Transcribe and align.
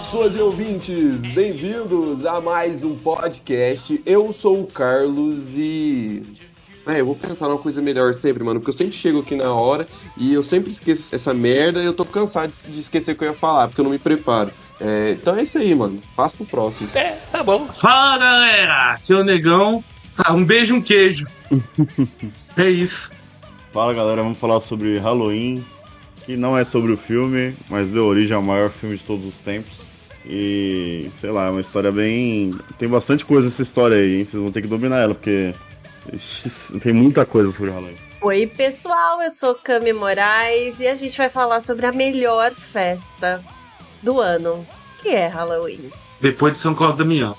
Olá, 0.00 0.06
pessoas 0.06 0.34
e 0.34 0.40
ouvintes! 0.40 1.20
Bem-vindos 1.34 2.24
a 2.24 2.40
mais 2.40 2.84
um 2.84 2.96
podcast. 2.96 4.00
Eu 4.06 4.32
sou 4.32 4.62
o 4.62 4.66
Carlos 4.66 5.56
e. 5.56 6.22
É, 6.86 7.00
eu 7.00 7.06
vou 7.06 7.14
pensar 7.14 7.48
numa 7.48 7.58
coisa 7.58 7.82
melhor 7.82 8.14
sempre, 8.14 8.42
mano, 8.42 8.60
porque 8.60 8.70
eu 8.70 8.76
sempre 8.76 8.94
chego 8.94 9.20
aqui 9.20 9.36
na 9.36 9.52
hora 9.52 9.86
e 10.16 10.32
eu 10.32 10.42
sempre 10.42 10.70
esqueço 10.70 11.14
essa 11.14 11.34
merda 11.34 11.82
e 11.82 11.84
eu 11.84 11.92
tô 11.92 12.04
cansado 12.06 12.50
de 12.50 12.80
esquecer 12.80 13.12
o 13.12 13.14
que 13.16 13.24
eu 13.24 13.28
ia 13.28 13.34
falar, 13.34 13.68
porque 13.68 13.80
eu 13.80 13.84
não 13.84 13.92
me 13.92 13.98
preparo. 13.98 14.50
É, 14.80 15.10
então 15.12 15.36
é 15.36 15.42
isso 15.42 15.58
aí, 15.58 15.74
mano. 15.74 16.02
Passa 16.16 16.34
pro 16.34 16.46
próximo. 16.46 16.88
É, 16.94 17.12
tá 17.30 17.44
bom. 17.44 17.68
Fala, 17.68 18.18
galera! 18.18 18.92
Aqui 18.92 19.12
é 19.12 19.16
o 19.16 19.22
Negão. 19.22 19.84
Ah, 20.16 20.32
um 20.32 20.44
beijo 20.44 20.74
e 20.74 20.78
um 20.78 20.82
queijo. 20.82 21.26
é 22.56 22.70
isso. 22.70 23.12
Fala, 23.70 23.92
galera. 23.92 24.22
Vamos 24.22 24.38
falar 24.38 24.60
sobre 24.60 24.98
Halloween, 24.98 25.62
que 26.24 26.36
não 26.36 26.56
é 26.56 26.64
sobre 26.64 26.90
o 26.90 26.96
filme, 26.96 27.54
mas 27.68 27.90
deu 27.90 28.06
origem 28.06 28.34
ao 28.34 28.42
maior 28.42 28.70
filme 28.70 28.96
de 28.96 29.04
todos 29.04 29.26
os 29.26 29.38
tempos. 29.38 29.89
E, 30.24 31.10
sei 31.14 31.30
lá, 31.30 31.46
é 31.46 31.50
uma 31.50 31.60
história 31.60 31.90
bem. 31.90 32.54
Tem 32.78 32.88
bastante 32.88 33.24
coisa 33.24 33.48
essa 33.48 33.62
história 33.62 33.96
aí, 33.96 34.18
hein? 34.18 34.24
Vocês 34.24 34.42
vão 34.42 34.52
ter 34.52 34.62
que 34.62 34.68
dominar 34.68 34.98
ela, 34.98 35.14
porque 35.14 35.54
tem 36.80 36.92
muita 36.92 37.24
coisa 37.24 37.50
sobre 37.52 37.70
Halloween. 37.70 37.96
Oi, 38.22 38.46
pessoal, 38.46 39.22
eu 39.22 39.30
sou 39.30 39.54
Cami 39.54 39.94
Moraes 39.94 40.78
e 40.80 40.86
a 40.86 40.94
gente 40.94 41.16
vai 41.16 41.30
falar 41.30 41.60
sobre 41.60 41.86
a 41.86 41.92
melhor 41.92 42.52
festa 42.52 43.42
do 44.02 44.20
ano, 44.20 44.66
que 45.00 45.08
é 45.08 45.26
Halloween. 45.26 45.90
Depois 46.20 46.52
de 46.52 46.58
São 46.58 46.74
Cosme 46.74 46.98
Damião. 46.98 47.34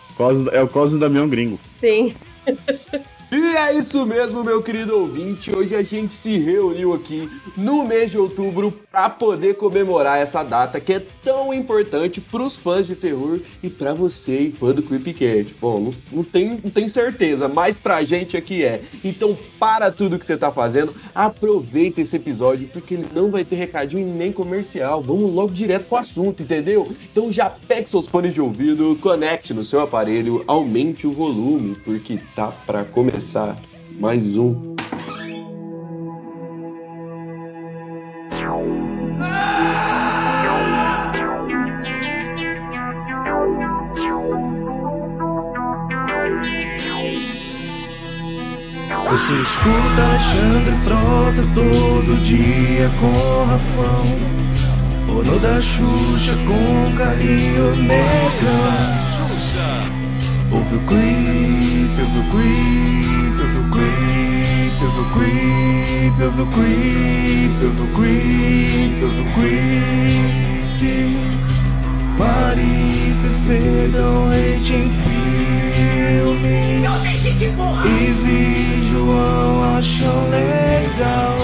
É 0.52 0.62
o 0.62 0.68
Cosme 0.68 1.00
Damião 1.00 1.30
gringo. 1.30 1.60
Sim. 1.76 2.16
E 3.34 3.56
é 3.56 3.74
isso 3.74 4.06
mesmo, 4.06 4.44
meu 4.44 4.62
querido 4.62 4.94
ouvinte. 5.00 5.56
Hoje 5.56 5.74
a 5.74 5.82
gente 5.82 6.14
se 6.14 6.38
reuniu 6.38 6.94
aqui 6.94 7.30
no 7.56 7.86
mês 7.86 8.12
de 8.12 8.18
outubro 8.18 8.74
para 8.92 9.10
poder 9.10 9.56
comemorar 9.56 10.20
essa 10.20 10.44
data 10.44 10.82
que 10.82 10.96
é 10.96 11.02
tão 11.24 11.54
importante 11.54 12.20
para 12.20 12.44
os 12.44 12.58
fãs 12.58 12.86
de 12.86 12.94
terror 12.94 13.40
e 13.64 13.70
para 13.70 13.94
você, 13.94 14.52
fã 14.60 14.74
do 14.74 14.84
Creepy 14.84 15.14
Cat. 15.14 15.56
Bom, 15.62 15.80
não, 15.80 15.92
não, 16.12 16.24
tem, 16.26 16.60
não 16.62 16.70
tenho 16.70 16.90
certeza, 16.90 17.48
mas 17.48 17.80
pra 17.80 18.04
gente 18.04 18.36
aqui 18.36 18.66
é. 18.66 18.82
Então, 19.02 19.40
para 19.58 19.90
tudo 19.90 20.20
que 20.20 20.26
você 20.26 20.36
tá 20.36 20.52
fazendo, 20.52 20.94
aproveita 21.16 22.02
esse 22.02 22.18
episódio 22.18 22.68
porque 22.68 22.96
ele 22.96 23.08
não 23.16 23.32
vai 23.32 23.46
ter 23.46 23.56
recadinho 23.56 24.14
nem 24.14 24.34
comercial. 24.34 25.02
Vamos 25.02 25.34
logo 25.34 25.54
direto 25.54 25.86
pro 25.86 26.00
assunto, 26.00 26.44
entendeu? 26.44 26.94
Então 27.10 27.32
já 27.32 27.50
pegue 27.50 27.90
seus 27.90 28.10
fones 28.10 28.34
de 28.34 28.42
ouvido, 28.42 28.98
conecte 29.00 29.54
no 29.54 29.64
seu 29.64 29.80
aparelho, 29.80 30.44
aumente 30.48 31.08
o 31.08 31.14
volume 31.14 31.78
porque 31.86 32.20
tá 32.36 32.48
para 32.48 32.84
começar 32.84 33.21
começar. 33.22 33.56
Mais 34.00 34.36
um. 34.36 34.76
Você 49.12 49.34
escuta 49.34 50.02
Alexandre 50.04 50.76
Frota 50.84 51.48
todo 51.54 52.22
dia 52.24 52.90
com 53.00 53.46
Rafão. 53.46 55.20
Ono 55.20 55.40
da 55.40 55.62
Xuxa 55.62 56.34
com 56.48 56.96
Carinho 56.96 57.76
Negão 57.76 59.11
Ouve 60.54 60.76
o 60.76 60.80
creep, 60.82 61.98
ouve 62.00 62.20
o 62.20 62.24
creep, 62.30 63.40
ouve 63.40 63.58
o 63.58 63.70
creep, 63.72 64.82
ouve 64.84 65.00
o 65.00 65.06
creep, 65.14 66.22
ouve 66.22 66.42
o 66.42 66.46
creep, 66.48 67.64
ouve 67.64 67.82
o 67.82 67.88
creep, 67.96 69.04
ouve 69.04 69.22
o 69.22 69.24
creep. 69.34 70.42
Mari 72.18 73.16
Fefe 73.22 73.88
dão 73.94 74.28
hate 74.28 74.74
em 74.74 74.90
filme. 74.90 76.58
E 77.86 78.14
vi 78.24 78.82
João 78.92 79.78
acham 79.78 80.30
legal. 80.30 81.36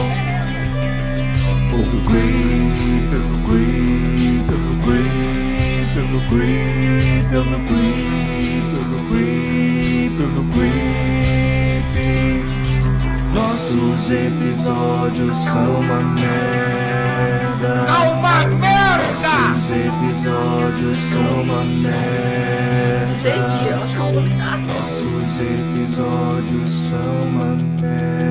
Ouve 1.71 1.95
o 1.95 2.01
creep, 2.01 3.09
ouve 3.13 3.33
o 3.33 3.39
creep, 3.45 4.45
ouve 4.51 4.69
o 4.69 4.77
creep, 4.83 5.46
ouve 5.99 6.15
o 6.15 6.27
creep, 6.27 7.35
ouve 7.35 7.55
o 7.55 7.59
creep 7.67 8.07
creep, 9.11 10.17
creep. 11.91 12.45
Nossos 13.33 14.09
episódios 14.11 15.37
são 15.37 15.79
uma 15.79 16.01
merda. 16.01 17.67
É 17.87 17.91
uma 18.09 18.47
merda! 18.47 19.07
Nossos 19.07 19.71
episódios 19.71 20.97
são 20.97 21.41
uma 21.43 21.63
merda. 21.63 21.97
Nossos 24.67 25.39
episódios 25.39 26.71
são 26.71 27.23
uma 27.23 27.55
merda. 27.81 28.27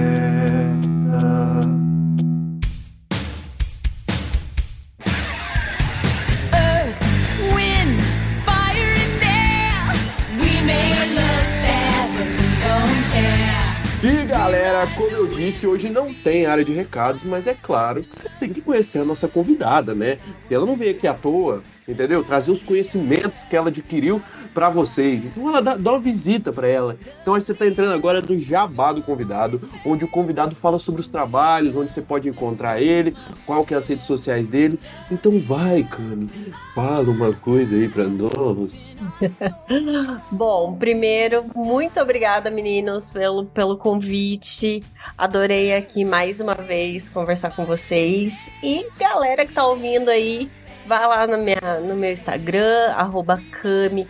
Galera, 14.26 14.86
como 14.96 15.10
eu 15.10 15.26
disse, 15.26 15.66
hoje 15.66 15.88
não 15.90 16.14
tem 16.14 16.46
área 16.46 16.64
de 16.64 16.72
recados, 16.72 17.24
mas 17.24 17.46
é 17.46 17.54
claro 17.54 18.02
que 18.02 18.16
você 18.16 18.28
tem 18.38 18.52
que 18.52 18.60
conhecer 18.60 19.00
a 19.00 19.04
nossa 19.04 19.26
convidada, 19.26 19.94
né? 19.94 20.18
E 20.48 20.54
ela 20.54 20.64
não 20.64 20.76
veio 20.76 20.92
aqui 20.92 21.06
à 21.08 21.14
toa, 21.14 21.62
entendeu? 21.88 22.22
Trazer 22.22 22.52
os 22.52 22.62
conhecimentos 22.62 23.42
que 23.44 23.56
ela 23.56 23.68
adquiriu 23.68 24.22
para 24.56 24.70
vocês. 24.70 25.26
Então 25.26 25.46
ela 25.50 25.60
dá, 25.60 25.76
dá 25.76 25.90
uma 25.90 26.00
visita 26.00 26.50
para 26.50 26.66
ela. 26.66 26.96
Então 27.20 27.34
aí 27.34 27.42
você 27.42 27.52
tá 27.52 27.66
entrando 27.66 27.92
agora 27.92 28.22
no 28.22 28.40
Jabá 28.40 28.90
do 28.90 29.02
convidado, 29.02 29.60
onde 29.84 30.06
o 30.06 30.08
convidado 30.08 30.56
fala 30.56 30.78
sobre 30.78 31.02
os 31.02 31.08
trabalhos, 31.08 31.76
onde 31.76 31.92
você 31.92 32.00
pode 32.00 32.26
encontrar 32.26 32.80
ele, 32.80 33.14
qual 33.44 33.66
que 33.66 33.74
é 33.74 33.76
as 33.76 33.86
redes 33.86 34.06
sociais 34.06 34.48
dele. 34.48 34.80
Então 35.10 35.38
vai, 35.40 35.84
Cami, 35.84 36.30
fala 36.74 37.10
uma 37.10 37.34
coisa 37.34 37.76
aí 37.76 37.86
para 37.86 38.08
nós. 38.08 38.96
Bom, 40.32 40.72
primeiro, 40.72 41.44
muito 41.54 42.00
obrigada, 42.00 42.50
meninos, 42.50 43.10
pelo, 43.10 43.44
pelo 43.44 43.76
convite. 43.76 44.82
Adorei 45.18 45.74
aqui 45.74 46.02
mais 46.02 46.40
uma 46.40 46.54
vez 46.54 47.10
conversar 47.10 47.54
com 47.54 47.66
vocês. 47.66 48.50
E 48.62 48.86
galera 48.98 49.44
que 49.44 49.52
tá 49.52 49.66
ouvindo 49.66 50.08
aí, 50.08 50.50
vai 50.86 51.06
lá 51.06 51.26
no, 51.26 51.38
minha, 51.38 51.80
no 51.82 51.94
meu 51.94 52.12
Instagram, 52.12 52.92
arroba 52.96 53.42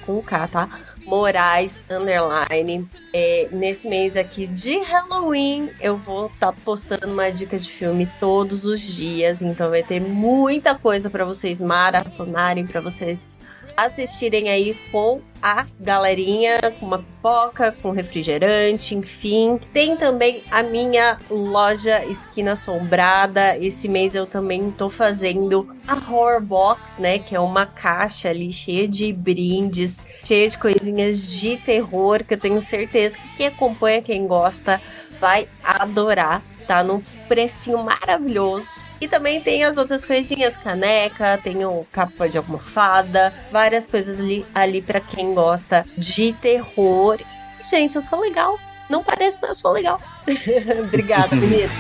com 0.05 0.23
K, 0.23 0.49
tá? 0.49 0.69
Moraes 1.07 1.81
Underline. 1.89 2.87
É, 3.13 3.49
nesse 3.51 3.89
mês 3.89 4.17
aqui 4.17 4.47
de 4.47 4.79
Halloween, 4.81 5.71
eu 5.81 5.97
vou 5.97 6.27
estar 6.27 6.53
tá 6.53 6.61
postando 6.65 7.07
uma 7.07 7.31
dica 7.31 7.57
de 7.57 7.71
filme 7.71 8.11
todos 8.19 8.65
os 8.65 8.81
dias. 8.81 9.41
Então 9.41 9.71
vai 9.71 9.83
ter 9.83 10.01
muita 10.01 10.75
coisa 10.75 11.09
para 11.09 11.25
vocês 11.25 11.61
maratonarem, 11.61 12.67
para 12.67 12.81
vocês 12.81 13.39
assistirem 13.77 14.49
aí 14.49 14.77
com 14.91 15.21
a 15.43 15.67
galerinha, 15.79 16.59
com 16.81 16.87
uma 16.87 16.99
pipoca, 16.99 17.71
com 17.83 17.91
refrigerante, 17.91 18.95
enfim. 18.95 19.61
Tem 19.73 19.97
também 19.97 20.43
a 20.51 20.63
minha 20.63 21.19
loja 21.31 22.05
Esquina 22.07 22.53
Assombrada. 22.53 23.57
Esse 23.59 23.89
mês 23.89 24.15
eu 24.15 24.27
também 24.27 24.71
tô 24.71 24.89
fazendo 24.89 25.69
a 25.87 25.95
Horror 25.95 26.41
Box, 26.41 27.01
né? 27.01 27.19
Que 27.19 27.37
é 27.37 27.41
uma 27.41 27.67
caixa 27.67 28.31
ali 28.31 28.53
cheia 28.53 28.89
de 28.89 29.13
brindes, 29.13 30.03
cheia 30.25 30.49
de 30.49 30.59
coisinhas 30.59 31.31
de 31.33 31.57
terror, 31.59 32.25
que 32.25 32.35
eu 32.35 32.39
tenho 32.39 32.61
certeza 32.61 33.19
que 33.19 33.37
quem 33.37 33.47
acompanha, 33.49 34.03
quem 34.03 34.27
gosta, 34.27 34.81
vai 35.21 35.49
adorar 35.63 36.43
tá 36.67 36.83
num 36.83 37.03
precinho 37.29 37.79
maravilhoso. 37.79 38.87
E 39.01 39.09
também 39.09 39.41
tem 39.41 39.65
as 39.65 39.77
outras 39.77 40.05
coisinhas, 40.05 40.57
caneca, 40.57 41.39
tem 41.43 41.65
o 41.65 41.87
capa 41.93 42.29
de 42.29 42.39
almofada, 42.39 43.33
várias 43.53 43.89
coisas 43.89 44.21
ali, 44.21 44.45
ali 44.55 44.83
para 44.83 45.01
quem 45.01 45.35
gosta 45.35 45.85
de 45.97 46.33
terror. 46.35 47.19
Gente, 47.63 47.97
eu 47.97 48.01
sou 48.01 48.21
legal. 48.21 48.59
Não 48.89 49.03
parece, 49.03 49.39
mas 49.41 49.51
eu 49.51 49.55
sou 49.57 49.73
legal. 49.73 50.01
Obrigada, 50.85 51.35
meninas. 51.37 51.71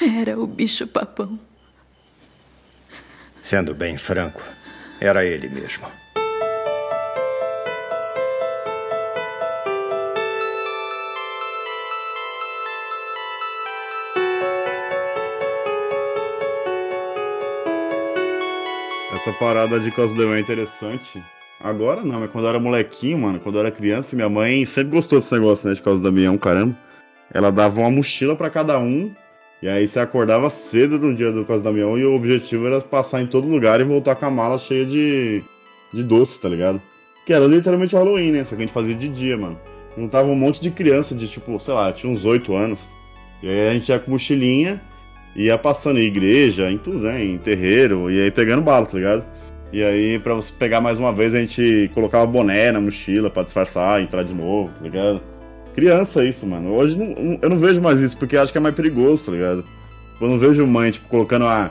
Era 0.00 0.38
o 0.38 0.46
bicho 0.46 0.86
papão. 0.86 1.38
Sendo 3.48 3.74
bem 3.74 3.96
franco, 3.96 4.42
era 5.00 5.24
ele 5.24 5.48
mesmo. 5.48 5.86
Essa 19.14 19.32
parada 19.32 19.80
de 19.80 19.90
Cosdeu 19.92 20.34
é 20.34 20.40
interessante, 20.40 21.24
Agora 21.58 22.02
não, 22.02 22.20
mas 22.20 22.30
quando 22.30 22.44
eu 22.44 22.50
era 22.50 22.60
molequinho, 22.60 23.16
mano, 23.16 23.40
quando 23.40 23.54
eu 23.54 23.60
era 23.60 23.70
criança, 23.70 24.14
minha 24.14 24.28
mãe 24.28 24.66
sempre 24.66 24.94
gostou 24.94 25.20
desse 25.20 25.32
negócio, 25.32 25.66
né, 25.66 25.74
de 25.74 25.80
causa 25.80 26.02
do 26.02 26.04
Damião, 26.04 26.36
caramba. 26.36 26.76
Ela 27.32 27.50
dava 27.50 27.80
uma 27.80 27.90
mochila 27.90 28.36
pra 28.36 28.50
cada 28.50 28.78
um, 28.78 29.10
e 29.62 29.68
aí 29.68 29.86
você 29.86 29.98
acordava 29.98 30.48
cedo 30.48 30.98
no 30.98 31.14
dia 31.14 31.32
do 31.32 31.44
Causa 31.44 31.62
do 31.62 31.66
Damião, 31.66 31.98
e 31.98 32.04
o 32.04 32.14
objetivo 32.14 32.66
era 32.66 32.80
passar 32.80 33.20
em 33.20 33.26
todo 33.26 33.48
lugar 33.48 33.80
e 33.80 33.84
voltar 33.84 34.14
com 34.14 34.26
a 34.26 34.30
mala 34.30 34.58
cheia 34.58 34.84
de, 34.84 35.42
de 35.92 36.02
doce, 36.02 36.40
tá 36.40 36.48
ligado? 36.48 36.80
Que 37.26 37.32
era 37.32 37.46
literalmente 37.46 37.94
o 37.94 37.98
Halloween, 37.98 38.32
né, 38.32 38.44
só 38.44 38.54
que 38.54 38.62
a 38.62 38.64
gente 38.64 38.72
fazia 38.72 38.94
de 38.94 39.08
dia, 39.08 39.36
mano. 39.36 39.58
Juntava 39.96 40.28
um 40.28 40.36
monte 40.36 40.60
de 40.60 40.70
criança 40.70 41.14
de, 41.14 41.26
tipo, 41.28 41.58
sei 41.58 41.74
lá, 41.74 41.92
tinha 41.92 42.12
uns 42.12 42.24
8 42.24 42.54
anos. 42.54 42.80
E 43.42 43.48
aí 43.48 43.68
a 43.68 43.72
gente 43.72 43.88
ia 43.88 43.98
com 43.98 44.12
mochilinha, 44.12 44.80
ia 45.34 45.58
passando 45.58 45.98
em 45.98 46.04
igreja, 46.04 46.70
em 46.70 46.78
tudo, 46.78 47.00
né, 47.00 47.24
em 47.24 47.36
terreiro, 47.36 48.10
e 48.10 48.20
aí 48.20 48.30
pegando 48.30 48.62
bala, 48.62 48.86
tá 48.86 48.96
ligado? 48.96 49.24
E 49.70 49.82
aí, 49.84 50.18
pra 50.18 50.32
você 50.32 50.50
pegar 50.52 50.80
mais 50.80 50.98
uma 50.98 51.12
vez, 51.12 51.34
a 51.34 51.40
gente 51.40 51.90
colocava 51.92 52.26
boné 52.26 52.72
na 52.72 52.80
mochila 52.80 53.28
pra 53.28 53.42
disfarçar, 53.42 54.00
entrar 54.00 54.22
de 54.22 54.32
novo, 54.32 54.72
tá 54.72 54.82
ligado? 54.82 55.20
Criança 55.78 56.24
isso, 56.24 56.44
mano. 56.44 56.74
Hoje 56.74 56.98
não- 56.98 57.38
eu 57.40 57.48
não 57.48 57.56
vejo 57.56 57.80
mais 57.80 58.00
isso, 58.00 58.16
porque 58.16 58.36
acho 58.36 58.50
que 58.50 58.58
é 58.58 58.60
mais 58.60 58.74
perigoso, 58.74 59.26
tá 59.26 59.30
ligado? 59.32 59.64
Eu 60.20 60.28
não 60.28 60.36
vejo 60.36 60.66
mãe, 60.66 60.90
tipo, 60.90 61.08
colocando 61.08 61.44
ah, 61.46 61.70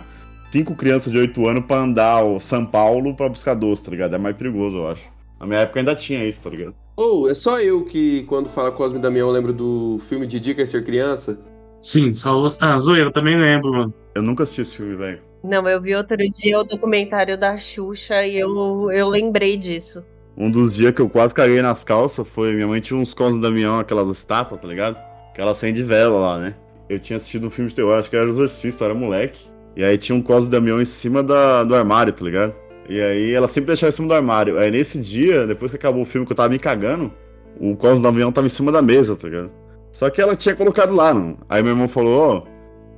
cinco 0.50 0.76
crianças 0.76 1.12
de 1.12 1.18
8 1.20 1.46
anos 1.46 1.66
pra 1.66 1.82
andar 1.82 2.24
o 2.24 2.40
São 2.40 2.66
Paulo 2.66 3.14
pra 3.14 3.28
buscar 3.28 3.54
doce, 3.54 3.84
tá 3.84 3.92
ligado? 3.92 4.16
É 4.16 4.18
mais 4.18 4.36
perigoso, 4.38 4.78
eu 4.78 4.88
acho. 4.88 5.02
Na 5.38 5.46
minha 5.46 5.60
época 5.60 5.80
ainda 5.80 5.94
tinha 5.94 6.24
isso, 6.24 6.42
tá 6.42 6.50
ligado? 6.50 6.74
Ou 6.96 7.30
é 7.30 7.34
só 7.34 7.60
eu 7.60 7.84
que, 7.84 8.24
quando 8.24 8.48
fala 8.48 8.72
Cosme 8.72 8.98
Damião, 8.98 9.30
lembro 9.30 9.52
do 9.52 10.00
filme 10.08 10.26
de 10.26 10.40
Dica 10.40 10.62
é 10.62 10.66
Ser 10.66 10.86
Criança? 10.86 11.38
Sim, 11.82 12.14
só. 12.14 12.50
Ah, 12.62 12.80
zoeira, 12.80 13.12
também 13.12 13.38
lembro, 13.38 13.72
mano. 13.72 13.94
Eu 14.16 14.22
nunca 14.24 14.44
assisti 14.44 14.62
esse 14.62 14.78
filme, 14.78 14.96
velho. 14.96 15.22
Não, 15.44 15.68
eu 15.68 15.82
vi 15.82 15.94
outro 15.94 16.18
dia 16.18 16.60
o 16.60 16.64
documentário 16.64 17.38
da 17.38 17.58
Xuxa 17.58 18.26
e 18.26 18.40
eu, 18.40 18.90
eu 18.92 19.10
lembrei 19.10 19.58
disso. 19.58 20.04
Um 20.38 20.52
dos 20.52 20.76
dias 20.76 20.94
que 20.94 21.02
eu 21.02 21.10
quase 21.10 21.34
caguei 21.34 21.62
nas 21.64 21.84
calças 21.84 22.28
foi. 22.28 22.54
Minha 22.54 22.68
mãe 22.68 22.80
tinha 22.80 23.00
uns 23.00 23.14
cosmos 23.14 23.42
da 23.42 23.48
Damião, 23.50 23.80
aquelas 23.80 24.08
estátuas, 24.10 24.62
tá 24.62 24.68
ligado? 24.68 24.96
Que 25.34 25.42
ela 25.42 25.52
acende 25.52 25.82
vela 25.82 26.20
lá, 26.20 26.38
né? 26.38 26.56
Eu 26.88 27.00
tinha 27.00 27.18
assistido 27.18 27.48
um 27.48 27.50
filme 27.50 27.70
de 27.70 27.76
terror, 27.76 27.98
acho 27.98 28.10
que 28.10 28.16
era 28.16 28.30
Exorcista, 28.30 28.86
era 28.86 28.94
moleque. 28.94 29.48
E 29.76 29.84
aí 29.84 29.98
tinha 29.98 30.16
um 30.16 30.22
cosmo 30.22 30.50
da 30.50 30.60
Damião 30.60 30.80
em 30.80 30.86
cima 30.86 31.24
da, 31.24 31.64
do 31.64 31.74
armário, 31.74 32.14
tá 32.14 32.24
ligado? 32.24 32.54
E 32.88 33.02
aí 33.02 33.34
ela 33.34 33.48
sempre 33.48 33.68
deixava 33.70 33.90
em 33.90 33.92
cima 33.92 34.08
do 34.08 34.14
armário. 34.14 34.58
Aí 34.60 34.70
nesse 34.70 35.02
dia, 35.02 35.48
depois 35.48 35.72
que 35.72 35.78
acabou 35.78 36.04
o 36.04 36.06
filme 36.06 36.26
que 36.26 36.32
eu 36.32 36.38
tava 36.38 36.50
me 36.50 36.60
cagando, 36.60 37.12
o 37.60 37.76
cosmo 37.76 38.02
do 38.02 38.08
avião 38.08 38.32
tava 38.32 38.46
em 38.46 38.50
cima 38.50 38.72
da 38.72 38.82
mesa, 38.82 39.16
tá 39.16 39.28
ligado? 39.28 39.52
Só 39.92 40.10
que 40.10 40.22
ela 40.22 40.36
tinha 40.36 40.56
colocado 40.56 40.94
lá, 40.94 41.14
não. 41.14 41.38
Aí 41.50 41.64
meu 41.64 41.72
irmão 41.72 41.88
falou, 41.88 42.20
ó, 42.20 42.44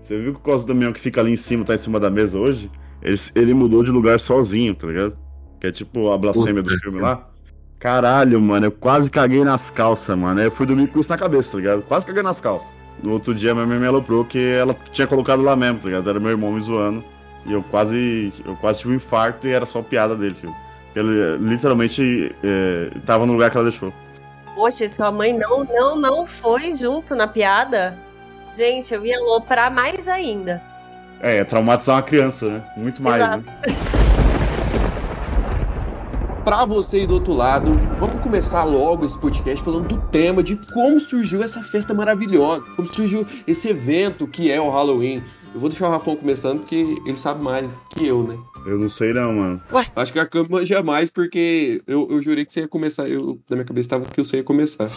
você 0.01 0.19
viu 0.19 0.33
que 0.33 0.49
o 0.49 0.57
do 0.57 0.73
avião 0.73 0.91
que 0.91 0.99
fica 0.99 1.21
ali 1.21 1.31
em 1.31 1.37
cima 1.37 1.63
tá 1.63 1.73
em 1.73 1.77
cima 1.77 1.99
da 1.99 2.09
mesa 2.09 2.37
hoje? 2.37 2.69
Ele, 3.01 3.17
ele 3.35 3.53
mudou 3.53 3.81
de 3.81 3.91
lugar 3.91 4.19
sozinho, 4.19 4.75
tá 4.75 4.87
ligado? 4.87 5.17
Que 5.59 5.67
é 5.67 5.71
tipo 5.71 6.11
a 6.11 6.17
blasfêmia 6.17 6.61
do 6.61 6.69
filme 6.79 6.99
lá. 6.99 7.28
Caralho, 7.79 8.41
mano, 8.41 8.65
eu 8.65 8.71
quase 8.71 9.09
caguei 9.09 9.41
nas 9.43 9.71
calças, 9.71 10.17
mano. 10.17 10.41
Eu 10.41 10.51
fui 10.51 10.65
dormir 10.65 10.87
com 10.87 10.99
isso 10.99 11.09
na 11.09 11.17
cabeça, 11.17 11.53
tá 11.53 11.57
ligado? 11.57 11.81
Quase 11.83 12.05
caguei 12.05 12.21
nas 12.21 12.41
calças. 12.41 12.73
No 13.01 13.13
outro 13.13 13.33
dia, 13.33 13.53
minha 13.53 13.65
mãe 13.65 13.79
me 13.79 13.87
aloprou 13.87 14.25
que 14.25 14.37
ela 14.37 14.75
tinha 14.91 15.07
colocado 15.07 15.41
lá 15.41 15.55
mesmo, 15.55 15.79
tá 15.79 15.85
ligado? 15.85 16.09
Era 16.09 16.19
meu 16.19 16.31
irmão 16.31 16.51
me 16.51 16.59
zoando. 16.59 17.01
E 17.45 17.53
eu 17.53 17.63
quase, 17.63 18.33
eu 18.45 18.55
quase 18.57 18.79
tive 18.79 18.91
um 18.91 18.95
infarto 18.97 19.47
e 19.47 19.51
era 19.51 19.65
só 19.65 19.81
piada 19.81 20.13
dele, 20.13 20.35
filho. 20.35 20.53
Ele 20.93 21.37
literalmente 21.37 22.35
é, 22.43 22.91
tava 23.05 23.25
no 23.25 23.31
lugar 23.31 23.49
que 23.49 23.55
ela 23.55 23.69
deixou. 23.69 23.93
Poxa, 24.53 24.83
e 24.83 24.89
sua 24.89 25.09
mãe 25.09 25.31
não, 25.31 25.63
não, 25.63 25.95
não 25.95 26.25
foi 26.25 26.73
junto 26.73 27.15
na 27.15 27.27
piada? 27.27 27.97
Gente, 28.53 28.93
eu 28.93 29.05
ia 29.05 29.17
aloprar 29.17 29.71
mais 29.73 30.09
ainda. 30.09 30.61
É, 31.21 31.37
é 31.37 31.43
traumatizar 31.45 31.95
uma 31.95 32.01
criança, 32.01 32.45
né? 32.45 32.63
Muito 32.75 33.01
mais, 33.01 33.23
Exato. 33.23 33.49
né? 33.49 33.55
Pra 36.49 36.65
você 36.65 36.97
aí 36.97 37.05
do 37.05 37.13
outro 37.13 37.31
lado, 37.31 37.75
vamos 37.99 38.23
começar 38.23 38.63
logo 38.63 39.05
esse 39.05 39.15
podcast 39.19 39.63
falando 39.63 39.87
do 39.87 40.01
tema 40.09 40.41
de 40.41 40.55
como 40.73 40.99
surgiu 40.99 41.43
essa 41.43 41.61
festa 41.61 41.93
maravilhosa, 41.93 42.65
como 42.75 42.87
surgiu 42.87 43.23
esse 43.45 43.67
evento 43.69 44.25
que 44.25 44.51
é 44.51 44.59
o 44.59 44.67
Halloween. 44.67 45.23
Eu 45.53 45.59
vou 45.59 45.69
deixar 45.69 45.87
o 45.87 45.91
Rafão 45.91 46.15
começando 46.15 46.61
porque 46.61 46.97
ele 47.05 47.15
sabe 47.17 47.43
mais 47.43 47.69
que 47.91 48.07
eu, 48.07 48.23
né? 48.23 48.35
Eu 48.65 48.79
não 48.79 48.89
sei 48.89 49.13
não, 49.13 49.31
mano. 49.31 49.61
Acho 49.95 50.11
que 50.11 50.17
a 50.17 50.25
cama 50.25 50.65
jamais, 50.65 51.11
porque 51.11 51.83
eu, 51.85 52.07
eu 52.09 52.19
jurei 52.19 52.43
que 52.43 52.51
você 52.51 52.61
ia 52.61 52.67
começar. 52.67 53.07
Eu, 53.07 53.39
na 53.47 53.57
minha 53.57 53.65
cabeça 53.65 53.89
tava 53.89 54.05
que 54.05 54.19
você 54.19 54.37
ia 54.37 54.43
começar. 54.43 54.89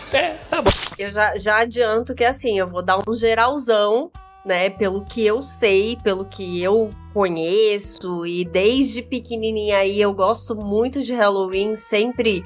Eu 0.98 1.10
já, 1.10 1.36
já 1.36 1.58
adianto 1.58 2.14
que 2.14 2.24
assim, 2.24 2.58
eu 2.58 2.66
vou 2.66 2.82
dar 2.82 2.98
um 3.06 3.12
geralzão, 3.12 4.10
né? 4.44 4.70
Pelo 4.70 5.04
que 5.04 5.24
eu 5.24 5.42
sei, 5.42 5.96
pelo 6.02 6.24
que 6.24 6.62
eu 6.62 6.90
conheço, 7.12 8.26
e 8.26 8.44
desde 8.44 9.02
pequenininha 9.02 9.78
aí 9.78 10.00
eu 10.00 10.12
gosto 10.12 10.54
muito 10.56 11.00
de 11.00 11.14
Halloween, 11.14 11.76
sempre 11.76 12.42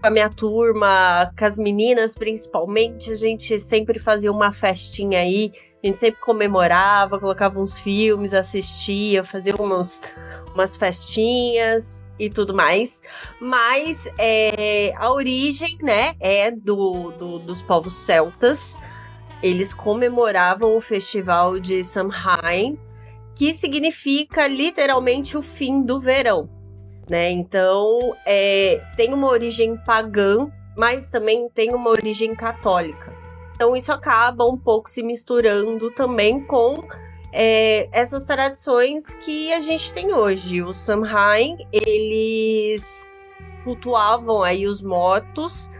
com 0.00 0.06
a 0.06 0.10
minha 0.10 0.28
turma, 0.28 1.32
com 1.36 1.44
as 1.44 1.58
meninas 1.58 2.14
principalmente, 2.14 3.10
a 3.10 3.14
gente 3.14 3.58
sempre 3.58 3.98
fazia 3.98 4.30
uma 4.30 4.52
festinha 4.52 5.20
aí. 5.20 5.52
A 5.82 5.86
gente 5.86 5.98
sempre 6.00 6.20
comemorava, 6.20 7.18
colocava 7.20 7.60
uns 7.60 7.78
filmes, 7.78 8.34
assistia, 8.34 9.22
fazia 9.22 9.54
umas, 9.54 10.00
umas 10.52 10.76
festinhas 10.76 12.04
e 12.18 12.28
tudo 12.28 12.52
mais. 12.54 13.02
Mas 13.40 14.10
é, 14.18 14.92
a 14.96 15.12
origem, 15.12 15.76
né, 15.82 16.14
é 16.18 16.50
do, 16.50 17.12
do- 17.12 17.38
dos 17.38 17.62
povos 17.62 17.92
celtas. 17.92 18.76
Eles 19.42 19.74
comemoravam 19.74 20.76
o 20.76 20.80
festival 20.80 21.58
de 21.60 21.84
Samhain, 21.84 22.78
que 23.34 23.52
significa 23.52 24.46
literalmente 24.46 25.36
o 25.36 25.42
fim 25.42 25.82
do 25.82 26.00
verão. 26.00 26.48
Né? 27.08 27.30
Então, 27.30 28.16
é, 28.26 28.82
tem 28.96 29.12
uma 29.12 29.28
origem 29.28 29.76
pagã, 29.84 30.50
mas 30.76 31.10
também 31.10 31.48
tem 31.50 31.74
uma 31.74 31.90
origem 31.90 32.34
católica. 32.34 33.14
Então, 33.54 33.76
isso 33.76 33.92
acaba 33.92 34.44
um 34.44 34.56
pouco 34.56 34.90
se 34.90 35.02
misturando 35.02 35.90
também 35.90 36.44
com 36.44 36.82
é, 37.32 37.88
essas 37.92 38.24
tradições 38.24 39.14
que 39.14 39.52
a 39.52 39.60
gente 39.60 39.92
tem 39.92 40.12
hoje. 40.12 40.62
O 40.62 40.72
Samhain, 40.72 41.56
eles 41.70 43.08
cultuavam 43.62 44.42
aí 44.42 44.66
os 44.66 44.82
mortos 44.82 45.70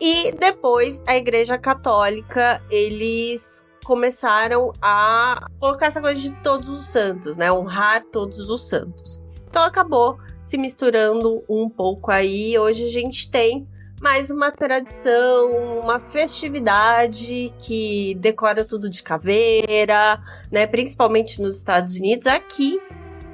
e 0.00 0.32
depois 0.32 1.02
a 1.06 1.16
Igreja 1.16 1.56
Católica, 1.58 2.62
eles 2.70 3.66
começaram 3.84 4.72
a 4.80 5.46
colocar 5.58 5.86
essa 5.86 6.00
coisa 6.00 6.20
de 6.20 6.30
todos 6.42 6.68
os 6.68 6.86
santos, 6.86 7.36
né? 7.36 7.52
Honrar 7.52 8.04
todos 8.12 8.50
os 8.50 8.68
santos. 8.68 9.22
Então 9.48 9.64
acabou 9.64 10.18
se 10.42 10.56
misturando 10.56 11.44
um 11.48 11.68
pouco 11.68 12.10
aí. 12.10 12.58
Hoje 12.58 12.84
a 12.84 12.88
gente 12.88 13.30
tem 13.30 13.66
mais 14.00 14.30
uma 14.30 14.50
tradição, 14.50 15.80
uma 15.80 16.00
festividade 16.00 17.54
que 17.60 18.16
decora 18.16 18.64
tudo 18.64 18.90
de 18.90 19.02
caveira, 19.02 20.20
né? 20.50 20.66
Principalmente 20.66 21.40
nos 21.40 21.56
Estados 21.56 21.94
Unidos. 21.94 22.26
Aqui, 22.26 22.80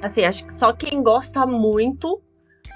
assim, 0.01 0.23
acho 0.23 0.45
que 0.45 0.53
só 0.53 0.71
quem 0.71 1.01
gosta 1.01 1.45
muito, 1.45 2.21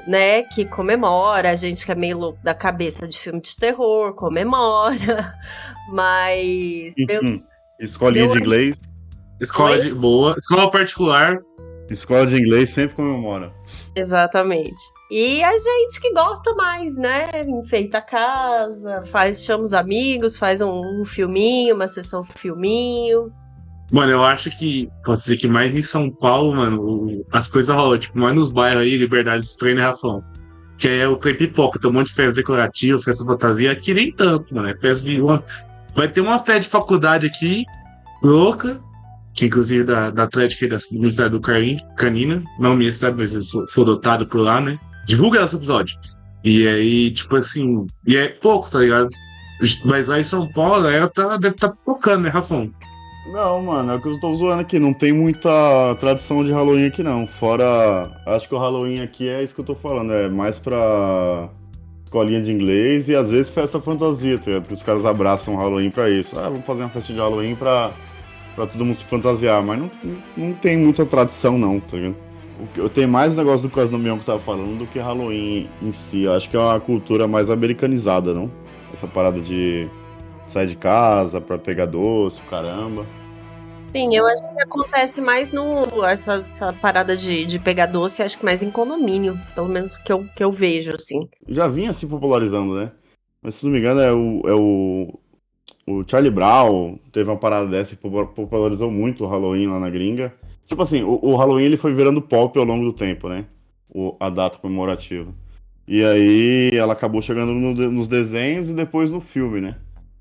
né, 0.08 0.44
que 0.44 0.66
comemora, 0.66 1.50
a 1.52 1.56
gente 1.56 1.86
que 1.86 1.92
é 1.92 1.96
meio 1.96 2.18
louco 2.18 2.40
da 2.44 2.54
cabeça 2.54 3.08
de 3.08 3.18
filme 3.20 3.42
de 3.42 3.56
terror, 3.56 4.14
comemora. 4.16 5.34
Mas 5.92 6.96
eu, 7.10 7.22
Hum, 7.24 7.44
Escolinha 7.80 8.28
de 8.28 8.36
eu- 8.36 8.40
inglês. 8.42 8.78
Escola 9.42 9.72
Oi? 9.72 9.82
de 9.82 9.94
boa. 9.94 10.36
Escola 10.38 10.70
particular. 10.72 11.38
Escola 11.90 12.26
de 12.26 12.38
inglês 12.38 12.70
sempre 12.70 12.96
comemora. 12.96 13.54
Exatamente. 13.96 14.72
E 15.12 15.44
a 15.44 15.52
gente 15.52 16.00
que 16.02 16.14
gosta 16.14 16.54
mais, 16.56 16.96
né? 16.98 17.30
Enfeita 17.46 17.98
a 17.98 18.02
casa, 18.02 19.04
faz, 19.12 19.44
chama 19.44 19.64
os 19.64 19.74
amigos, 19.74 20.38
faz 20.38 20.62
um, 20.62 21.02
um 21.02 21.06
filminho, 21.06 21.76
uma 21.76 21.88
sessão 21.88 22.24
filminho. 22.24 23.32
Mano, 23.94 24.12
eu 24.12 24.24
acho 24.24 24.50
que. 24.50 24.90
Posso 25.06 25.22
dizer 25.22 25.38
que 25.38 25.48
mais 25.48 25.74
em 25.74 25.82
São 25.82 26.10
Paulo, 26.10 26.56
mano, 26.56 27.24
as 27.32 27.48
coisas 27.48 27.74
rolam. 27.74 28.00
Tipo, 28.00 28.18
mais 28.18 28.36
nos 28.36 28.52
bairros 28.52 28.82
aí, 28.82 28.98
Liberdade 28.98 29.46
Estranha 29.46 29.78
e 29.78 29.82
Rafão. 29.84 30.24
Que 30.80 30.88
é 30.88 31.08
o 31.08 31.16
trem 31.16 31.38
pipoca, 31.38 31.80
tem 31.80 31.88
um 31.88 31.94
monte 31.94 32.08
de 32.08 32.16
festa 32.16 32.34
decorativa, 32.34 32.98
festa 32.98 33.24
fantasia. 33.24 33.72
Aqui 33.72 33.94
nem 33.94 34.12
tanto, 34.12 34.54
mano. 34.56 34.68
É 34.68 34.76
festa 34.76 35.08
de 35.08 35.22
uma... 35.22 35.44
Vai 35.96 36.08
ter 36.08 36.22
uma 36.22 36.40
festa 36.40 36.62
de 36.62 36.70
faculdade 36.70 37.28
aqui, 37.28 37.64
louca, 38.24 38.82
que 39.36 39.46
inclusive 39.46 39.84
da, 39.84 40.10
da 40.10 40.24
Atlética 40.24 40.66
e 40.66 40.70
da 40.70 40.78
Universidade 40.92 41.30
do 41.30 41.40
Carim, 41.40 41.78
Canina. 41.96 42.44
Não 42.60 42.74
universidade, 42.74 43.16
mas 43.16 43.36
eu 43.36 43.44
sou, 43.44 43.68
sou 43.68 43.86
dotado 43.86 44.26
por 44.26 44.42
lá, 44.42 44.60
né? 44.60 44.80
Divulga 45.06 45.44
esse 45.44 45.56
episódio. 45.56 45.96
E 46.44 46.68
aí, 46.68 47.12
tipo 47.12 47.36
assim, 47.36 47.86
e 48.08 48.18
é 48.18 48.28
pouco, 48.28 48.70
tá 48.72 48.80
ligado? 48.80 49.10
Mas 49.86 50.08
lá 50.08 50.20
em 50.20 50.24
São 50.24 50.52
Paulo, 50.52 50.78
a 50.78 50.82
galera 50.82 51.08
tá, 51.08 51.38
deve 51.38 51.56
tá 51.56 51.70
pipocando, 51.70 52.24
né, 52.24 52.30
Rafão? 52.30 52.72
Não, 53.25 53.62
mano, 53.62 53.94
é 53.94 53.96
o 53.96 54.01
que 54.01 54.08
eu 54.08 54.12
estou 54.12 54.34
zoando 54.36 54.62
aqui. 54.62 54.77
Não 54.77 54.94
tem 54.94 55.13
muita 55.13 55.50
tradição 56.00 56.44
de 56.44 56.51
Halloween 56.51 56.88
aqui, 56.88 57.01
não. 57.01 57.25
Fora. 57.25 58.12
Acho 58.25 58.48
que 58.50 58.56
o 58.56 58.58
Halloween 58.58 59.00
aqui 59.01 59.30
é 59.30 59.42
isso 59.42 59.56
que 59.56 59.62
eu 59.62 59.65
tô 59.65 59.75
falando. 59.75 60.12
É 60.12 60.27
mais 60.27 60.60
pra 60.60 61.50
escolinha 62.03 62.42
de 62.42 62.51
inglês 62.51 63.10
e 63.10 63.15
às 63.15 63.32
vezes 63.32 63.51
festa 63.51 63.80
fantasia, 63.80 64.38
tá 64.38 64.46
ligado? 64.48 64.68
Que 64.68 64.74
os 64.74 64.84
caras 64.84 65.06
abraçam 65.06 65.56
o 65.56 65.58
Halloween 65.58 65.89
pra 65.89 66.10
isso. 66.10 66.38
Ah, 66.38 66.50
vamos 66.50 66.65
fazer 66.65 66.84
uma 66.84 66.89
festa 66.89 67.13
de 67.13 67.20
Halloween 67.20 67.56
pra, 67.56 67.92
pra 68.56 68.68
todo 68.68 68.84
mundo 68.84 68.98
se 68.98 69.06
fantasiar. 69.06 69.63
Mas 69.63 69.80
não, 69.80 69.92
não, 70.36 70.53
tem 70.53 70.77
muita 70.77 71.06
tradição, 71.06 71.58
não, 71.58 71.80
tá 71.80 71.96
ligado? 71.96 72.15
Eu 72.75 72.89
tenho 72.89 73.08
mais 73.08 73.36
negócio 73.36 73.68
do 73.68 73.74
Caso 73.74 73.92
do 73.92 73.98
Mion 73.98 74.15
que 74.15 74.22
eu 74.22 74.25
tava 74.25 74.39
falando 74.39 74.77
do 74.77 74.86
que 74.86 75.00
Halloween 75.00 75.70
em 75.82 75.92
si. 75.92 76.24
Eu 76.24 76.34
acho 76.34 76.50
que 76.50 76.58
é 76.58 76.60
uma 76.60 76.80
cultura 76.80 77.27
mais 77.27 77.50
americanizada, 77.50 78.34
não? 78.34 78.51
Essa 78.94 79.08
parada 79.08 79.39
de 79.39 79.89
sair 80.53 80.67
de 80.67 80.75
casa 80.75 81.41
pra 81.41 81.57
pegar 81.57 81.88
doce, 81.88 82.41
caramba. 82.43 83.05
Sim, 83.81 84.15
eu 84.15 84.25
acho 84.25 84.41
que 84.41 84.63
acontece 84.63 85.22
mais 85.22 85.51
no. 85.51 86.05
Essa, 86.05 86.36
essa 86.36 86.72
parada 86.72 87.17
de, 87.17 87.45
de 87.45 87.60
pegar 87.60 87.88
doce, 87.88 88.24
acho 88.24 88.38
que 88.38 88.45
mais 88.45 88.63
em 88.63 88.72
condomínio. 88.72 89.38
Pelo 89.53 89.67
menos 89.67 89.98
que 89.98 90.12
eu, 90.12 90.25
que 90.36 90.41
eu 90.43 90.51
vejo, 90.51 90.93
assim. 90.93 91.27
Já 91.50 91.67
vinha 91.67 91.91
se 91.91 92.07
popularizando, 92.07 92.75
né? 92.75 92.91
Mas 93.41 93.55
se 93.55 93.65
não 93.65 93.74
me 93.74 93.79
engano, 93.79 94.00
é 94.00 94.13
o, 94.13 94.41
é 94.45 94.53
o, 94.53 95.19
o 95.86 96.03
Charlie 96.10 96.31
Brown 96.31 96.98
teve 97.12 97.29
uma 97.29 97.36
parada 97.36 97.67
dessa 97.67 97.93
e 97.93 97.98
popu- 97.98 98.33
popularizou 98.33 98.89
muito 98.89 99.25
o 99.25 99.27
Halloween 99.27 99.67
lá 99.67 99.79
na 99.79 99.89
gringa. 99.89 100.33
Tipo 100.65 100.81
assim, 100.81 101.03
o, 101.03 101.19
o 101.22 101.36
Halloween 101.36 101.65
ele 101.65 101.75
foi 101.75 101.93
virando 101.93 102.22
pop 102.22 102.57
ao 102.57 102.63
longo 102.63 102.86
do 102.86 102.93
tempo, 102.93 103.27
né? 103.27 103.45
O, 103.93 104.15
a 104.17 104.29
data 104.29 104.60
comemorativa. 104.60 105.33
E 105.86 106.01
aí 106.05 106.72
ela 106.74 106.93
acabou 106.93 107.22
chegando 107.22 107.51
no 107.51 107.74
nos 107.91 108.07
desenhos 108.07 108.69
e 108.69 108.74
depois 108.74 109.10
no 109.10 109.19
filme, 109.19 109.60
né? 109.60 109.75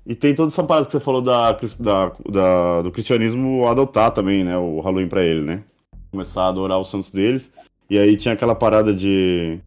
E 0.05 0.13
tem 0.15 0.35
toda 0.35 0.49
essa 0.49 0.63
parada 0.63 0.85
que 0.85 0.91
você 0.91 0.99
falou 0.99 1.21
da, 1.21 1.51
da, 1.79 2.11
da- 2.29 2.81
do 2.81 2.91
cristianismo 2.91 3.65
adotar 3.67 4.11
também, 4.11 4.43
né? 4.43 4.57
O 4.57 4.79
Halloween 4.81 5.07
pra 5.07 5.23
ele, 5.23 5.41
né? 5.41 5.63
Começar 6.11 6.43
a 6.43 6.47
adorar 6.49 6.79
os 6.79 6.89
santos 6.89 7.09
deles. 7.11 7.51
E 7.89 7.97
aí 7.97 8.15
tinha 8.17 8.33
aquela 8.33 8.55
parada 8.55 8.93
de 8.93 9.59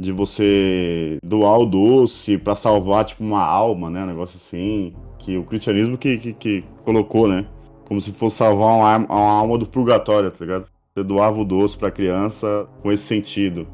de 0.00 0.12
você 0.12 1.18
doar 1.24 1.58
o 1.58 1.66
doce 1.66 2.38
pra 2.38 2.54
salvar, 2.54 3.04
tipo, 3.04 3.22
uma 3.24 3.42
alma, 3.44 3.90
né? 3.90 4.04
Um 4.04 4.06
negócio 4.06 4.36
assim. 4.36 4.94
Que 5.18 5.36
o 5.36 5.42
cristianismo 5.42 5.98
que, 5.98 6.18
que, 6.18 6.32
que 6.34 6.64
colocou, 6.84 7.26
né? 7.26 7.46
Como 7.86 8.00
se 8.00 8.12
fosse 8.12 8.36
salvar 8.36 8.68
uma, 8.76 8.92
alma- 8.92 9.06
uma 9.08 9.32
alma 9.40 9.58
do 9.58 9.66
purgatório, 9.66 10.30
tá 10.30 10.44
ligado? 10.44 10.66
Você 10.94 11.02
doava 11.02 11.40
o 11.40 11.44
doce 11.44 11.76
pra 11.76 11.90
criança 11.90 12.68
com 12.82 12.92
esse 12.92 13.04
sentido. 13.04 13.66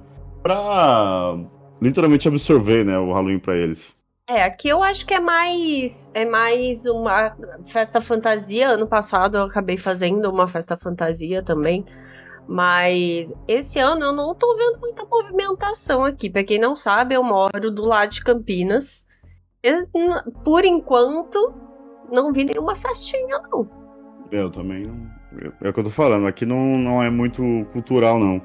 Pra 0.42 1.36
literalmente 1.80 2.26
absorver, 2.28 2.84
né? 2.84 2.98
O 2.98 3.12
Halloween 3.12 3.38
pra 3.38 3.56
eles. 3.56 3.96
É, 4.26 4.42
aqui 4.42 4.68
eu 4.68 4.82
acho 4.82 5.04
que 5.04 5.12
é 5.12 5.20
mais 5.20 6.10
é 6.14 6.24
mais 6.24 6.86
uma 6.86 7.36
festa 7.66 8.00
fantasia. 8.00 8.68
Ano 8.68 8.86
passado 8.86 9.36
eu 9.36 9.42
acabei 9.44 9.76
fazendo 9.76 10.30
uma 10.30 10.48
festa 10.48 10.78
fantasia 10.78 11.42
também. 11.42 11.84
Mas 12.48 13.34
esse 13.46 13.78
ano 13.78 14.02
eu 14.02 14.12
não 14.12 14.34
tô 14.34 14.56
vendo 14.56 14.80
muita 14.80 15.04
movimentação 15.04 16.04
aqui. 16.04 16.30
Pra 16.30 16.42
quem 16.42 16.58
não 16.58 16.74
sabe, 16.74 17.14
eu 17.14 17.22
moro 17.22 17.70
do 17.70 17.84
lado 17.84 18.10
de 18.10 18.22
Campinas. 18.22 19.06
Eu, 19.62 19.86
por 20.42 20.64
enquanto, 20.64 21.54
não 22.10 22.32
vi 22.32 22.44
nenhuma 22.44 22.74
festinha, 22.74 23.40
não. 23.50 23.68
Eu 24.30 24.50
também 24.50 24.84
não. 24.84 25.10
É 25.60 25.68
o 25.68 25.72
que 25.72 25.80
eu 25.80 25.84
tô 25.84 25.90
falando, 25.90 26.26
aqui 26.26 26.46
não, 26.46 26.78
não 26.78 27.02
é 27.02 27.10
muito 27.10 27.42
cultural, 27.72 28.18
não. 28.18 28.40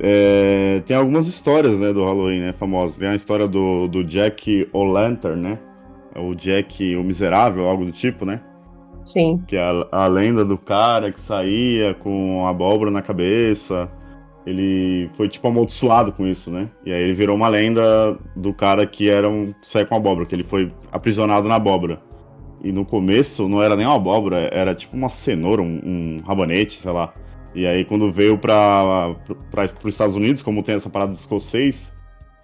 É, 0.00 0.82
tem 0.86 0.96
algumas 0.96 1.26
histórias, 1.26 1.78
né, 1.78 1.92
do 1.92 2.04
Halloween, 2.04 2.40
né, 2.40 2.52
famosas. 2.52 2.96
Tem 2.96 3.08
a 3.08 3.14
história 3.14 3.48
do, 3.48 3.88
do 3.88 4.04
Jack 4.04 4.68
O'Lantern, 4.72 5.40
né? 5.40 5.58
O 6.14 6.34
Jack 6.34 6.96
o 6.96 7.02
Miserável, 7.02 7.66
algo 7.66 7.84
do 7.84 7.92
tipo, 7.92 8.24
né? 8.24 8.40
Sim. 9.04 9.42
Que 9.46 9.56
é 9.56 9.62
a, 9.62 10.04
a 10.04 10.06
lenda 10.06 10.44
do 10.44 10.58
cara 10.58 11.12
que 11.12 11.20
saía 11.20 11.94
com 11.94 12.46
a 12.46 12.50
abóbora 12.50 12.90
na 12.90 13.00
cabeça. 13.00 13.90
Ele 14.44 15.08
foi, 15.14 15.28
tipo, 15.28 15.46
amaldiçoado 15.48 16.12
com 16.12 16.26
isso, 16.26 16.50
né? 16.50 16.68
E 16.84 16.92
aí 16.92 17.02
ele 17.02 17.14
virou 17.14 17.36
uma 17.36 17.48
lenda 17.48 18.16
do 18.34 18.52
cara 18.52 18.86
que 18.86 19.10
era 19.10 19.28
um 19.28 19.52
saia 19.62 19.84
com 19.84 19.96
abóbora, 19.96 20.26
que 20.26 20.34
ele 20.34 20.44
foi 20.44 20.70
aprisionado 20.92 21.48
na 21.48 21.56
abóbora. 21.56 22.00
E 22.62 22.72
no 22.72 22.84
começo 22.84 23.48
não 23.48 23.62
era 23.62 23.76
nem 23.76 23.86
uma 23.86 23.96
abóbora, 23.96 24.48
era 24.52 24.74
tipo 24.74 24.96
uma 24.96 25.08
cenoura, 25.08 25.62
um, 25.62 25.80
um 25.84 26.22
rabanete, 26.26 26.78
sei 26.78 26.92
lá. 26.92 27.12
E 27.56 27.66
aí 27.66 27.86
quando 27.86 28.12
veio 28.12 28.36
para 28.36 29.16
os 29.82 29.94
Estados 29.94 30.14
Unidos, 30.14 30.42
como 30.42 30.62
tem 30.62 30.74
essa 30.74 30.90
parada 30.90 31.14
do 31.14 31.18
escocês, 31.18 31.90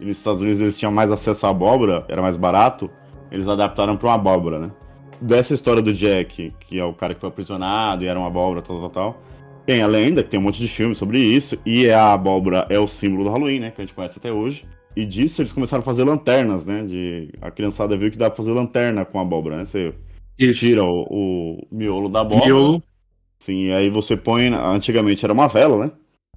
e 0.01 0.07
nos 0.07 0.17
Estados 0.17 0.41
Unidos 0.41 0.59
eles 0.59 0.79
tinham 0.79 0.91
mais 0.91 1.11
acesso 1.11 1.47
à 1.47 1.51
abóbora, 1.51 2.07
era 2.09 2.23
mais 2.23 2.39
barato, 2.39 2.91
eles 3.31 3.47
adaptaram 3.47 3.95
para 3.95 4.09
uma 4.09 4.15
abóbora, 4.15 4.59
né? 4.59 4.71
Dessa 5.21 5.53
história 5.53 5.83
do 5.83 5.93
Jack, 5.93 6.55
que 6.61 6.79
é 6.81 6.85
o 6.85 6.95
cara 6.95 7.13
que 7.13 7.21
foi 7.21 7.29
aprisionado 7.29 8.03
e 8.03 8.07
era 8.07 8.19
uma 8.19 8.29
abóbora, 8.29 8.63
tal, 8.63 8.79
tal, 8.81 8.91
tal. 8.91 9.23
Tem 9.67 9.83
a 9.83 9.87
lenda, 9.87 10.23
que 10.23 10.31
tem 10.31 10.41
um 10.41 10.43
monte 10.43 10.59
de 10.59 10.67
filmes 10.67 10.97
sobre 10.97 11.19
isso, 11.19 11.59
e 11.65 11.87
é 11.87 11.95
a 11.95 12.15
abóbora 12.15 12.67
é 12.71 12.79
o 12.79 12.87
símbolo 12.87 13.25
do 13.25 13.31
Halloween, 13.31 13.61
né? 13.61 13.71
Que 13.71 13.83
a 13.83 13.85
gente 13.85 13.95
conhece 13.95 14.19
até 14.19 14.33
hoje. 14.33 14.65
E 14.97 15.05
disso 15.05 15.43
eles 15.43 15.53
começaram 15.53 15.83
a 15.83 15.85
fazer 15.85 16.05
lanternas, 16.05 16.65
né? 16.65 16.85
De... 16.85 17.29
A 17.41 17.51
criançada 17.51 17.99
viu 17.99 18.11
que 18.11 18.17
dá 18.17 18.31
pra 18.31 18.37
fazer 18.39 18.53
lanterna 18.53 19.05
com 19.05 19.21
abóbora, 19.21 19.59
né? 19.59 19.67
Você 19.67 19.93
Isso. 20.39 20.61
tira 20.67 20.83
o, 20.83 21.07
o 21.11 21.67
miolo 21.71 22.09
da 22.09 22.23
abóbora. 22.23 22.47
Miolo. 22.47 22.83
Sim, 23.45 23.73
aí 23.73 23.91
você 23.91 24.17
põe. 24.17 24.47
Antigamente 24.55 25.25
era 25.25 25.33
uma 25.35 25.49
vela, 25.49 25.87
né? 25.87 25.93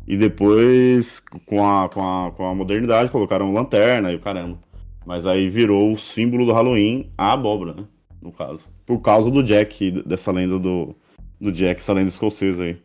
E 0.08 0.18
depois, 0.18 1.22
com 1.46 1.64
a, 1.68 1.88
com 1.88 2.02
a, 2.02 2.32
com 2.32 2.48
a 2.48 2.56
modernidade, 2.56 3.12
colocaram 3.12 3.54
lanterna 3.54 4.12
e 4.12 4.16
o 4.16 4.20
caramba. 4.20 4.58
Mas 5.06 5.28
aí 5.28 5.48
virou 5.48 5.92
o 5.92 5.98
símbolo 5.98 6.48
do 6.48 6.52
Halloween 6.52 7.12
a 7.16 7.34
abóbora, 7.34 7.76
né? 7.76 7.84
No 8.20 8.32
caso. 8.32 8.68
Por 8.88 9.00
causa 9.02 9.30
do 9.30 9.44
Jack, 9.44 9.92
dessa 10.04 10.32
lenda 10.32 10.58
do, 10.58 10.96
do 11.40 11.52
Jack, 11.52 11.80
essa 11.80 11.94
lenda 11.94 12.08
escocesa 12.08 12.64
aí. 12.64 12.78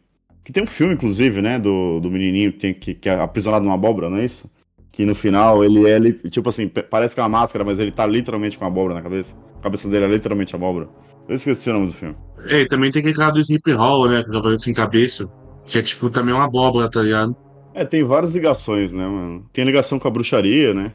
Que 0.45 0.53
tem 0.53 0.63
um 0.63 0.67
filme, 0.67 0.93
inclusive, 0.93 1.41
né? 1.41 1.59
Do, 1.59 1.99
do 1.99 2.11
menininho 2.11 2.53
que, 2.53 2.59
tem, 2.59 2.75
que, 2.75 2.95
que 2.95 3.09
é 3.09 3.19
aprisionado 3.19 3.65
numa 3.65 3.75
abóbora, 3.75 4.11
não 4.11 4.19
é 4.19 4.25
isso? 4.27 4.51
Que 4.93 5.07
no 5.07 5.15
final 5.15 5.65
ele 5.65 5.89
é, 5.89 5.99
li- 5.99 6.13
tipo 6.29 6.51
assim, 6.51 6.69
parece 6.69 7.15
que 7.15 7.21
é 7.21 7.23
uma 7.23 7.39
máscara, 7.41 7.65
mas 7.65 7.79
ele 7.79 7.91
tá 7.91 8.07
literalmente 8.07 8.59
com 8.59 8.65
a 8.67 8.69
abóbora 8.69 8.93
na 8.93 9.01
cabeça. 9.01 9.35
A 9.59 9.63
cabeça 9.63 9.89
dele 9.89 10.05
é 10.05 10.09
literalmente 10.09 10.55
abóbora. 10.55 10.91
Eu 11.27 11.35
esqueci 11.37 11.71
o 11.71 11.73
nome 11.73 11.87
do 11.87 11.93
filme. 11.95 12.17
É, 12.47 12.61
e 12.61 12.67
também 12.69 12.91
tem 12.91 13.01
aquele 13.01 13.15
cara 13.15 13.33
do 13.33 13.41
Sleep 13.41 13.73
Hall, 13.73 14.09
né? 14.09 14.23
Que 14.25 14.31
é 14.55 14.59
sem 14.59 14.73
cabeça. 14.75 15.31
Que 15.65 15.79
é 15.79 15.83
tipo 15.83 16.09
também 16.11 16.35
uma 16.35 16.45
abóbora, 16.45 16.89
tá 16.91 17.03
ligado? 17.03 17.37
É, 17.75 17.85
tem 17.85 18.03
várias 18.03 18.35
ligações, 18.35 18.93
né, 18.93 19.07
mano? 19.07 19.47
Tem 19.53 19.65
ligação 19.65 19.99
com 19.99 20.09
a 20.09 20.11
bruxaria, 20.11 20.75
né? 20.75 20.93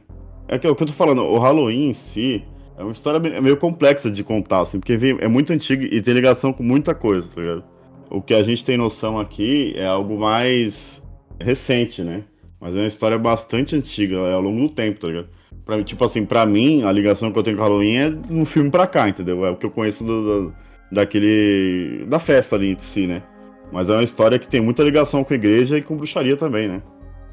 É 0.47 0.55
é 0.55 0.69
o 0.69 0.75
que 0.75 0.83
eu 0.83 0.87
tô 0.87 0.93
falando, 0.93 1.21
o 1.23 1.39
Halloween 1.39 1.89
em 1.89 1.93
si 1.93 2.43
é 2.77 2.83
uma 2.83 2.91
história 2.91 3.19
me- 3.19 3.39
meio 3.41 3.57
complexa 3.57 4.11
de 4.11 4.23
contar, 4.23 4.59
assim, 4.59 4.79
porque 4.79 4.93
é 5.19 5.27
muito 5.27 5.51
antigo 5.53 5.83
e 5.83 6.01
tem 6.01 6.13
ligação 6.13 6.51
com 6.53 6.61
muita 6.61 6.93
coisa, 6.93 7.27
tá 7.33 7.41
ligado? 7.41 7.63
O 8.09 8.21
que 8.21 8.33
a 8.33 8.43
gente 8.43 8.63
tem 8.63 8.77
noção 8.77 9.17
aqui 9.19 9.73
é 9.77 9.85
algo 9.87 10.19
mais 10.19 11.01
recente, 11.41 12.03
né? 12.03 12.23
Mas 12.59 12.75
é 12.75 12.79
uma 12.79 12.87
história 12.87 13.17
bastante 13.17 13.75
antiga, 13.75 14.17
é 14.17 14.33
ao 14.33 14.41
longo 14.41 14.59
do 14.67 14.69
tempo, 14.73 14.99
tá 14.99 15.07
ligado? 15.07 15.29
Pra, 15.65 15.83
tipo 15.83 16.03
assim, 16.03 16.25
pra 16.25 16.45
mim, 16.45 16.83
a 16.83 16.91
ligação 16.91 17.31
que 17.31 17.39
eu 17.39 17.43
tenho 17.43 17.57
com 17.57 17.63
Halloween 17.63 17.95
é 17.95 18.09
no 18.09 18.45
filme 18.45 18.69
pra 18.69 18.85
cá, 18.85 19.09
entendeu? 19.09 19.43
É 19.45 19.49
o 19.51 19.55
que 19.55 19.65
eu 19.65 19.71
conheço 19.71 20.03
do, 20.03 20.21
do- 20.49 20.53
daquele. 20.91 22.05
da 22.07 22.19
festa 22.19 22.55
ali 22.55 22.71
em 22.71 22.79
si, 22.79 23.07
né? 23.07 23.23
Mas 23.71 23.89
é 23.89 23.93
uma 23.93 24.03
história 24.03 24.39
que 24.39 24.47
tem 24.47 24.61
muita 24.61 24.83
ligação 24.83 25.23
com 25.23 25.33
a 25.33 25.35
igreja 25.35 25.77
e 25.77 25.83
com 25.83 25.97
bruxaria 25.97 26.37
também, 26.37 26.67
né? 26.67 26.81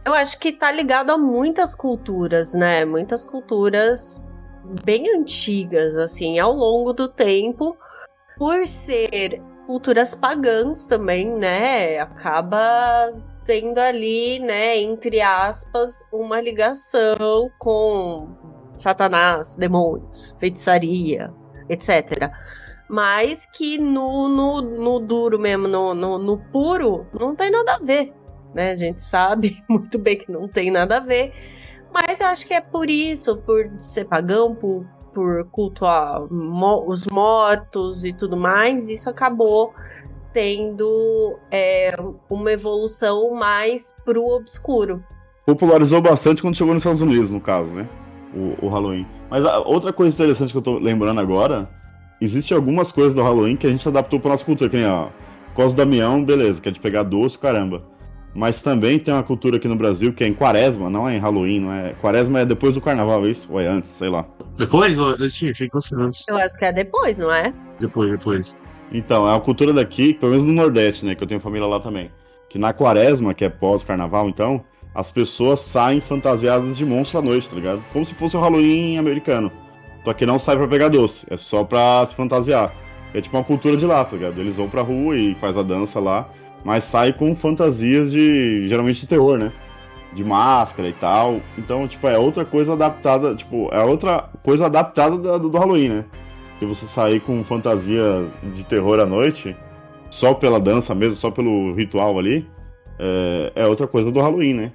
Eu 0.04 0.14
acho 0.14 0.38
que 0.38 0.52
tá 0.52 0.72
ligado 0.72 1.10
a 1.10 1.18
muitas 1.18 1.74
culturas, 1.74 2.54
né? 2.54 2.84
Muitas 2.84 3.24
culturas 3.24 4.24
bem 4.84 5.08
antigas, 5.14 5.96
assim, 5.96 6.38
ao 6.38 6.52
longo 6.52 6.92
do 6.92 7.08
tempo, 7.08 7.76
por 8.36 8.66
ser 8.66 9.40
culturas 9.66 10.14
pagãs 10.14 10.86
também, 10.86 11.26
né? 11.26 11.98
Acaba 12.00 13.12
tendo 13.44 13.78
ali, 13.78 14.38
né, 14.38 14.78
entre 14.78 15.20
aspas, 15.20 16.04
uma 16.12 16.40
ligação 16.40 17.50
com 17.58 18.28
Satanás, 18.72 19.56
demônios, 19.56 20.34
feitiçaria, 20.38 21.32
etc. 21.68 22.30
Mas 22.92 23.46
que 23.46 23.78
no, 23.78 24.28
no, 24.28 24.60
no 24.60 25.00
duro 25.00 25.38
mesmo, 25.38 25.66
no, 25.66 25.94
no, 25.94 26.18
no 26.18 26.38
puro, 26.38 27.06
não 27.18 27.34
tem 27.34 27.50
nada 27.50 27.76
a 27.76 27.78
ver 27.78 28.12
né? 28.54 28.70
A 28.70 28.74
gente 28.74 29.02
sabe 29.02 29.62
muito 29.68 29.98
bem 29.98 30.18
que 30.18 30.30
não 30.30 30.48
tem 30.48 30.70
nada 30.70 30.98
a 30.98 31.00
ver. 31.00 31.32
Mas 31.92 32.20
eu 32.20 32.26
acho 32.28 32.46
que 32.46 32.54
é 32.54 32.60
por 32.60 32.88
isso, 32.88 33.36
por 33.38 33.70
ser 33.78 34.06
pagão, 34.06 34.54
por, 34.54 34.86
por 35.12 35.44
cultuar 35.50 36.22
mo- 36.30 36.84
os 36.86 37.06
mortos 37.06 38.04
e 38.04 38.12
tudo 38.12 38.36
mais, 38.36 38.88
isso 38.88 39.10
acabou 39.10 39.74
tendo 40.32 41.38
é, 41.50 41.94
uma 42.30 42.50
evolução 42.50 43.34
mais 43.34 43.94
pro 44.04 44.24
obscuro. 44.26 45.04
Popularizou 45.44 46.00
bastante 46.00 46.40
quando 46.40 46.56
chegou 46.56 46.72
nos 46.72 46.82
Estados 46.82 47.02
Unidos, 47.02 47.30
no 47.30 47.40
caso, 47.40 47.70
né? 47.74 47.86
O, 48.34 48.66
o 48.66 48.68
Halloween. 48.70 49.06
Mas 49.28 49.44
a, 49.44 49.58
outra 49.58 49.92
coisa 49.92 50.14
interessante 50.16 50.52
que 50.52 50.56
eu 50.56 50.62
tô 50.62 50.78
lembrando 50.78 51.20
agora, 51.20 51.68
existe 52.22 52.54
algumas 52.54 52.92
coisas 52.92 53.14
do 53.14 53.22
Halloween 53.22 53.56
que 53.56 53.66
a 53.66 53.70
gente 53.70 53.86
adaptou 53.86 54.20
pra 54.20 54.30
nossa 54.30 54.44
cultura, 54.44 54.70
que 54.70 54.76
nem 54.76 54.86
Cosa 55.54 55.74
do 55.74 55.78
Damião, 55.78 56.24
beleza, 56.24 56.62
que 56.62 56.68
é 56.68 56.72
de 56.72 56.80
pegar 56.80 57.02
doce, 57.02 57.38
caramba. 57.38 57.82
Mas 58.34 58.62
também 58.62 58.98
tem 58.98 59.12
uma 59.12 59.22
cultura 59.22 59.56
aqui 59.56 59.68
no 59.68 59.76
Brasil 59.76 60.12
que 60.14 60.24
é 60.24 60.26
em 60.26 60.32
quaresma, 60.32 60.88
não 60.88 61.06
é 61.06 61.16
em 61.16 61.18
Halloween, 61.18 61.60
não 61.60 61.72
é. 61.72 61.92
Quaresma 62.00 62.40
é 62.40 62.46
depois 62.46 62.74
do 62.74 62.80
carnaval, 62.80 63.26
é 63.26 63.30
isso? 63.30 63.48
Ou 63.52 63.60
é 63.60 63.66
antes, 63.66 63.90
sei 63.90 64.08
lá. 64.08 64.26
Depois? 64.56 64.96
Eu 64.96 65.16
eu 65.16 65.26
achei 65.26 65.50
achei 65.50 65.66
que 65.66 65.72
fosse 65.72 65.94
antes. 65.94 66.26
Eu 66.26 66.38
acho 66.38 66.56
que 66.56 66.64
é 66.64 66.72
depois, 66.72 67.18
não 67.18 67.30
é? 67.30 67.52
Depois, 67.78 68.10
depois. 68.10 68.58
Então, 68.90 69.28
é 69.28 69.32
uma 69.32 69.40
cultura 69.40 69.72
daqui, 69.72 70.14
pelo 70.14 70.32
menos 70.32 70.46
no 70.46 70.52
Nordeste, 70.52 71.04
né? 71.04 71.14
Que 71.14 71.22
eu 71.22 71.28
tenho 71.28 71.40
família 71.40 71.66
lá 71.66 71.80
também. 71.80 72.10
Que 72.48 72.58
na 72.58 72.72
quaresma, 72.72 73.34
que 73.34 73.44
é 73.44 73.50
pós-carnaval, 73.50 74.28
então, 74.28 74.64
as 74.94 75.10
pessoas 75.10 75.60
saem 75.60 76.00
fantasiadas 76.00 76.78
de 76.78 76.86
monstro 76.86 77.18
à 77.18 77.22
noite, 77.22 77.48
tá 77.48 77.56
ligado? 77.56 77.84
Como 77.92 78.06
se 78.06 78.14
fosse 78.14 78.36
o 78.36 78.40
Halloween 78.40 78.96
americano. 78.96 79.52
Só 80.04 80.12
que 80.12 80.26
não 80.26 80.38
sai 80.38 80.56
pra 80.56 80.66
pegar 80.66 80.88
doce, 80.88 81.26
é 81.30 81.36
só 81.36 81.62
pra 81.64 82.04
se 82.04 82.14
fantasiar. 82.14 82.74
É 83.14 83.20
tipo 83.20 83.36
uma 83.36 83.44
cultura 83.44 83.76
de 83.76 83.86
lá, 83.86 84.04
tá 84.04 84.16
ligado? 84.16 84.40
Eles 84.40 84.56
vão 84.56 84.68
pra 84.68 84.82
rua 84.82 85.16
e 85.16 85.34
faz 85.34 85.56
a 85.56 85.62
dança 85.62 86.00
lá. 86.00 86.28
mas 86.64 86.84
sai 86.84 87.12
com 87.12 87.34
fantasias 87.34 88.10
de. 88.10 88.66
geralmente 88.68 89.00
de 89.00 89.06
terror, 89.06 89.36
né? 89.38 89.52
De 90.12 90.24
máscara 90.24 90.88
e 90.88 90.92
tal. 90.92 91.40
Então, 91.58 91.86
tipo, 91.86 92.06
é 92.08 92.18
outra 92.18 92.44
coisa 92.44 92.72
adaptada. 92.72 93.34
Tipo, 93.34 93.68
é 93.72 93.82
outra 93.82 94.30
coisa 94.42 94.66
adaptada 94.66 95.16
do, 95.16 95.50
do 95.50 95.58
Halloween, 95.58 95.88
né? 95.88 96.04
Que 96.58 96.66
você 96.66 96.86
sair 96.86 97.20
com 97.20 97.42
fantasia 97.44 98.24
de 98.54 98.64
terror 98.64 98.98
à 99.00 99.06
noite, 99.06 99.56
só 100.10 100.32
pela 100.34 100.60
dança 100.60 100.94
mesmo, 100.94 101.16
só 101.16 101.30
pelo 101.30 101.74
ritual 101.74 102.18
ali, 102.18 102.46
é, 102.98 103.52
é 103.56 103.66
outra 103.66 103.86
coisa 103.86 104.10
do 104.10 104.20
Halloween, 104.20 104.54
né? 104.54 104.72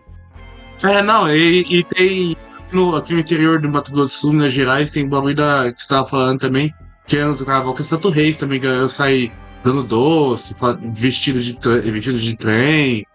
É, 0.84 1.02
não, 1.02 1.30
e, 1.30 1.66
e 1.70 1.84
tem. 1.84 2.36
No, 2.72 2.96
aqui 2.96 3.14
no 3.14 3.20
interior 3.20 3.60
do 3.60 3.70
Mato 3.70 3.92
Grosso 3.92 4.16
do 4.16 4.20
Sul, 4.20 4.34
Minas 4.34 4.54
Gerais, 4.54 4.92
tem 4.92 5.06
o 5.06 5.10
bagulho 5.10 5.36
da, 5.36 5.72
que 5.72 5.82
você 5.82 5.88
tava 5.88 6.08
falando 6.08 6.40
também, 6.40 6.74
que 7.06 7.18
é 7.18 7.26
no 7.26 7.38
carnaval, 7.38 7.74
que 7.74 7.82
é 7.82 7.86
Santo 7.86 8.10
Reis 8.10 8.36
também, 8.36 8.60
que 8.60 8.68
eu 8.68 8.90
saí 8.90 9.32
dando 9.64 9.84
doce, 9.84 10.54
vestido 10.94 11.40
de, 11.40 11.58
vestido 11.92 12.20
de 12.20 12.36
trem, 12.36 13.06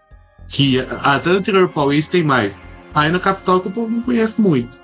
que 0.47 0.79
até 1.01 1.29
no 1.29 1.37
interior 1.37 1.69
paulista 1.69 2.13
tem 2.13 2.23
mais. 2.23 2.59
Aí 2.93 3.11
na 3.11 3.19
capital 3.19 3.59
que 3.59 3.67
o 3.67 3.71
povo 3.71 3.89
não 3.89 4.01
conhece 4.01 4.41
muito. 4.41 4.81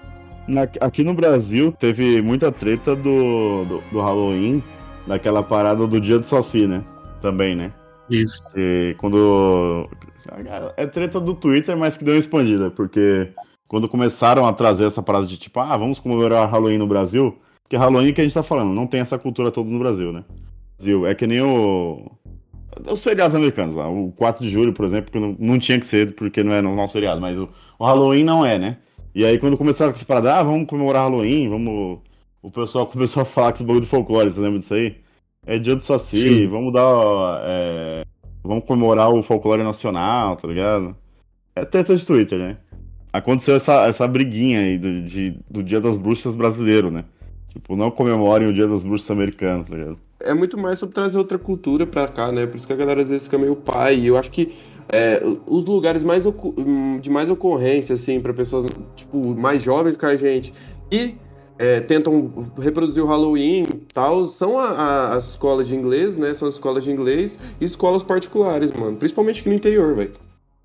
Aqui 0.81 1.03
no 1.03 1.13
Brasil 1.13 1.71
teve 1.71 2.21
muita 2.21 2.51
treta 2.51 2.95
do, 2.95 3.65
do, 3.65 3.83
do 3.91 4.01
Halloween, 4.01 4.63
daquela 5.05 5.43
parada 5.43 5.85
do 5.85 6.01
dia 6.01 6.17
do 6.17 6.25
Saci, 6.25 6.65
né? 6.65 6.83
Também, 7.21 7.55
né? 7.55 7.71
Isso. 8.09 8.41
E 8.55 8.95
quando. 8.97 9.87
É 10.75 10.85
treta 10.87 11.19
do 11.19 11.35
Twitter, 11.35 11.77
mas 11.77 11.97
que 11.97 12.03
deu 12.03 12.15
uma 12.15 12.19
expandida, 12.19 12.71
porque 12.71 13.29
quando 13.69 13.87
começaram 13.87 14.47
a 14.47 14.51
trazer 14.51 14.85
essa 14.85 15.01
parada 15.01 15.27
de 15.27 15.37
tipo, 15.37 15.59
ah, 15.59 15.77
vamos 15.77 15.99
comemorar 15.99 16.49
Halloween 16.49 16.79
no 16.79 16.87
Brasil, 16.87 17.37
porque 17.61 17.77
Halloween 17.77 18.11
que 18.11 18.19
a 18.19 18.23
gente 18.23 18.33
tá 18.33 18.41
falando, 18.41 18.73
não 18.73 18.87
tem 18.87 18.99
essa 18.99 19.17
cultura 19.17 19.51
toda 19.51 19.69
no 19.69 19.77
Brasil, 19.77 20.11
né? 20.11 20.25
Brasil, 20.75 21.05
é 21.05 21.13
que 21.13 21.27
nem 21.27 21.39
o. 21.39 22.11
Os 22.89 23.03
feriados 23.03 23.35
americanos 23.35 23.75
lá, 23.75 23.87
o 23.87 24.11
4 24.13 24.43
de 24.43 24.49
julho, 24.49 24.73
por 24.73 24.85
exemplo, 24.85 25.11
que 25.11 25.19
não, 25.19 25.35
não 25.37 25.59
tinha 25.59 25.79
que 25.79 25.85
ser, 25.85 26.15
porque 26.15 26.43
não 26.43 26.51
é 26.53 26.61
no 26.61 26.75
nosso 26.75 26.93
feriado, 26.93 27.21
mas 27.21 27.37
o, 27.37 27.47
o 27.77 27.85
Halloween 27.85 28.23
não 28.23 28.43
é, 28.43 28.57
né? 28.57 28.77
E 29.13 29.23
aí 29.23 29.37
quando 29.37 29.55
começaram 29.55 29.91
com 29.91 29.97
essa 29.97 30.05
parada, 30.05 30.35
ah, 30.35 30.43
vamos 30.43 30.67
comemorar 30.67 31.03
Halloween, 31.03 31.47
vamos. 31.47 31.99
O 32.41 32.49
pessoal 32.49 32.87
começou 32.87 33.21
a 33.21 33.25
falar 33.25 33.51
com 33.51 33.55
esse 33.57 33.63
bagulho 33.63 33.85
de 33.85 33.89
folclore, 33.89 34.31
você 34.31 34.41
lembra 34.41 34.59
disso 34.59 34.73
aí? 34.73 34.97
É 35.45 35.59
dia 35.59 35.75
do 35.75 35.83
Saci, 35.83 36.17
Sim. 36.17 36.47
vamos 36.47 36.73
dar. 36.73 37.41
é, 37.43 38.03
vamos 38.43 38.63
comemorar 38.65 39.13
o 39.13 39.21
folclore 39.21 39.61
nacional, 39.61 40.35
tá 40.37 40.47
ligado? 40.47 40.95
É 41.55 41.65
treta 41.65 41.95
de 41.95 42.03
Twitter, 42.03 42.39
né? 42.39 42.57
Aconteceu 43.11 43.55
essa, 43.55 43.85
essa 43.87 44.07
briguinha 44.07 44.59
aí 44.59 44.77
do, 44.77 45.01
de- 45.01 45.39
do 45.49 45.63
Dia 45.63 45.81
das 45.81 45.97
Bruxas 45.97 46.35
brasileiro, 46.35 46.91
né? 46.91 47.05
Tipo, 47.51 47.75
não 47.75 47.89
comemorem 47.89 48.47
o 48.47 48.53
Dia 48.53 48.67
das 48.67 48.83
Bruxas 48.83 49.09
americano, 49.09 49.63
tá 49.63 49.75
ligado? 49.75 49.97
É 50.21 50.33
muito 50.33 50.57
mais 50.59 50.77
sobre 50.77 50.93
trazer 50.93 51.17
outra 51.17 51.39
cultura 51.39 51.87
pra 51.87 52.07
cá, 52.07 52.31
né? 52.31 52.45
Por 52.45 52.57
isso 52.57 52.67
que 52.67 52.73
a 52.73 52.75
galera 52.75 53.01
às 53.01 53.09
vezes 53.09 53.23
fica 53.23 53.37
meio 53.37 53.55
pai. 53.55 53.95
E 53.99 54.07
eu 54.07 54.17
acho 54.17 54.29
que 54.29 54.53
é, 54.91 55.21
os 55.47 55.63
lugares 55.65 56.03
mais 56.03 56.25
hum, 56.25 56.99
de 57.01 57.09
mais 57.09 57.29
ocorrência, 57.29 57.93
assim, 57.95 58.19
pra 58.19 58.33
pessoas, 58.33 58.65
tipo, 58.95 59.35
mais 59.35 59.61
jovens 59.63 59.95
que 59.97 60.05
a 60.05 60.15
gente, 60.17 60.53
e 60.91 61.15
é, 61.57 61.79
tentam 61.79 62.51
reproduzir 62.59 63.03
o 63.03 63.07
Halloween 63.07 63.65
tal, 63.93 64.25
são 64.25 64.59
a- 64.59 64.67
a- 64.69 65.13
as 65.15 65.29
escolas 65.29 65.67
de 65.67 65.75
inglês, 65.75 66.17
né? 66.17 66.33
São 66.33 66.47
as 66.47 66.53
escolas 66.55 66.83
de 66.83 66.91
inglês 66.91 67.37
e 67.59 67.65
escolas 67.65 68.03
particulares, 68.03 68.71
mano. 68.71 68.97
Principalmente 68.97 69.41
aqui 69.41 69.49
no 69.49 69.55
interior, 69.55 69.95
velho. 69.95 70.11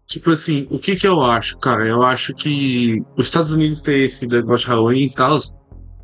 Tipo 0.06 0.30
assim, 0.30 0.66
o 0.70 0.78
que 0.78 0.96
que 0.96 1.06
eu 1.06 1.22
acho, 1.22 1.58
cara? 1.58 1.86
Eu 1.86 2.02
acho 2.02 2.34
que 2.34 3.02
os 3.16 3.26
Estados 3.26 3.52
Unidos 3.52 3.80
têm 3.80 4.04
esse 4.04 4.26
negócio 4.26 4.66
de 4.66 4.70
Halloween 4.70 5.06
e 5.06 5.14
tal, 5.14 5.40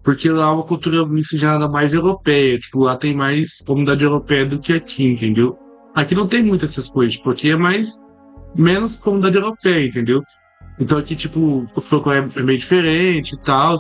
porque 0.03 0.31
lá 0.31 0.44
é 0.44 0.53
uma 0.53 0.62
cultura 0.62 1.07
miscigenada 1.07 1.68
mais 1.68 1.92
europeia. 1.92 2.59
Tipo, 2.59 2.85
lá 2.85 2.96
tem 2.96 3.14
mais 3.14 3.59
comunidade 3.66 4.03
europeia 4.03 4.46
do 4.46 4.59
que 4.59 4.72
aqui, 4.72 5.05
entendeu? 5.05 5.57
Aqui 5.94 6.14
não 6.14 6.27
tem 6.27 6.42
muitas 6.42 6.72
essas 6.72 6.88
coisas, 6.88 7.14
tipo, 7.16 7.31
aqui 7.31 7.51
é 7.51 7.57
mais 7.57 7.98
menos 8.57 8.96
comunidade 8.96 9.37
europeia, 9.37 9.87
entendeu? 9.87 10.22
Então 10.79 10.98
aqui, 10.98 11.14
tipo, 11.14 11.68
o 11.75 11.81
folclore 11.81 12.31
é 12.35 12.42
meio 12.42 12.59
diferente 12.59 13.35
e 13.35 13.42
tal. 13.42 13.77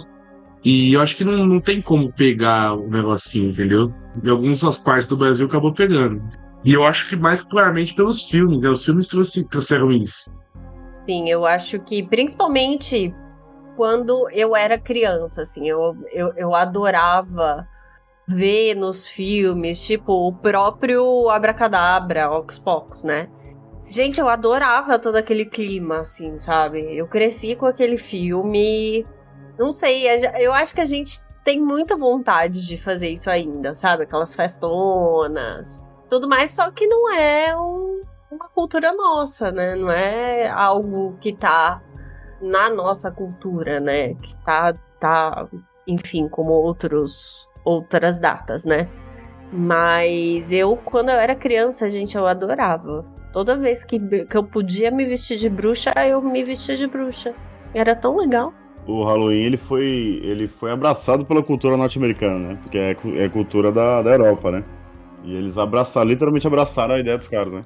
E 0.62 0.92
eu 0.92 1.00
acho 1.00 1.16
que 1.16 1.24
não, 1.24 1.46
não 1.46 1.60
tem 1.60 1.80
como 1.80 2.12
pegar 2.12 2.74
o 2.74 2.88
negocinho, 2.88 3.50
entendeu? 3.50 3.92
Em 4.22 4.28
algumas 4.28 4.78
partes 4.78 5.08
do 5.08 5.16
Brasil 5.16 5.46
acabou 5.46 5.72
pegando. 5.72 6.22
E 6.64 6.72
eu 6.72 6.84
acho 6.84 7.08
que 7.08 7.16
mais 7.16 7.42
claramente 7.42 7.94
pelos 7.94 8.28
filmes, 8.28 8.62
né? 8.62 8.68
Os 8.68 8.84
filmes 8.84 9.06
trouxe, 9.06 9.48
trouxeram 9.48 9.90
isso. 9.90 10.34
Sim, 10.92 11.28
eu 11.28 11.46
acho 11.46 11.78
que 11.80 12.02
principalmente 12.02 13.14
quando 13.76 14.28
eu 14.30 14.54
era 14.54 14.78
criança, 14.78 15.42
assim, 15.42 15.66
eu, 15.66 15.96
eu, 16.12 16.32
eu 16.36 16.54
adorava 16.54 17.66
ver 18.28 18.74
nos 18.74 19.08
filmes, 19.08 19.84
tipo, 19.84 20.12
o 20.12 20.32
próprio 20.32 21.28
Abracadabra, 21.30 22.30
Ox 22.30 22.58
Pocos, 22.58 23.04
né? 23.04 23.28
Gente, 23.88 24.20
eu 24.20 24.28
adorava 24.28 24.98
todo 24.98 25.16
aquele 25.16 25.44
clima, 25.44 26.00
assim, 26.00 26.38
sabe? 26.38 26.96
Eu 26.96 27.08
cresci 27.08 27.56
com 27.56 27.66
aquele 27.66 27.96
filme. 27.96 29.04
Não 29.58 29.72
sei, 29.72 30.04
eu 30.38 30.52
acho 30.52 30.74
que 30.74 30.80
a 30.80 30.84
gente 30.84 31.18
tem 31.44 31.60
muita 31.60 31.96
vontade 31.96 32.66
de 32.66 32.76
fazer 32.76 33.08
isso 33.08 33.28
ainda, 33.28 33.74
sabe? 33.74 34.04
Aquelas 34.04 34.34
festonas, 34.34 35.84
tudo 36.10 36.28
mais, 36.28 36.50
só 36.50 36.70
que 36.70 36.86
não 36.86 37.10
é 37.14 37.56
um- 37.56 38.02
uma 38.30 38.48
cultura 38.48 38.92
nossa, 38.92 39.50
né? 39.50 39.74
Não 39.74 39.90
é 39.90 40.48
algo 40.48 41.16
que 41.20 41.32
tá 41.32 41.80
na 42.42 42.68
nossa 42.68 43.10
cultura, 43.10 43.80
né? 43.80 44.14
Que 44.14 44.34
tá, 44.44 44.74
tá 44.98 45.48
enfim, 45.86 46.28
como 46.28 46.50
outros, 46.52 47.48
outras 47.64 48.18
datas, 48.18 48.64
né? 48.64 48.88
Mas 49.52 50.52
eu, 50.52 50.76
quando 50.76 51.08
eu 51.10 51.16
era 51.16 51.34
criança, 51.34 51.90
gente, 51.90 52.16
eu 52.16 52.26
adorava. 52.26 53.04
Toda 53.32 53.56
vez 53.56 53.82
que, 53.84 53.98
que 54.26 54.36
eu 54.36 54.44
podia 54.44 54.90
me 54.90 55.04
vestir 55.04 55.36
de 55.38 55.48
bruxa, 55.48 55.92
eu 56.06 56.20
me 56.22 56.42
vestia 56.44 56.76
de 56.76 56.86
bruxa. 56.86 57.34
Era 57.74 57.94
tão 57.96 58.16
legal. 58.16 58.52
O 58.86 59.04
Halloween 59.04 59.42
ele 59.44 59.56
foi, 59.56 60.20
ele 60.24 60.48
foi 60.48 60.70
abraçado 60.72 61.24
pela 61.24 61.42
cultura 61.42 61.76
norte-americana, 61.76 62.38
né? 62.38 62.58
Porque 62.62 62.78
é, 62.78 62.96
é 63.24 63.28
cultura 63.28 63.70
da, 63.70 64.02
da 64.02 64.10
Europa, 64.10 64.50
né? 64.50 64.64
E 65.24 65.34
eles 65.34 65.58
abraçaram, 65.58 66.08
literalmente 66.08 66.46
abraçaram 66.46 66.94
a 66.94 66.98
ideia 66.98 67.16
dos 67.18 67.28
caras, 67.28 67.52
né? 67.52 67.64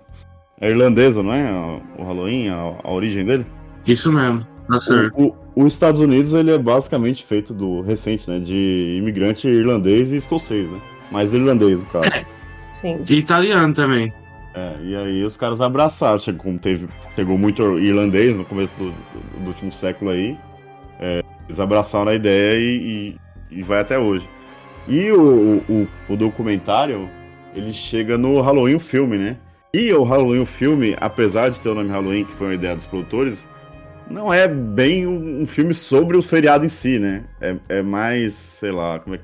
É 0.61 0.71
irlandesa, 0.71 1.23
não 1.23 1.33
é? 1.33 1.51
O 1.99 2.05
Halloween, 2.05 2.49
a, 2.49 2.75
a 2.85 2.93
origem 2.93 3.25
dele? 3.25 3.47
Isso 3.87 4.13
mesmo, 4.13 4.47
tá 4.69 4.79
certo. 4.81 5.13
O, 5.21 5.27
o- 5.27 5.65
os 5.65 5.73
Estados 5.73 6.01
Unidos 6.01 6.33
ele 6.35 6.51
é 6.53 6.59
basicamente 6.59 7.25
feito 7.25 7.55
do 7.55 7.81
recente, 7.83 8.29
né? 8.29 8.39
De 8.41 8.99
imigrante 9.01 9.47
irlandês 9.47 10.13
e 10.13 10.17
escocês, 10.17 10.69
né? 10.71 10.81
Mas 11.11 11.33
irlandês, 11.35 11.79
no 11.81 11.87
caso. 11.87 12.09
Sim. 12.73 12.99
E 13.09 13.15
italiano 13.15 13.73
também. 13.73 14.13
É, 14.53 14.73
e 14.83 14.97
aí 14.97 15.25
os 15.25 15.37
caras 15.37 15.61
abraçaram, 15.61 16.19
chegou, 16.19 16.43
como 16.45 16.59
teve, 16.59 16.89
chegou 17.15 17.37
muito 17.39 17.79
irlandês 17.79 18.37
no 18.37 18.45
começo 18.45 18.73
do, 18.79 18.87
do- 18.91 19.41
do 19.41 19.47
último 19.49 19.71
século 19.73 20.11
aí, 20.13 20.37
é, 21.01 21.23
eles 21.49 21.59
abraçaram 21.61 22.11
a 22.11 22.15
ideia 22.15 22.57
e, 22.59 23.17
e- 23.51 23.59
e 23.59 23.63
vai 23.63 23.81
até 23.81 23.99
hoje. 23.99 24.29
E 24.89 25.11
o, 25.13 25.63
o, 25.69 25.89
o 26.09 26.17
documentário, 26.17 27.09
ele 27.55 27.73
chega 27.73 28.19
no 28.19 28.41
Halloween 28.41 28.75
o 28.75 28.81
filme, 28.81 29.17
né? 29.17 29.37
E 29.73 29.93
o 29.93 30.03
Halloween 30.05 30.41
o 30.41 30.47
filme, 30.47 30.97
apesar 31.01 31.51
de 31.51 31.61
ter 31.61 31.69
o 31.69 31.75
nome 31.75 31.91
Halloween, 31.91 32.25
que 32.25 32.33
foi 32.33 32.49
uma 32.49 32.55
ideia 32.55 32.77
dos 32.77 32.87
produtores, 32.87 33.49
não 34.09 34.33
é 34.33 34.47
bem 34.47 35.07
um, 35.07 35.43
um 35.43 35.47
filme 35.47 35.75
sobre 35.75 36.17
o 36.17 36.23
feriado 36.23 36.65
em 36.65 36.69
si, 36.69 36.99
né? 36.99 37.25
É, 37.41 37.57
é 37.69 37.83
mais, 37.83 38.35
sei 38.35 38.71
lá, 38.71 38.99
como 39.01 39.17
é, 39.17 39.21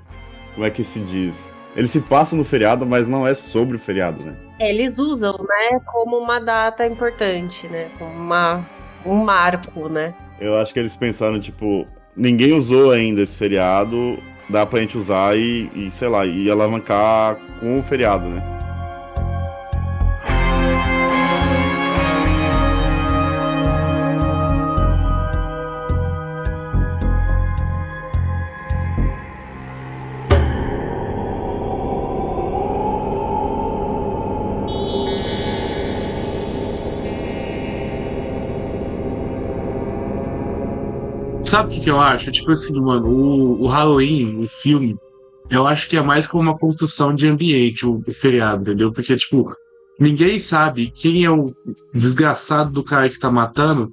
como 0.55 0.67
é 0.67 0.71
que 0.71 0.83
se 0.83 1.01
diz? 1.01 1.53
Ele 1.77 1.87
se 1.87 2.01
passa 2.01 2.35
no 2.35 2.45
feriado, 2.45 2.85
mas 2.85 3.07
não 3.07 3.27
é 3.27 3.35
sobre 3.35 3.77
o 3.77 3.79
feriado, 3.79 4.25
né? 4.25 4.35
Eles 4.59 4.99
usam, 4.99 5.33
né, 5.39 5.81
como 5.87 6.19
uma 6.19 6.41
data 6.41 6.85
importante, 6.85 7.69
né? 7.69 7.89
Como 7.99 8.11
uma, 8.11 8.67
um 9.07 9.15
marco, 9.15 9.89
né? 9.89 10.15
Eu 10.41 10.59
acho 10.59 10.73
que 10.73 10.81
eles 10.81 10.97
pensaram, 10.97 11.39
tipo, 11.39 11.87
ninguém 12.17 12.53
usou 12.53 12.91
ainda 12.91 13.23
esse 13.23 13.37
feriado, 13.37 14.19
dá 14.51 14.67
pra 14.67 14.81
gente 14.81 14.99
usar 14.99 15.37
e, 15.37 15.71
e, 15.75 15.91
sei 15.91 16.09
lá, 16.09 16.27
e 16.27 16.51
alavancar 16.51 17.37
com 17.59 17.79
o 17.79 17.83
feriado, 17.83 18.29
né? 18.29 18.60
Sabe 41.61 41.75
o 41.75 41.77
que, 41.77 41.85
que 41.85 41.91
eu 41.91 42.01
acho? 42.01 42.33
Tipo 42.33 42.53
assim, 42.53 42.81
mano, 42.81 43.07
o, 43.07 43.65
o 43.65 43.67
Halloween, 43.67 44.43
o 44.43 44.49
filme, 44.49 44.97
eu 45.51 45.67
acho 45.67 45.91
que 45.91 45.97
é 45.99 46.01
mais 46.01 46.27
como 46.27 46.45
uma 46.45 46.57
construção 46.57 47.15
de 47.15 47.27
ambiente, 47.27 47.85
o, 47.85 48.03
o 48.07 48.13
feriado, 48.15 48.63
entendeu? 48.63 48.91
Porque, 48.91 49.15
tipo, 49.15 49.53
ninguém 49.99 50.41
sabe 50.41 50.91
quem 50.91 51.23
é 51.23 51.31
o 51.31 51.55
desgraçado 51.93 52.73
do 52.73 52.83
cara 52.83 53.11
que 53.11 53.19
tá 53.19 53.31
matando, 53.31 53.91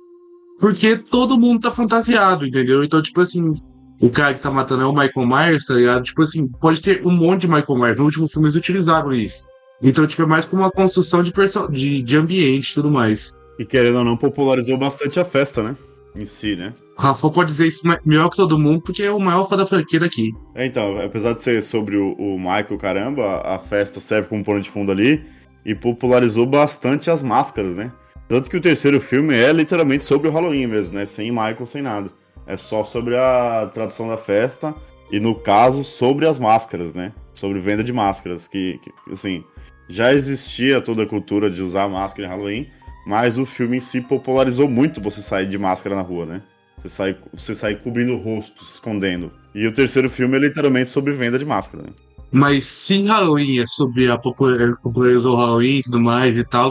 porque 0.62 0.96
todo 0.96 1.38
mundo 1.38 1.60
tá 1.60 1.70
fantasiado, 1.70 2.48
entendeu? 2.48 2.86
Então, 2.86 3.02
tipo 3.02 3.20
assim, 3.20 3.52
o 4.00 4.10
cara 4.10 4.34
que 4.34 4.40
tá 4.40 4.50
matando 4.50 4.84
é 4.84 4.86
o 4.86 4.94
Michael 4.94 5.28
Myers, 5.28 5.66
tá 5.66 5.74
ligado? 5.74 6.04
Tipo 6.04 6.22
assim, 6.22 6.48
pode 6.48 6.82
ter 6.82 7.06
um 7.06 7.12
monte 7.12 7.42
de 7.42 7.48
Michael 7.50 7.78
Myers. 7.78 7.98
No 7.98 8.06
último 8.06 8.30
filme 8.30 8.46
eles 8.46 8.56
utilizaram 8.56 9.14
isso. 9.14 9.46
Então, 9.84 10.08
tipo, 10.08 10.22
é 10.22 10.26
mais 10.26 10.46
como 10.46 10.62
uma 10.62 10.72
construção 10.72 11.22
de, 11.22 11.34
de, 11.72 12.02
de 12.02 12.16
ambiente 12.16 12.72
e 12.72 12.74
tudo 12.76 12.90
mais. 12.90 13.36
E 13.60 13.66
querendo 13.66 13.98
ou 13.98 14.06
não, 14.06 14.16
popularizou 14.16 14.78
bastante 14.78 15.20
a 15.20 15.26
festa, 15.26 15.62
né? 15.62 15.76
Em 16.18 16.26
si, 16.26 16.56
né? 16.56 16.74
O 16.98 17.02
Rafa 17.02 17.30
pode 17.30 17.52
dizer 17.52 17.68
isso 17.68 17.84
melhor 18.04 18.30
que 18.30 18.38
todo 18.38 18.58
mundo, 18.58 18.82
porque 18.82 19.04
é 19.04 19.12
o 19.12 19.20
maior 19.20 19.48
fã 19.48 19.56
da 19.56 19.68
franquia 19.68 20.00
daqui. 20.00 20.34
É, 20.56 20.66
então, 20.66 21.00
apesar 21.00 21.34
de 21.34 21.42
ser 21.42 21.62
sobre 21.62 21.96
o, 21.96 22.14
o 22.14 22.38
Michael, 22.38 22.78
caramba, 22.78 23.42
a 23.46 23.60
festa 23.60 24.00
serve 24.00 24.28
como 24.28 24.44
pano 24.44 24.62
de 24.62 24.70
fundo 24.70 24.92
ali 24.92 25.24
e 25.64 25.76
popularizou 25.76 26.46
bastante 26.46 27.12
as 27.12 27.22
máscaras, 27.22 27.76
né? 27.76 27.92
Tanto 28.28 28.50
que 28.50 28.58
o 28.58 28.62
terceiro 28.62 29.00
filme 29.00 29.36
é 29.36 29.54
literalmente 29.54 30.04
sobre 30.04 30.28
o 30.28 30.32
Halloween 30.32 30.68
mesmo, 30.68 30.96
né? 30.96 31.06
Sem 31.06 31.30
Michael, 31.30 31.66
sem 31.66 31.82
nada. 31.82 32.10
É 32.48 32.58
só 32.58 32.84
sobre 32.84 33.16
a 33.16 33.70
tradução 33.74 34.08
da 34.08 34.18
festa 34.18 34.74
e, 35.12 35.20
no 35.20 35.36
caso, 35.36 35.84
sobre 35.84 36.26
as 36.26 36.40
máscaras, 36.40 36.94
né? 36.94 37.14
Sobre 37.32 37.60
venda 37.60 37.84
de 37.84 37.94
máscaras, 37.94 38.48
que, 38.48 38.80
que 38.82 38.92
assim, 39.12 39.44
já 39.88 40.14
existia 40.14 40.82
toda 40.82 41.04
a 41.04 41.06
cultura 41.06 41.50
de 41.50 41.62
usar 41.62 41.88
máscara 41.88 42.28
em 42.28 42.32
Halloween, 42.32 42.68
mas 43.08 43.38
o 43.38 43.46
filme 43.46 43.78
em 43.78 43.80
si 43.80 44.02
popularizou 44.02 44.68
muito 44.68 45.00
você 45.00 45.22
sair 45.22 45.48
de 45.48 45.58
máscara 45.58 45.96
na 45.96 46.02
rua, 46.02 46.26
né? 46.26 46.42
Você 46.78 46.90
sai, 46.90 47.18
você 47.34 47.56
sai 47.56 47.76
cobrindo 47.76 48.14
o 48.14 48.18
rosto, 48.18 48.66
se 48.66 48.74
escondendo. 48.74 49.32
E 49.56 49.66
o 49.66 49.72
terceiro 49.72 50.10
filme 50.10 50.36
é 50.36 50.42
literalmente 50.42 50.90
sobre 50.90 51.14
venda 51.14 51.40
de 51.40 51.46
máscara, 51.46 51.84
né? 51.84 51.90
Mas 52.30 52.66
se 52.66 53.02
Halloween 53.04 53.60
é 53.60 53.66
sobre 53.66 54.12
a 54.12 54.18
popularizou 54.18 55.36
o 55.36 55.38
Halloween 55.38 55.78
e 55.78 55.84
tudo 55.84 56.02
mais 56.02 56.38
e 56.38 56.44
tal, 56.44 56.70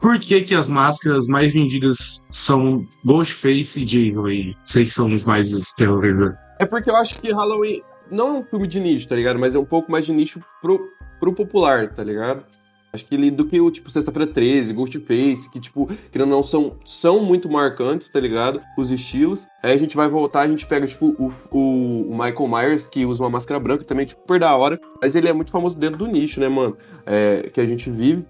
por 0.00 0.18
que 0.18 0.40
que 0.40 0.54
as 0.54 0.70
máscaras 0.70 1.28
mais 1.28 1.52
vendidas 1.52 2.24
são 2.30 2.86
Ghostface 3.04 3.82
e 3.82 3.84
Jason 3.84 4.24
aí? 4.24 4.56
Sei 4.64 4.86
que 4.86 4.90
são 4.90 5.12
os 5.12 5.22
mais 5.22 5.50
terrorizadores. 5.76 6.34
É 6.58 6.64
porque 6.64 6.88
eu 6.88 6.96
acho 6.96 7.20
que 7.20 7.30
Halloween 7.30 7.82
não 8.10 8.28
é 8.28 8.38
um 8.38 8.44
filme 8.44 8.66
de 8.66 8.80
nicho, 8.80 9.06
tá 9.06 9.14
ligado? 9.14 9.38
Mas 9.38 9.54
é 9.54 9.58
um 9.58 9.66
pouco 9.66 9.92
mais 9.92 10.06
de 10.06 10.14
nicho 10.14 10.40
pro, 10.62 10.88
pro 11.20 11.34
popular, 11.34 11.92
tá 11.92 12.02
ligado? 12.02 12.42
Acho 12.92 13.04
que 13.04 13.14
ele 13.14 13.30
do 13.30 13.44
que 13.44 13.60
o 13.60 13.70
tipo 13.70 13.90
Sexta-feira 13.90 14.26
13, 14.26 14.72
Ghostface, 14.72 15.50
que 15.50 15.60
tipo, 15.60 15.86
que 15.86 16.18
não 16.18 16.42
são, 16.42 16.76
são 16.84 17.20
muito 17.20 17.48
marcantes, 17.48 18.08
tá 18.08 18.18
ligado? 18.18 18.62
Os 18.78 18.90
estilos. 18.90 19.46
Aí 19.62 19.72
a 19.72 19.78
gente 19.78 19.96
vai 19.96 20.08
voltar, 20.08 20.40
a 20.40 20.48
gente 20.48 20.66
pega 20.66 20.86
tipo 20.86 21.14
o, 21.18 21.30
o, 21.50 22.10
o 22.10 22.12
Michael 22.12 22.48
Myers, 22.48 22.88
que 22.88 23.04
usa 23.04 23.22
uma 23.22 23.30
máscara 23.30 23.60
branca 23.60 23.84
também, 23.84 24.06
tipo, 24.06 24.22
super 24.22 24.40
da 24.40 24.56
hora. 24.56 24.80
Mas 25.02 25.14
ele 25.14 25.28
é 25.28 25.32
muito 25.32 25.50
famoso 25.50 25.76
dentro 25.76 25.98
do 25.98 26.06
nicho, 26.06 26.40
né, 26.40 26.48
mano? 26.48 26.76
É, 27.04 27.50
que 27.52 27.60
a 27.60 27.66
gente 27.66 27.90
vive. 27.90 28.26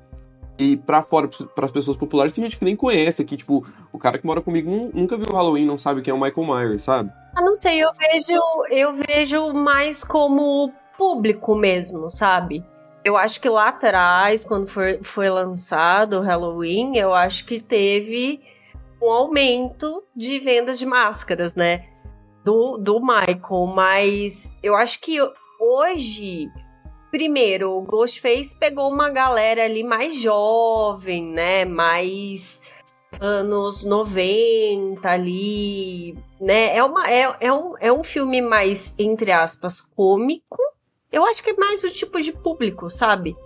E 0.58 0.76
pra 0.76 1.04
fora, 1.04 1.28
pras 1.54 1.70
pessoas 1.70 1.96
populares, 1.96 2.32
tem 2.32 2.42
gente 2.42 2.58
que 2.58 2.64
nem 2.64 2.74
conhece 2.74 3.22
aqui, 3.22 3.36
tipo, 3.36 3.64
o 3.92 3.98
cara 3.98 4.18
que 4.18 4.26
mora 4.26 4.40
comigo 4.40 4.90
nunca 4.92 5.16
viu 5.16 5.28
Halloween, 5.32 5.64
não 5.64 5.78
sabe 5.78 6.02
quem 6.02 6.10
é 6.10 6.14
o 6.14 6.20
Michael 6.20 6.46
Myers, 6.46 6.82
sabe? 6.82 7.12
Ah, 7.36 7.42
não 7.42 7.54
sei, 7.54 7.80
eu 7.80 7.90
vejo, 7.92 8.40
eu 8.68 8.94
vejo 8.94 9.52
mais 9.52 10.02
como 10.02 10.72
público 10.96 11.54
mesmo, 11.54 12.10
sabe? 12.10 12.64
Eu 13.08 13.16
acho 13.16 13.40
que 13.40 13.48
lá 13.48 13.68
atrás, 13.68 14.44
quando 14.44 14.66
foi, 14.66 15.02
foi 15.02 15.30
lançado 15.30 16.18
o 16.18 16.20
Halloween, 16.20 16.94
eu 16.98 17.14
acho 17.14 17.46
que 17.46 17.58
teve 17.58 18.38
um 19.02 19.10
aumento 19.10 20.04
de 20.14 20.38
vendas 20.38 20.78
de 20.78 20.84
máscaras, 20.84 21.54
né? 21.54 21.86
Do, 22.44 22.76
do 22.76 23.00
Michael, 23.00 23.66
mas 23.74 24.52
eu 24.62 24.76
acho 24.76 25.00
que 25.00 25.16
hoje, 25.58 26.50
primeiro, 27.10 27.78
o 27.78 27.80
Ghostface 27.80 28.54
pegou 28.58 28.92
uma 28.92 29.08
galera 29.08 29.64
ali 29.64 29.82
mais 29.82 30.20
jovem, 30.20 31.32
né? 31.32 31.64
Mais 31.64 32.60
anos 33.18 33.84
90 33.84 35.08
ali, 35.08 36.14
né? 36.38 36.76
É, 36.76 36.84
uma, 36.84 37.10
é, 37.10 37.36
é, 37.40 37.50
um, 37.50 37.74
é 37.80 37.90
um 37.90 38.04
filme 38.04 38.42
mais, 38.42 38.94
entre 38.98 39.32
aspas, 39.32 39.80
cômico, 39.80 40.58
eu 41.12 41.24
acho 41.24 41.42
que 41.42 41.50
é 41.50 41.56
mais 41.56 41.82
o 41.84 41.90
tipo 41.90 42.20
de 42.20 42.32
público, 42.32 42.90
sabe? 42.90 43.36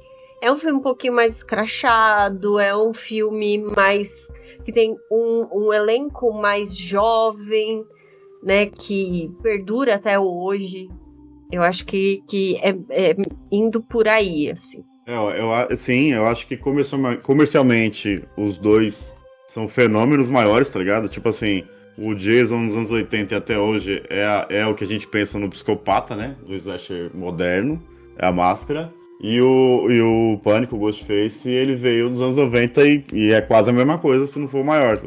É 0.40 0.50
um 0.50 0.56
filme 0.56 0.78
um 0.78 0.82
pouquinho 0.82 1.14
mais 1.14 1.36
escrachado, 1.36 2.58
é 2.58 2.76
um 2.76 2.92
filme 2.92 3.58
mais. 3.58 4.28
que 4.64 4.72
tem 4.72 4.96
um, 5.10 5.46
um 5.52 5.72
elenco 5.72 6.32
mais 6.32 6.76
jovem, 6.76 7.84
né? 8.42 8.66
Que 8.66 9.30
perdura 9.42 9.94
até 9.94 10.18
hoje. 10.18 10.88
Eu 11.50 11.62
acho 11.62 11.86
que, 11.86 12.22
que 12.28 12.56
é, 12.56 12.70
é 12.90 13.16
indo 13.50 13.82
por 13.82 14.08
aí, 14.08 14.50
assim. 14.50 14.82
É, 15.06 15.14
eu, 15.14 15.76
sim, 15.76 16.12
eu 16.12 16.26
acho 16.26 16.46
que 16.46 16.56
comercialmente 16.56 18.24
os 18.36 18.56
dois 18.56 19.14
são 19.46 19.68
fenômenos 19.68 20.30
maiores, 20.30 20.70
tá 20.70 20.78
ligado? 20.78 21.08
Tipo 21.08 21.28
assim, 21.28 21.64
o 21.98 22.14
Jason 22.14 22.58
nos 22.58 22.74
anos 22.74 22.90
80 22.90 23.34
e 23.34 23.36
até 23.36 23.58
hoje 23.58 24.02
é, 24.08 24.46
é 24.48 24.66
o 24.66 24.74
que 24.74 24.84
a 24.84 24.86
gente 24.86 25.06
pensa 25.06 25.38
no 25.38 25.50
psicopata, 25.50 26.16
né? 26.16 26.36
Do 26.46 26.54
slasher 26.54 27.10
moderno, 27.14 27.82
é 28.18 28.26
a 28.26 28.32
máscara. 28.32 28.92
E 29.20 29.40
o, 29.40 29.88
e 29.88 30.00
o 30.00 30.40
Pânico, 30.42 30.74
o 30.74 30.78
Ghostface, 30.80 31.48
ele 31.48 31.76
veio 31.76 32.10
nos 32.10 32.20
anos 32.20 32.36
90 32.36 32.86
e, 32.88 33.04
e 33.12 33.32
é 33.32 33.40
quase 33.40 33.70
a 33.70 33.72
mesma 33.72 33.96
coisa, 33.96 34.26
se 34.26 34.38
não 34.38 34.48
for 34.48 34.64
maior. 34.64 34.98
Tá? 34.98 35.06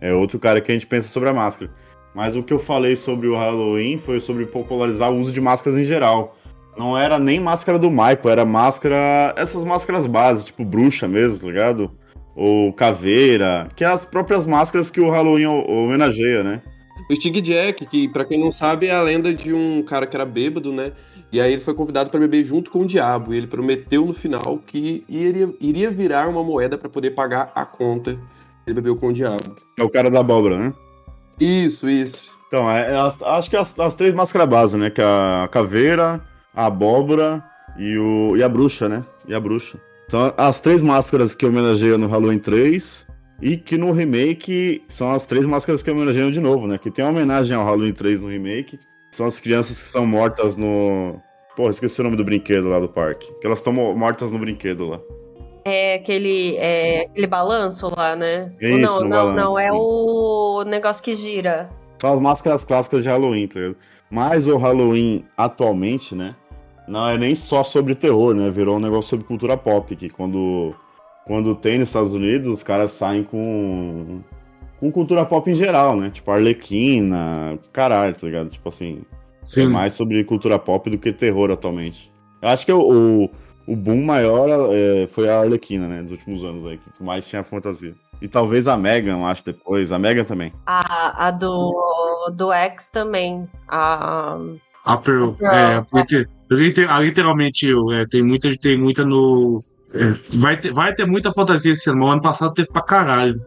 É 0.00 0.12
outro 0.12 0.40
cara 0.40 0.60
que 0.60 0.72
a 0.72 0.74
gente 0.74 0.86
pensa 0.86 1.08
sobre 1.08 1.28
a 1.28 1.32
máscara. 1.32 1.70
Mas 2.14 2.34
o 2.36 2.42
que 2.42 2.52
eu 2.52 2.58
falei 2.58 2.96
sobre 2.96 3.28
o 3.28 3.36
Halloween 3.36 3.96
foi 3.96 4.20
sobre 4.20 4.46
popularizar 4.46 5.10
o 5.12 5.16
uso 5.16 5.32
de 5.32 5.40
máscaras 5.40 5.78
em 5.78 5.84
geral. 5.84 6.36
Não 6.76 6.98
era 6.98 7.18
nem 7.18 7.38
máscara 7.38 7.78
do 7.78 7.90
Michael, 7.90 8.30
era 8.30 8.44
máscara. 8.44 9.32
Essas 9.36 9.64
máscaras 9.64 10.06
básicas, 10.06 10.46
tipo 10.46 10.64
bruxa 10.64 11.06
mesmo, 11.06 11.38
tá 11.38 11.46
ligado? 11.46 11.92
Ou 12.34 12.72
caveira, 12.72 13.68
que 13.76 13.84
é 13.84 13.86
as 13.86 14.04
próprias 14.04 14.44
máscaras 14.44 14.90
que 14.90 15.00
o 15.00 15.10
Halloween 15.10 15.46
homenageia, 15.46 16.42
né? 16.42 16.62
O 17.10 17.14
Stig 17.14 17.40
Jack, 17.40 17.84
que 17.86 18.08
para 18.08 18.24
quem 18.24 18.40
não 18.40 18.50
sabe 18.50 18.86
é 18.86 18.94
a 18.94 19.00
lenda 19.00 19.32
de 19.32 19.52
um 19.52 19.82
cara 19.82 20.06
que 20.06 20.16
era 20.16 20.24
bêbado, 20.24 20.72
né? 20.72 20.92
E 21.30 21.40
aí 21.40 21.52
ele 21.52 21.60
foi 21.60 21.74
convidado 21.74 22.10
para 22.10 22.20
beber 22.20 22.44
junto 22.44 22.70
com 22.70 22.80
o 22.80 22.86
diabo. 22.86 23.34
E 23.34 23.36
ele 23.36 23.46
prometeu 23.46 24.06
no 24.06 24.14
final 24.14 24.58
que 24.64 25.04
iria, 25.08 25.52
iria 25.60 25.90
virar 25.90 26.28
uma 26.28 26.42
moeda 26.42 26.78
para 26.78 26.88
poder 26.88 27.10
pagar 27.10 27.50
a 27.54 27.66
conta. 27.66 28.18
Ele 28.66 28.74
bebeu 28.74 28.96
com 28.96 29.08
o 29.08 29.12
diabo. 29.12 29.54
É 29.78 29.82
o 29.82 29.90
cara 29.90 30.10
da 30.10 30.20
abóbora, 30.20 30.58
né? 30.58 30.72
Isso, 31.38 31.90
isso. 31.90 32.30
Então, 32.46 32.70
é, 32.70 32.92
é 32.92 32.96
as, 32.96 33.20
acho 33.22 33.50
que 33.50 33.56
as, 33.56 33.78
as 33.78 33.94
três 33.94 34.14
máscaras 34.14 34.48
básicas, 34.48 34.80
né? 34.80 34.90
Que 34.90 35.02
é 35.02 35.04
a 35.04 35.48
caveira, 35.50 36.22
a 36.54 36.66
abóbora 36.66 37.44
e, 37.76 37.98
o, 37.98 38.36
e 38.36 38.42
a 38.42 38.48
bruxa, 38.48 38.88
né? 38.88 39.04
E 39.26 39.34
a 39.34 39.40
bruxa. 39.40 39.78
São 40.08 40.32
as 40.36 40.60
três 40.60 40.82
máscaras 40.82 41.34
que 41.34 41.46
homenageiam 41.46 41.98
no 41.98 42.06
Halloween 42.06 42.38
3. 42.38 43.06
E 43.42 43.56
que 43.56 43.76
no 43.76 43.92
remake 43.92 44.82
são 44.88 45.12
as 45.12 45.26
três 45.26 45.44
máscaras 45.44 45.82
que 45.82 45.90
homenageiam 45.90 46.30
de 46.30 46.40
novo, 46.40 46.66
né? 46.66 46.78
Que 46.78 46.90
tem 46.90 47.04
uma 47.04 47.10
homenagem 47.10 47.56
ao 47.56 47.64
Halloween 47.64 47.92
3 47.92 48.22
no 48.22 48.28
remake. 48.28 48.78
São 49.10 49.26
as 49.26 49.38
crianças 49.40 49.82
que 49.82 49.88
são 49.88 50.06
mortas 50.06 50.56
no. 50.56 51.20
Porra, 51.56 51.70
esqueci 51.70 52.00
o 52.00 52.04
nome 52.04 52.16
do 52.16 52.24
brinquedo 52.24 52.68
lá 52.68 52.80
do 52.80 52.88
parque. 52.88 53.32
Que 53.40 53.46
elas 53.46 53.58
estão 53.58 53.72
mortas 53.72 54.30
no 54.30 54.38
brinquedo 54.38 54.86
lá. 54.86 55.00
É 55.64 55.94
aquele, 55.94 56.56
é 56.56 57.02
aquele 57.02 57.26
balanço 57.26 57.90
lá, 57.96 58.14
né? 58.14 58.52
Isso, 58.60 58.78
não, 58.78 59.00
não, 59.00 59.08
balanço, 59.08 59.36
não, 59.36 59.58
é 59.58 59.70
sim. 59.70 59.78
o 59.78 60.64
negócio 60.66 61.02
que 61.02 61.14
gira. 61.14 61.70
São 62.00 62.14
as 62.14 62.20
máscaras 62.20 62.64
clássicas 62.64 63.02
de 63.02 63.08
Halloween, 63.08 63.48
tá 63.48 63.60
ligado? 63.60 63.76
Mas 64.10 64.46
o 64.46 64.56
Halloween 64.56 65.24
atualmente, 65.36 66.14
né? 66.14 66.36
Não 66.86 67.08
é 67.08 67.16
nem 67.16 67.34
só 67.34 67.62
sobre 67.62 67.94
terror, 67.94 68.34
né? 68.34 68.50
Virou 68.50 68.76
um 68.76 68.80
negócio 68.80 69.10
sobre 69.10 69.26
cultura 69.26 69.56
pop, 69.56 69.94
que 69.96 70.10
quando, 70.10 70.74
quando 71.26 71.54
tem 71.54 71.78
nos 71.78 71.88
Estados 71.88 72.12
Unidos, 72.12 72.52
os 72.52 72.62
caras 72.62 72.92
saem 72.92 73.22
com, 73.24 74.20
com 74.78 74.92
cultura 74.92 75.24
pop 75.24 75.50
em 75.50 75.54
geral, 75.54 75.96
né? 75.96 76.10
Tipo 76.10 76.30
Arlequina, 76.30 77.58
caralho, 77.72 78.14
tá 78.14 78.26
ligado? 78.26 78.50
Tipo 78.50 78.68
assim, 78.68 79.02
Sim. 79.42 79.64
é 79.64 79.68
mais 79.68 79.92
sobre 79.94 80.22
cultura 80.24 80.58
pop 80.58 80.90
do 80.90 80.98
que 80.98 81.12
terror 81.12 81.50
atualmente. 81.50 82.12
Eu 82.42 82.48
acho 82.50 82.66
que 82.66 82.72
o, 82.72 82.80
o, 82.80 83.30
o 83.66 83.74
boom 83.74 84.04
maior 84.04 84.48
é, 84.72 85.06
foi 85.06 85.28
a 85.28 85.40
Arlequina, 85.40 85.88
né? 85.88 86.02
Dos 86.02 86.10
últimos 86.12 86.44
anos 86.44 86.66
aí, 86.66 86.78
que 86.78 87.02
mais 87.02 87.26
tinha 87.26 87.42
fantasia. 87.42 87.94
E 88.20 88.28
talvez 88.28 88.68
a 88.68 88.76
Megan, 88.76 89.18
eu 89.18 89.26
acho, 89.26 89.44
depois. 89.44 89.92
A 89.92 89.98
Megan 89.98 90.24
também. 90.24 90.52
A, 90.66 91.26
a 91.26 91.30
do, 91.30 92.30
do 92.34 92.52
X 92.52 92.88
também. 92.88 93.48
A, 93.68 94.38
A 94.84 94.96
Pearl. 94.96 95.32
Pearl, 95.32 95.54
É, 95.54 95.84
porque 95.90 96.26
liter- 96.56 96.90
ah, 96.90 97.00
literalmente 97.00 97.68
é, 97.92 98.06
tem 98.06 98.22
muita, 98.22 98.56
tem 98.56 98.78
muita 98.78 99.04
no. 99.04 99.60
é, 99.94 100.14
vai, 100.38 100.56
ter, 100.58 100.72
vai 100.72 100.94
ter 100.94 101.06
muita 101.06 101.32
fantasia 101.32 101.72
esse 101.72 101.88
ano. 101.90 102.00
mas 102.00 102.08
o 102.08 102.12
ano 102.12 102.22
passado 102.22 102.54
teve 102.54 102.68
pra 102.68 102.82
caralho. 102.82 103.40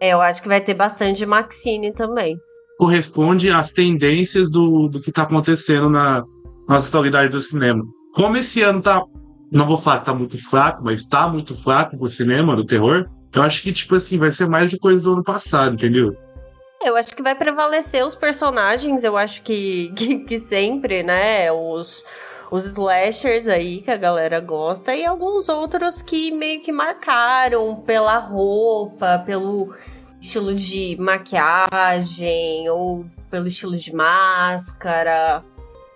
é, 0.00 0.10
eu 0.12 0.20
acho 0.20 0.42
que 0.42 0.48
vai 0.48 0.60
ter 0.60 0.74
bastante 0.74 1.24
Maxine 1.26 1.92
também. 1.92 2.38
Corresponde 2.78 3.50
às 3.50 3.72
tendências 3.72 4.50
do, 4.50 4.88
do 4.88 5.00
que 5.00 5.10
tá 5.10 5.22
acontecendo 5.22 5.90
na, 5.90 6.22
na 6.68 6.78
atualidade 6.78 7.32
do 7.32 7.40
cinema. 7.40 7.82
Como 8.14 8.36
esse 8.36 8.62
ano 8.62 8.80
tá. 8.80 9.02
Não 9.50 9.66
vou 9.66 9.78
falar 9.78 10.00
que 10.00 10.04
tá 10.04 10.14
muito 10.14 10.38
fraco, 10.48 10.82
mas 10.84 11.04
tá 11.04 11.26
muito 11.26 11.54
fraco 11.54 11.96
pro 11.96 12.06
cinema, 12.08 12.54
do 12.54 12.66
terror. 12.66 13.06
Eu 13.34 13.42
acho 13.42 13.62
que, 13.62 13.72
tipo 13.72 13.94
assim, 13.94 14.18
vai 14.18 14.30
ser 14.30 14.46
mais 14.46 14.70
de 14.70 14.78
coisa 14.78 15.02
do 15.04 15.14
ano 15.14 15.24
passado, 15.24 15.74
entendeu? 15.74 16.14
Eu 16.84 16.94
acho 16.96 17.16
que 17.16 17.22
vai 17.22 17.34
prevalecer 17.34 18.04
os 18.04 18.14
personagens, 18.14 19.02
eu 19.04 19.16
acho 19.16 19.42
que, 19.42 19.90
que, 19.96 20.18
que 20.20 20.38
sempre, 20.38 21.02
né? 21.02 21.50
Os, 21.50 22.04
os 22.50 22.64
slashers 22.64 23.46
aí 23.46 23.80
que 23.80 23.90
a 23.90 23.96
galera 23.96 24.40
gosta 24.40 24.94
e 24.94 25.04
alguns 25.04 25.48
outros 25.48 26.00
que 26.02 26.30
meio 26.30 26.60
que 26.60 26.72
marcaram 26.72 27.76
pela 27.76 28.18
roupa, 28.18 29.22
pelo 29.24 29.74
estilo 30.20 30.54
de 30.54 30.96
maquiagem 30.98 32.68
ou 32.70 33.04
pelo 33.30 33.46
estilo 33.46 33.76
de 33.76 33.94
máscara. 33.94 35.44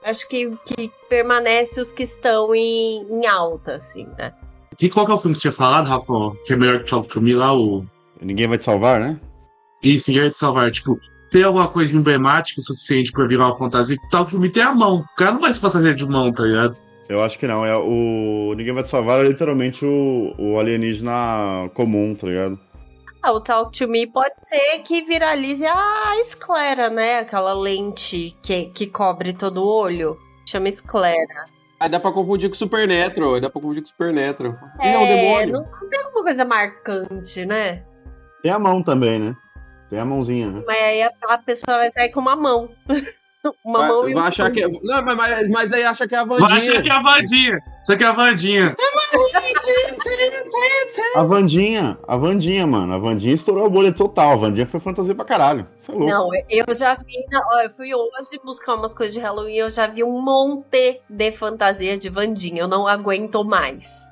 Acho 0.05 0.29
que, 0.29 0.57
que 0.67 0.91
permanece 1.09 1.81
os 1.81 1.93
que 1.93 2.03
estão 2.03 2.55
em, 2.55 3.07
em 3.09 3.27
alta, 3.27 3.77
assim, 3.77 4.07
né? 4.19 4.33
E 4.81 4.88
qual 4.88 5.07
que 5.07 5.12
é 5.12 5.15
o 5.15 5.19
filme 5.19 5.35
que 5.35 5.41
você 5.41 5.49
tinha 5.49 5.53
falado, 5.53 5.87
Rafa? 5.87 6.12
Que 6.45 6.55
é 6.55 6.57
melhor 6.57 6.81
que 6.81 6.91
Talk 6.91 7.09
to 7.09 7.21
Me 7.21 7.35
lá, 7.35 7.55
o. 7.55 7.87
Ninguém 8.21 8.49
vai 8.49 8.59
te 8.59 8.65
salvar, 8.65 8.99
né? 8.99 9.21
Isso, 9.83 10.11
Ninguém 10.11 10.25
vai 10.25 10.31
te 10.31 10.37
salvar. 10.37 10.71
Tipo, 10.73 10.99
tem 11.33 11.42
alguma 11.42 11.66
coisa 11.66 11.97
emblemática 11.97 12.61
o 12.61 12.64
suficiente 12.64 13.11
pra 13.11 13.27
virar 13.27 13.47
uma 13.47 13.57
fantasia? 13.57 13.97
Talk 14.11 14.31
to 14.31 14.38
Me 14.38 14.51
tem 14.51 14.62
a 14.62 14.75
mão. 14.75 14.99
O 14.99 15.16
cara 15.16 15.33
não 15.33 15.40
vai 15.40 15.53
se 15.53 15.59
fantasiar 15.59 15.95
de 15.95 16.07
mão, 16.07 16.31
tá 16.31 16.42
ligado? 16.45 16.77
Eu 17.09 17.23
acho 17.23 17.38
que 17.38 17.47
não. 17.47 17.64
É 17.64 17.75
o 17.75 18.55
Ninguém 18.57 18.75
vai 18.75 18.83
te 18.83 18.88
salvar 18.88 19.25
é 19.25 19.29
literalmente 19.29 19.85
o, 19.85 20.35
o 20.38 20.59
alienígena 20.59 21.71
comum, 21.75 22.14
tá 22.14 22.27
ligado? 22.27 22.59
Ah, 23.23 23.33
o 23.33 23.40
Talk 23.40 23.77
to 23.77 23.88
Me 23.88 24.07
pode 24.07 24.35
ser 24.47 24.81
que 24.85 25.03
viralize 25.03 25.64
a 25.64 26.18
esclera, 26.21 26.90
né? 26.90 27.21
Aquela 27.21 27.55
lente 27.55 28.37
que, 28.42 28.66
que 28.66 28.87
cobre 28.87 29.33
todo 29.33 29.62
o 29.62 29.66
olho. 29.66 30.16
Chama 30.47 30.68
esclera. 30.68 31.45
Aí 31.81 31.88
dá 31.88 31.99
pra 31.99 32.12
confundir 32.12 32.49
com 32.49 32.55
Supernatural, 32.55 33.35
aí 33.35 33.40
dá 33.40 33.49
pra 33.49 33.61
confundir 33.61 33.83
com 33.83 33.88
Supernatural. 33.88 34.53
Ih, 34.53 34.87
É, 34.87 34.95
é 34.95 34.99
um 34.99 35.07
demônio. 35.07 35.53
Não, 35.53 35.81
não 35.81 35.88
tem 35.88 36.01
alguma 36.01 36.23
coisa 36.25 36.45
marcante, 36.45 37.47
né? 37.47 37.85
Tem 38.42 38.53
a 38.53 38.59
mão 38.59 38.83
também, 38.83 39.18
né? 39.18 39.37
Tem 39.92 40.00
a 40.00 40.07
mãozinha, 40.07 40.50
né? 40.50 40.62
Mas 40.66 40.78
aí 40.78 41.02
a, 41.02 41.12
a 41.28 41.37
pessoa 41.37 41.76
vai 41.76 41.90
sair 41.90 42.09
com 42.12 42.20
uma 42.20 42.35
mão. 42.35 42.66
uma 43.62 43.78
Vai, 43.81 43.88
mão 43.88 44.09
e 44.09 44.14
vai 44.14 44.22
um 44.22 44.26
achar 44.26 44.50
que 44.50 44.62
é. 44.62 44.66
Não, 44.66 45.02
mas, 45.05 45.50
mas, 45.50 45.70
aí 45.70 45.83
acha 45.83 46.09
que 46.09 46.14
é 46.14 46.18
a 46.18 46.24
Vandinha. 46.24 46.48
Vai 46.48 46.59
achar 46.59 46.81
que 46.81 46.88
é 46.88 46.92
a 46.92 46.98
Vandinha. 46.98 47.59
Acha 47.83 47.96
que 47.98 48.02
é 48.02 48.07
a 48.07 48.12
Vandinha. 48.12 48.76
A 51.14 51.22
Vandinha, 51.24 51.98
a 52.09 52.16
Vandinha, 52.16 52.66
mano. 52.66 52.92
A 52.94 52.98
Vandinha 52.98 53.35
estourou 53.35 53.66
a 53.66 53.68
bolha 53.68 53.92
total. 53.92 54.33
A 54.33 54.37
Vandinha 54.37 54.64
foi 54.66 54.81
fantasia 54.81 55.14
pra 55.14 55.24
caralho. 55.24 55.66
Você 55.76 55.90
é 55.90 55.94
louco. 55.94 56.11
Não, 56.11 56.28
eu 56.48 56.74
já 56.74 56.94
vi. 56.94 57.14
ó, 57.52 57.61
Eu 57.61 57.70
fui 57.70 57.94
hoje 57.94 58.40
buscar 58.42 58.74
umas 58.74 58.94
coisas 58.94 59.14
de 59.14 59.20
Halloween. 59.20 59.57
Eu 59.57 59.70
já 59.70 59.87
vi 59.87 60.02
um 60.02 60.20
monte 60.22 61.00
de 61.09 61.33
fantasia 61.33 61.98
de 61.98 62.09
Vandinha. 62.09 62.62
Eu 62.62 62.68
não 62.68 62.87
aguento 62.87 63.44
mais. 63.44 64.11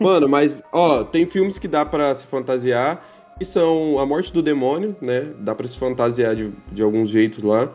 Mano, 0.00 0.28
mas, 0.28 0.62
ó, 0.72 1.04
tem 1.04 1.26
filmes 1.26 1.58
que 1.58 1.68
dá 1.68 1.84
pra 1.84 2.14
se 2.14 2.26
fantasiar, 2.26 3.00
que 3.40 3.44
são 3.46 3.98
A 3.98 4.04
Morte 4.04 4.30
do 4.34 4.42
Demônio, 4.42 4.94
né? 5.00 5.32
Dá 5.40 5.54
pra 5.54 5.66
se 5.66 5.78
fantasiar 5.78 6.36
de, 6.36 6.52
de 6.70 6.82
alguns 6.82 7.08
jeitos 7.08 7.42
lá, 7.42 7.72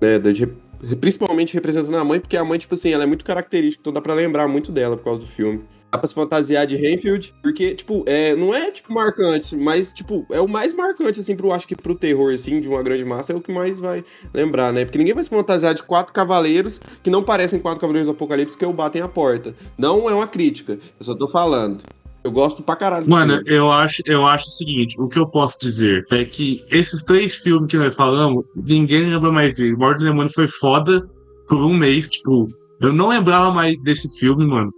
né? 0.00 0.18
de- 0.18 0.48
principalmente 0.96 1.54
representando 1.54 1.96
a 1.96 2.04
mãe, 2.04 2.18
porque 2.18 2.36
a 2.36 2.44
mãe, 2.44 2.58
tipo 2.58 2.74
assim, 2.74 2.90
ela 2.90 3.04
é 3.04 3.06
muito 3.06 3.24
característica, 3.24 3.80
então 3.80 3.92
dá 3.92 4.00
pra 4.00 4.12
lembrar 4.14 4.48
muito 4.48 4.72
dela 4.72 4.96
por 4.96 5.04
causa 5.04 5.20
do 5.20 5.26
filme. 5.26 5.62
Dá 5.92 5.96
pra 5.98 6.08
se 6.08 6.14
fantasiar 6.14 6.66
de 6.66 6.74
Renfield, 6.74 7.32
porque, 7.40 7.72
tipo, 7.76 8.04
é, 8.08 8.34
não 8.34 8.52
é, 8.52 8.68
tipo, 8.72 8.92
marcante, 8.92 9.56
mas, 9.56 9.92
tipo, 9.92 10.26
é 10.32 10.40
o 10.40 10.48
mais 10.48 10.74
marcante, 10.74 11.20
assim, 11.20 11.36
pro, 11.36 11.52
acho 11.52 11.68
que 11.68 11.76
pro 11.76 11.94
terror, 11.94 12.34
assim, 12.34 12.60
de 12.60 12.68
uma 12.68 12.82
grande 12.82 13.04
massa, 13.04 13.32
é 13.32 13.36
o 13.36 13.40
que 13.40 13.52
mais 13.52 13.78
vai 13.78 14.04
lembrar, 14.34 14.72
né? 14.72 14.84
Porque 14.84 14.98
ninguém 14.98 15.14
vai 15.14 15.22
se 15.22 15.30
fantasiar 15.30 15.72
de 15.72 15.84
quatro 15.84 16.12
cavaleiros 16.12 16.80
que 17.02 17.08
não 17.10 17.22
parecem 17.22 17.60
quatro 17.60 17.80
cavaleiros 17.80 18.08
do 18.08 18.12
apocalipse 18.12 18.58
que 18.58 18.64
eu 18.64 18.72
batem 18.72 19.00
a 19.00 19.08
porta. 19.08 19.54
Não 19.78 20.10
é 20.10 20.14
uma 20.14 20.26
crítica, 20.26 20.72
eu 20.72 21.06
só 21.06 21.14
tô 21.14 21.28
falando. 21.28 21.84
Eu 22.26 22.32
gosto 22.32 22.62
pra 22.62 22.74
caralho. 22.76 23.08
Mano, 23.08 23.40
eu 23.46 23.70
acho, 23.72 24.02
eu 24.04 24.26
acho 24.26 24.46
o 24.48 24.50
seguinte: 24.52 24.96
o 24.98 25.08
que 25.08 25.18
eu 25.18 25.26
posso 25.28 25.58
dizer 25.60 26.04
é 26.10 26.24
que 26.24 26.62
esses 26.70 27.04
três 27.04 27.36
filmes 27.36 27.70
que 27.70 27.76
nós 27.78 27.94
falamos, 27.94 28.44
ninguém 28.54 29.08
lembra 29.10 29.30
mais 29.30 29.56
dele. 29.56 29.76
Morte 29.76 29.98
do 29.98 30.04
Demônio 30.06 30.32
foi 30.32 30.48
foda 30.48 31.08
por 31.48 31.58
um 31.58 31.72
mês, 31.72 32.08
tipo, 32.08 32.48
eu 32.80 32.92
não 32.92 33.08
lembrava 33.08 33.52
mais 33.52 33.80
desse 33.82 34.08
filme, 34.18 34.44
mano. 34.44 34.72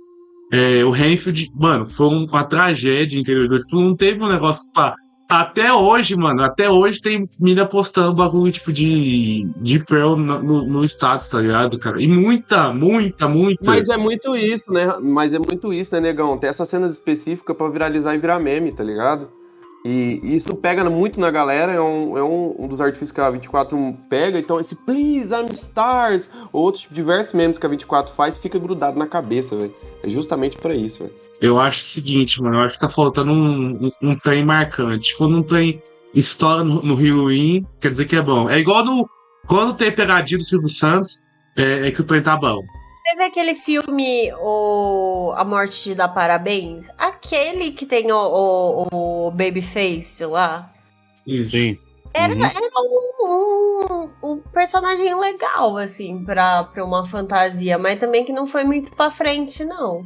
É, 0.52 0.84
o 0.84 0.90
Renfield, 0.90 1.48
mano, 1.54 1.86
foi 1.86 2.06
um- 2.08 2.26
uma 2.26 2.44
tragédia 2.44 3.18
interior 3.18 3.48
do 3.48 3.58
tipo, 3.58 3.80
não 3.80 3.94
teve 3.96 4.22
um 4.22 4.28
negócio 4.28 4.62
pá. 4.74 4.94
Até 5.28 5.70
hoje, 5.70 6.16
mano, 6.16 6.42
até 6.42 6.70
hoje 6.70 7.02
tem 7.02 7.28
mina 7.38 7.66
postando 7.66 8.14
bagulho 8.14 8.50
tipo 8.50 8.72
de, 8.72 9.46
de 9.56 9.78
Pearl 9.78 10.16
no, 10.16 10.64
no, 10.64 10.84
status, 10.84 11.28
tá 11.28 11.38
ligado, 11.38 11.78
cara? 11.78 12.00
E 12.00 12.08
muita, 12.08 12.72
muita, 12.72 13.28
muita. 13.28 13.64
Mas 13.66 13.90
é 13.90 13.96
muito 13.98 14.34
isso, 14.34 14.72
né? 14.72 14.86
Mas 15.02 15.34
é 15.34 15.38
muito 15.38 15.70
isso, 15.70 15.94
né, 15.94 16.00
negão? 16.00 16.38
Tem 16.38 16.48
essas 16.48 16.68
cenas 16.68 16.92
específicas 16.92 17.54
pra 17.54 17.68
viralizar 17.68 18.14
e 18.14 18.18
virar 18.18 18.38
meme, 18.38 18.72
tá 18.72 18.82
ligado? 18.82 19.28
E 19.84 20.20
isso 20.22 20.54
pega 20.56 20.88
muito 20.90 21.20
na 21.20 21.30
galera, 21.30 21.72
é 21.72 21.80
um, 21.80 22.18
é 22.18 22.22
um, 22.22 22.54
um 22.58 22.68
dos 22.68 22.80
artifícios 22.80 23.12
que 23.12 23.20
a 23.20 23.30
24 23.30 23.96
pega. 24.10 24.38
Então, 24.38 24.58
esse 24.58 24.74
Please, 24.74 25.32
I'm 25.32 25.48
Stars, 25.50 26.28
ou 26.52 26.64
outros 26.64 26.88
diversos 26.90 27.32
memes 27.32 27.58
que 27.58 27.66
a 27.66 27.68
24 27.68 28.12
faz, 28.14 28.38
fica 28.38 28.58
grudado 28.58 28.98
na 28.98 29.06
cabeça, 29.06 29.56
velho. 29.56 29.74
É 30.02 30.10
justamente 30.10 30.58
pra 30.58 30.74
isso, 30.74 31.04
velho. 31.04 31.14
Eu 31.40 31.58
acho 31.58 31.80
o 31.80 31.84
seguinte, 31.84 32.42
mano, 32.42 32.56
eu 32.56 32.60
acho 32.62 32.74
que 32.74 32.80
tá 32.80 32.88
faltando 32.88 33.32
um, 33.32 33.86
um, 33.86 33.90
um 34.02 34.16
trem 34.16 34.44
marcante. 34.44 35.16
Quando 35.16 35.36
um 35.36 35.42
trem 35.42 35.80
estoura 36.14 36.64
no, 36.64 36.82
no 36.82 36.94
Halloween, 36.94 37.64
quer 37.80 37.90
dizer 37.90 38.06
que 38.06 38.16
é 38.16 38.22
bom. 38.22 38.50
É 38.50 38.58
igual 38.58 38.84
no. 38.84 39.08
Quando 39.46 39.74
tem 39.74 39.94
pegadinha 39.94 40.38
do 40.38 40.44
Silvio 40.44 40.68
Santos, 40.68 41.22
é, 41.56 41.88
é 41.88 41.90
que 41.90 42.00
o 42.00 42.04
trem 42.04 42.20
tá 42.20 42.36
bom. 42.36 42.60
Teve 43.10 43.24
aquele 43.24 43.54
filme, 43.54 44.30
o 44.38 45.32
A 45.34 45.42
Morte 45.44 45.84
de 45.84 45.94
Dar 45.94 46.08
Parabéns? 46.08 46.90
Aquele 46.98 47.70
que 47.70 47.86
tem 47.86 48.12
o, 48.12 48.16
o, 48.92 49.26
o 49.28 49.30
Babyface 49.30 50.24
lá. 50.26 50.70
Isso. 51.26 51.52
Sim. 51.52 51.78
Era, 52.12 52.34
Uhum. 52.34 52.42
era 52.44 52.70
um, 52.82 54.08
um, 54.24 54.30
um 54.32 54.38
personagem 54.52 55.14
legal, 55.18 55.76
assim, 55.78 56.22
pra, 56.24 56.64
pra 56.64 56.84
uma 56.84 57.04
fantasia, 57.06 57.78
mas 57.78 57.98
também 57.98 58.24
que 58.24 58.32
não 58.32 58.46
foi 58.46 58.64
muito 58.64 58.94
pra 58.94 59.10
frente, 59.10 59.64
não. 59.64 60.02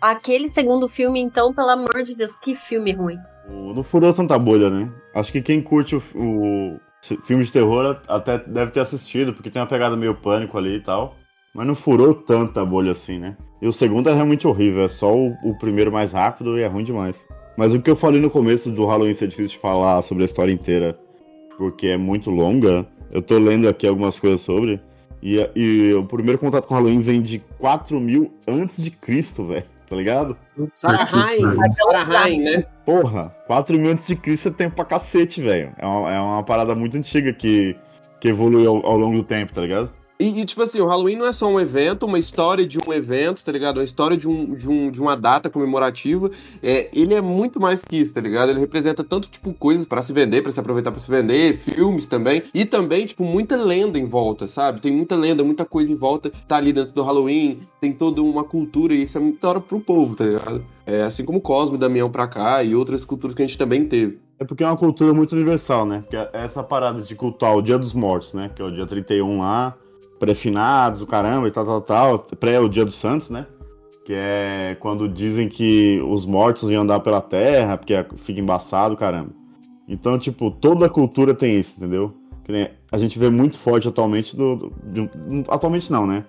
Aquele 0.00 0.48
segundo 0.48 0.88
filme, 0.88 1.20
então, 1.20 1.52
pelo 1.54 1.68
amor 1.70 2.02
de 2.02 2.16
Deus, 2.16 2.34
que 2.36 2.54
filme 2.54 2.92
ruim. 2.92 3.18
Não 3.48 3.82
furou 3.84 4.12
tanta 4.12 4.38
bolha, 4.38 4.70
né? 4.70 4.90
Acho 5.14 5.30
que 5.30 5.42
quem 5.42 5.60
curte 5.62 5.94
o, 5.96 6.02
o 6.16 6.80
filme 7.24 7.44
de 7.44 7.52
terror 7.52 8.00
até 8.08 8.38
deve 8.38 8.70
ter 8.72 8.80
assistido, 8.80 9.34
porque 9.34 9.50
tem 9.50 9.60
uma 9.60 9.68
pegada 9.68 9.96
meio 9.96 10.14
pânico 10.16 10.56
ali 10.56 10.76
e 10.76 10.80
tal. 10.80 11.16
Mas 11.54 11.66
não 11.66 11.74
furou 11.74 12.14
tanta 12.14 12.64
bolha 12.64 12.92
assim, 12.92 13.18
né? 13.18 13.36
E 13.60 13.66
o 13.66 13.72
segundo 13.72 14.08
é 14.08 14.14
realmente 14.14 14.46
horrível, 14.46 14.84
é 14.84 14.88
só 14.88 15.14
o, 15.14 15.32
o 15.44 15.58
primeiro 15.58 15.92
mais 15.92 16.12
rápido 16.12 16.58
e 16.58 16.62
é 16.62 16.66
ruim 16.66 16.84
demais. 16.84 17.26
Mas 17.56 17.74
o 17.74 17.80
que 17.80 17.90
eu 17.90 17.96
falei 17.96 18.20
no 18.20 18.30
começo 18.30 18.70
do 18.70 18.86
Halloween 18.86 19.12
ser 19.12 19.28
difícil 19.28 19.56
de 19.56 19.58
falar 19.58 20.00
sobre 20.02 20.22
a 20.22 20.26
história 20.26 20.52
inteira, 20.52 20.98
porque 21.58 21.88
é 21.88 21.96
muito 21.96 22.30
longa, 22.30 22.86
eu 23.10 23.20
tô 23.20 23.38
lendo 23.38 23.68
aqui 23.68 23.86
algumas 23.86 24.18
coisas 24.18 24.40
sobre. 24.40 24.80
E, 25.22 25.36
e 25.54 25.92
o 25.92 26.04
primeiro 26.04 26.38
contato 26.38 26.66
com 26.66 26.74
Halloween 26.74 27.00
vem 27.00 27.20
de 27.20 27.40
4 27.58 28.00
mil 28.00 28.32
antes 28.48 28.82
de 28.82 28.90
Cristo, 28.90 29.44
velho. 29.44 29.64
Tá 29.86 29.96
ligado? 29.96 30.36
Sarah 30.72 31.04
Hine, 31.04 31.74
Sarah 31.74 32.28
Hine, 32.28 32.42
né? 32.42 32.64
Porra, 32.86 33.34
4 33.48 33.76
mil 33.76 33.90
antes 33.90 34.06
de 34.06 34.14
Cristo 34.14 34.48
é 34.48 34.52
tempo 34.52 34.76
pra 34.76 34.84
cacete, 34.84 35.42
velho. 35.42 35.72
É 35.76 35.84
uma, 35.84 36.14
é 36.14 36.20
uma 36.20 36.42
parada 36.44 36.76
muito 36.76 36.96
antiga 36.96 37.32
que, 37.32 37.76
que 38.20 38.28
evoluiu 38.28 38.70
ao, 38.70 38.86
ao 38.86 38.96
longo 38.96 39.16
do 39.16 39.24
tempo, 39.24 39.52
tá 39.52 39.60
ligado? 39.60 39.90
E, 40.20 40.38
e, 40.38 40.44
tipo 40.44 40.60
assim, 40.60 40.78
o 40.80 40.86
Halloween 40.86 41.16
não 41.16 41.26
é 41.26 41.32
só 41.32 41.48
um 41.48 41.58
evento, 41.58 42.04
uma 42.04 42.18
história 42.18 42.66
de 42.66 42.78
um 42.78 42.92
evento, 42.92 43.42
tá 43.42 43.50
ligado? 43.50 43.78
Uma 43.78 43.84
história 43.84 44.18
de, 44.18 44.28
um, 44.28 44.54
de, 44.54 44.68
um, 44.68 44.90
de 44.90 45.00
uma 45.00 45.16
data 45.16 45.48
comemorativa. 45.48 46.30
É, 46.62 46.90
ele 46.92 47.14
é 47.14 47.22
muito 47.22 47.58
mais 47.58 47.82
que 47.82 47.96
isso, 47.96 48.12
tá 48.12 48.20
ligado? 48.20 48.50
Ele 48.50 48.60
representa 48.60 49.02
tanto, 49.02 49.30
tipo, 49.30 49.54
coisas 49.54 49.86
pra 49.86 50.02
se 50.02 50.12
vender, 50.12 50.42
pra 50.42 50.52
se 50.52 50.60
aproveitar 50.60 50.90
pra 50.90 51.00
se 51.00 51.10
vender, 51.10 51.56
filmes 51.56 52.06
também. 52.06 52.42
E 52.52 52.66
também, 52.66 53.06
tipo, 53.06 53.24
muita 53.24 53.56
lenda 53.56 53.98
em 53.98 54.04
volta, 54.04 54.46
sabe? 54.46 54.82
Tem 54.82 54.92
muita 54.92 55.16
lenda, 55.16 55.42
muita 55.42 55.64
coisa 55.64 55.90
em 55.90 55.96
volta. 55.96 56.30
Tá 56.46 56.56
ali 56.56 56.70
dentro 56.70 56.92
do 56.92 57.02
Halloween, 57.02 57.60
tem 57.80 57.90
toda 57.90 58.20
uma 58.20 58.44
cultura 58.44 58.92
e 58.92 59.04
isso 59.04 59.16
é 59.16 59.20
muito 59.22 59.40
da 59.40 59.48
hora 59.48 59.60
pro 59.60 59.80
povo, 59.80 60.14
tá 60.14 60.24
ligado? 60.24 60.62
É, 60.84 61.02
assim 61.02 61.24
como 61.24 61.40
Cosme 61.40 61.78
Damião 61.78 62.10
pra 62.10 62.28
cá 62.28 62.62
e 62.62 62.74
outras 62.74 63.06
culturas 63.06 63.34
que 63.34 63.42
a 63.42 63.46
gente 63.46 63.56
também 63.56 63.86
teve. 63.86 64.18
É 64.38 64.44
porque 64.44 64.64
é 64.64 64.66
uma 64.66 64.76
cultura 64.76 65.14
muito 65.14 65.32
universal, 65.32 65.86
né? 65.86 66.00
Porque 66.00 66.16
é 66.16 66.28
essa 66.32 66.62
parada 66.62 67.00
de 67.00 67.14
cultuar 67.14 67.56
o 67.56 67.62
Dia 67.62 67.78
dos 67.78 67.94
Mortos, 67.94 68.34
né? 68.34 68.50
Que 68.54 68.60
é 68.60 68.64
o 68.66 68.70
dia 68.70 68.86
31 68.86 69.40
lá, 69.40 69.76
pré-finados, 70.20 71.02
o 71.02 71.06
caramba 71.06 71.48
e 71.48 71.50
tal, 71.50 71.64
tal, 71.64 71.80
tal. 71.80 72.18
Pré 72.38 72.60
o 72.60 72.68
Dia 72.68 72.84
dos 72.84 72.94
Santos, 72.94 73.30
né? 73.30 73.46
Que 74.04 74.12
é 74.14 74.76
quando 74.78 75.08
dizem 75.08 75.48
que 75.48 76.00
os 76.06 76.24
mortos 76.24 76.70
iam 76.70 76.82
andar 76.82 77.00
pela 77.00 77.20
terra, 77.20 77.76
porque 77.76 77.94
fica 78.18 78.40
embaçado, 78.40 78.96
caramba. 78.96 79.30
Então, 79.88 80.18
tipo, 80.18 80.50
toda 80.50 80.86
a 80.86 80.90
cultura 80.90 81.34
tem 81.34 81.58
isso, 81.58 81.74
entendeu? 81.78 82.14
A 82.92 82.98
gente 82.98 83.18
vê 83.18 83.28
muito 83.30 83.58
forte 83.58 83.86
atualmente 83.88 84.36
do. 84.36 84.56
do- 84.56 84.70
de 84.84 85.10
atualmente 85.48 85.90
não, 85.92 86.06
né? 86.06 86.24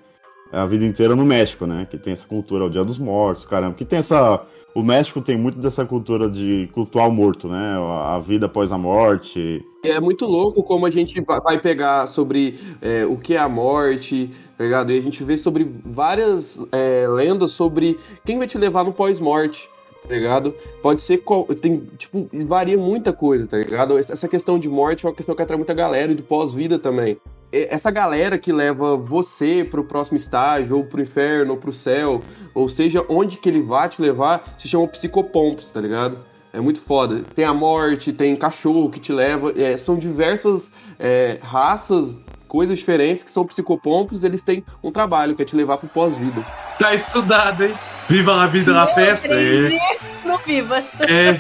A 0.52 0.66
vida 0.66 0.86
inteira 0.86 1.16
no 1.16 1.24
México, 1.26 1.66
né? 1.66 1.88
Que 1.90 1.98
tem 1.98 2.14
essa 2.14 2.28
cultura, 2.28 2.66
o 2.66 2.70
Dia 2.70 2.84
dos 2.84 2.98
Mortos, 2.98 3.46
caramba. 3.46 3.76
Que 3.76 3.86
tem 3.86 4.00
essa. 4.00 4.42
O 4.74 4.82
México 4.82 5.22
tem 5.22 5.38
muito 5.38 5.58
dessa 5.60 5.86
cultura 5.86 6.30
de 6.30 6.70
cultuar 6.74 7.08
o 7.08 7.12
morto, 7.12 7.48
né? 7.48 7.76
A 8.06 8.20
vida 8.20 8.46
após 8.46 8.72
a 8.72 8.78
morte. 8.78 9.62
É 9.84 10.00
muito 10.00 10.26
louco 10.26 10.64
como 10.64 10.86
a 10.86 10.90
gente 10.90 11.20
va- 11.22 11.40
vai 11.40 11.60
pegar 11.60 12.08
sobre 12.08 12.60
é, 12.82 13.06
o 13.06 13.18
que 13.18 13.34
é 13.36 13.38
a 13.38 13.50
morte, 13.50 14.30
tá 14.58 14.64
ligado? 14.64 14.92
E 14.92 14.98
a 14.98 15.02
gente 15.02 15.24
vê 15.24 15.38
sobre 15.38 15.70
várias 15.86 16.60
é, 16.72 17.06
lendas 17.08 17.52
sobre 17.52 17.98
quem 18.26 18.38
vai 18.38 18.48
te 18.48 18.58
levar 18.58 18.84
no 18.86 18.94
pós-morte, 18.94 19.70
tá 20.08 20.14
ligado? 20.14 20.54
Pode 20.82 21.02
ser. 21.02 21.22
Tem, 21.62 21.80
tipo, 21.98 22.30
varia 22.46 22.78
muita 22.78 23.12
coisa, 23.12 23.48
tá 23.48 23.58
ligado? 23.58 23.98
Essa 23.98 24.28
questão 24.28 24.58
de 24.58 24.70
morte 24.70 25.06
é 25.06 25.10
uma 25.10 25.16
questão 25.16 25.36
que 25.36 25.42
atrai 25.42 25.58
muita 25.58 25.74
galera 25.74 26.12
e 26.12 26.16
do 26.16 26.24
pós-vida 26.24 26.78
também. 26.80 27.18
Essa 27.52 27.92
galera 27.92 28.38
que 28.38 28.52
leva 28.52 28.96
você 28.96 29.68
pro 29.70 29.84
próximo 29.84 30.18
estágio, 30.18 30.78
ou 30.78 30.86
pro 30.86 31.02
inferno, 31.02 31.52
ou 31.52 31.58
pro 31.58 31.72
céu, 31.72 32.24
ou 32.54 32.70
seja, 32.70 33.06
onde 33.10 33.38
que 33.38 33.50
ele 33.50 33.62
vai 33.62 33.90
te 33.90 34.02
levar, 34.02 34.56
se 34.58 34.68
chama 34.68 34.88
psicopompos, 34.88 35.70
tá 35.70 35.82
ligado? 35.82 36.20
É 36.54 36.60
muito 36.60 36.82
foda. 36.82 37.24
Tem 37.36 37.46
a 37.46 37.54
morte, 37.54 38.12
tem 38.12 38.36
cachorro 38.36 38.90
que 38.90 39.00
te 39.00 39.14
leva. 39.14 39.54
é, 39.56 39.78
são 39.78 39.98
diversas 39.98 40.72
é, 41.00 41.40
raças, 41.42 42.18
coisas 42.48 42.78
diferentes 42.78 43.24
que 43.24 43.32
são 43.32 43.46
psicopompos. 43.46 44.24
Eles 44.24 44.44
têm 44.44 44.64
um 44.84 44.92
trabalho 44.92 45.36
que 45.36 45.42
é 45.42 45.46
te 45.46 45.56
levar 45.56 45.78
pro 45.78 45.88
pós-vida. 45.88 46.46
Tá 46.78 46.94
estudado, 46.94 47.64
hein? 47.64 47.74
Viva 48.10 48.44
a 48.44 48.48
vida 48.48 48.74
na 48.74 48.88
festa. 48.88 49.28
É, 49.28 49.60
aprendi 49.60 49.80
no 50.26 50.38
Viva. 50.40 50.84
é, 51.00 51.40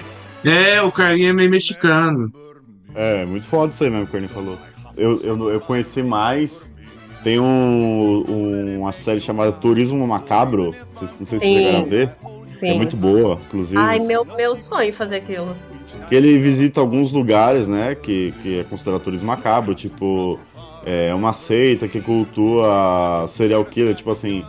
é, 0.50 0.82
o 0.82 0.92
carinha 0.92 1.32
é 1.32 1.34
meio 1.34 1.50
mexicano. 1.50 2.32
É, 2.96 3.26
muito 3.26 3.46
foda 3.46 3.74
isso 3.74 3.84
aí 3.84 3.90
mesmo 3.90 4.08
que 4.08 4.16
o 4.16 4.18
Ernie 4.18 4.30
falou. 4.30 4.58
Eu, 4.98 5.18
eu, 5.24 5.50
eu 5.50 5.62
conheci 5.62 6.02
mais. 6.04 6.72
Tem 7.24 7.40
um, 7.40 8.26
um- 8.28 8.80
uma 8.82 8.92
série 8.92 9.20
chamada 9.22 9.52
Turismo 9.52 10.06
Macabro. 10.08 10.74
Não 11.00 11.08
sei 11.08 11.08
se 11.08 11.26
vocês 11.26 11.42
Sim. 11.42 11.56
chegaram 11.58 11.80
a 11.82 11.88
ver. 11.88 12.12
Sim. 12.48 12.68
É 12.70 12.74
muito 12.74 12.98
boa, 12.98 13.40
inclusive. 13.48 13.78
Ai, 13.80 14.00
meu, 14.00 14.26
meu 14.26 14.56
sonho 14.56 14.92
fazer 14.92 15.18
aquilo. 15.18 15.56
Que 16.10 16.16
ele 16.16 16.38
visita 16.40 16.80
alguns 16.80 17.12
lugares, 17.12 17.68
né? 17.68 17.96
Que, 17.96 18.34
que 18.42 18.60
é 18.60 18.64
considerado 18.64 19.02
turismo 19.02 19.28
macabro, 19.28 19.76
tipo. 19.76 20.40
É 20.84 21.14
uma 21.14 21.32
seita 21.32 21.88
que 21.88 22.02
cultua 22.02 23.26
serial 23.28 23.64
killer, 23.66 23.94
tipo 23.94 24.10
assim. 24.10 24.44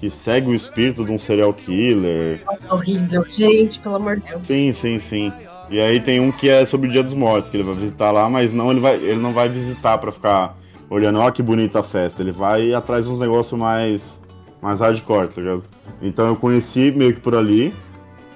Que 0.00 0.10
segue 0.10 0.48
o 0.50 0.54
espírito 0.54 1.04
de 1.04 1.12
um 1.12 1.18
serial 1.18 1.54
killer. 1.54 2.40
Nossa, 2.44 2.74
horrível. 2.74 3.24
Gente, 3.28 3.78
pelo 3.78 3.94
amor 3.94 4.16
de 4.16 4.26
Deus. 4.28 4.46
Sim, 4.46 4.72
sim, 4.72 4.98
sim. 4.98 5.32
E 5.68 5.80
aí 5.80 6.00
tem 6.00 6.20
um 6.20 6.30
que 6.30 6.48
é 6.48 6.64
sobre 6.64 6.88
o 6.88 6.92
Dia 6.92 7.02
dos 7.02 7.14
Mortos, 7.14 7.50
que 7.50 7.56
ele 7.56 7.64
vai 7.64 7.74
visitar 7.74 8.12
lá, 8.12 8.28
mas 8.28 8.52
não 8.52 8.70
ele, 8.70 8.80
vai, 8.80 8.94
ele 8.96 9.20
não 9.20 9.32
vai 9.32 9.48
visitar 9.48 9.98
pra 9.98 10.12
ficar 10.12 10.56
olhando, 10.88 11.18
ó 11.18 11.30
que 11.30 11.42
bonita 11.42 11.80
a 11.80 11.82
festa. 11.82 12.22
Ele 12.22 12.32
vai 12.32 12.72
atrás 12.72 13.06
de 13.06 13.10
uns 13.10 13.18
negócios 13.18 13.58
mais, 13.58 14.20
mais 14.62 14.80
hardcore, 14.80 15.28
tá 15.28 15.40
ligado? 15.40 15.64
Então 16.00 16.26
eu 16.26 16.36
conheci 16.36 16.92
meio 16.92 17.14
que 17.14 17.20
por 17.20 17.34
ali, 17.34 17.74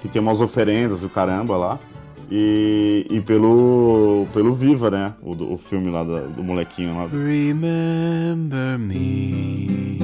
que 0.01 0.09
tem 0.09 0.21
umas 0.21 0.41
oferendas 0.41 1.03
o 1.03 1.09
caramba 1.09 1.55
lá. 1.55 1.79
E, 2.33 3.05
e 3.09 3.19
pelo, 3.19 4.25
pelo 4.33 4.53
Viva, 4.53 4.89
né? 4.89 5.13
O, 5.21 5.53
o 5.53 5.57
filme 5.57 5.89
lá 5.89 6.01
do, 6.01 6.29
do 6.29 6.43
molequinho 6.43 6.95
lá. 6.95 7.05
Remember 7.07 8.79
me, 8.79 9.99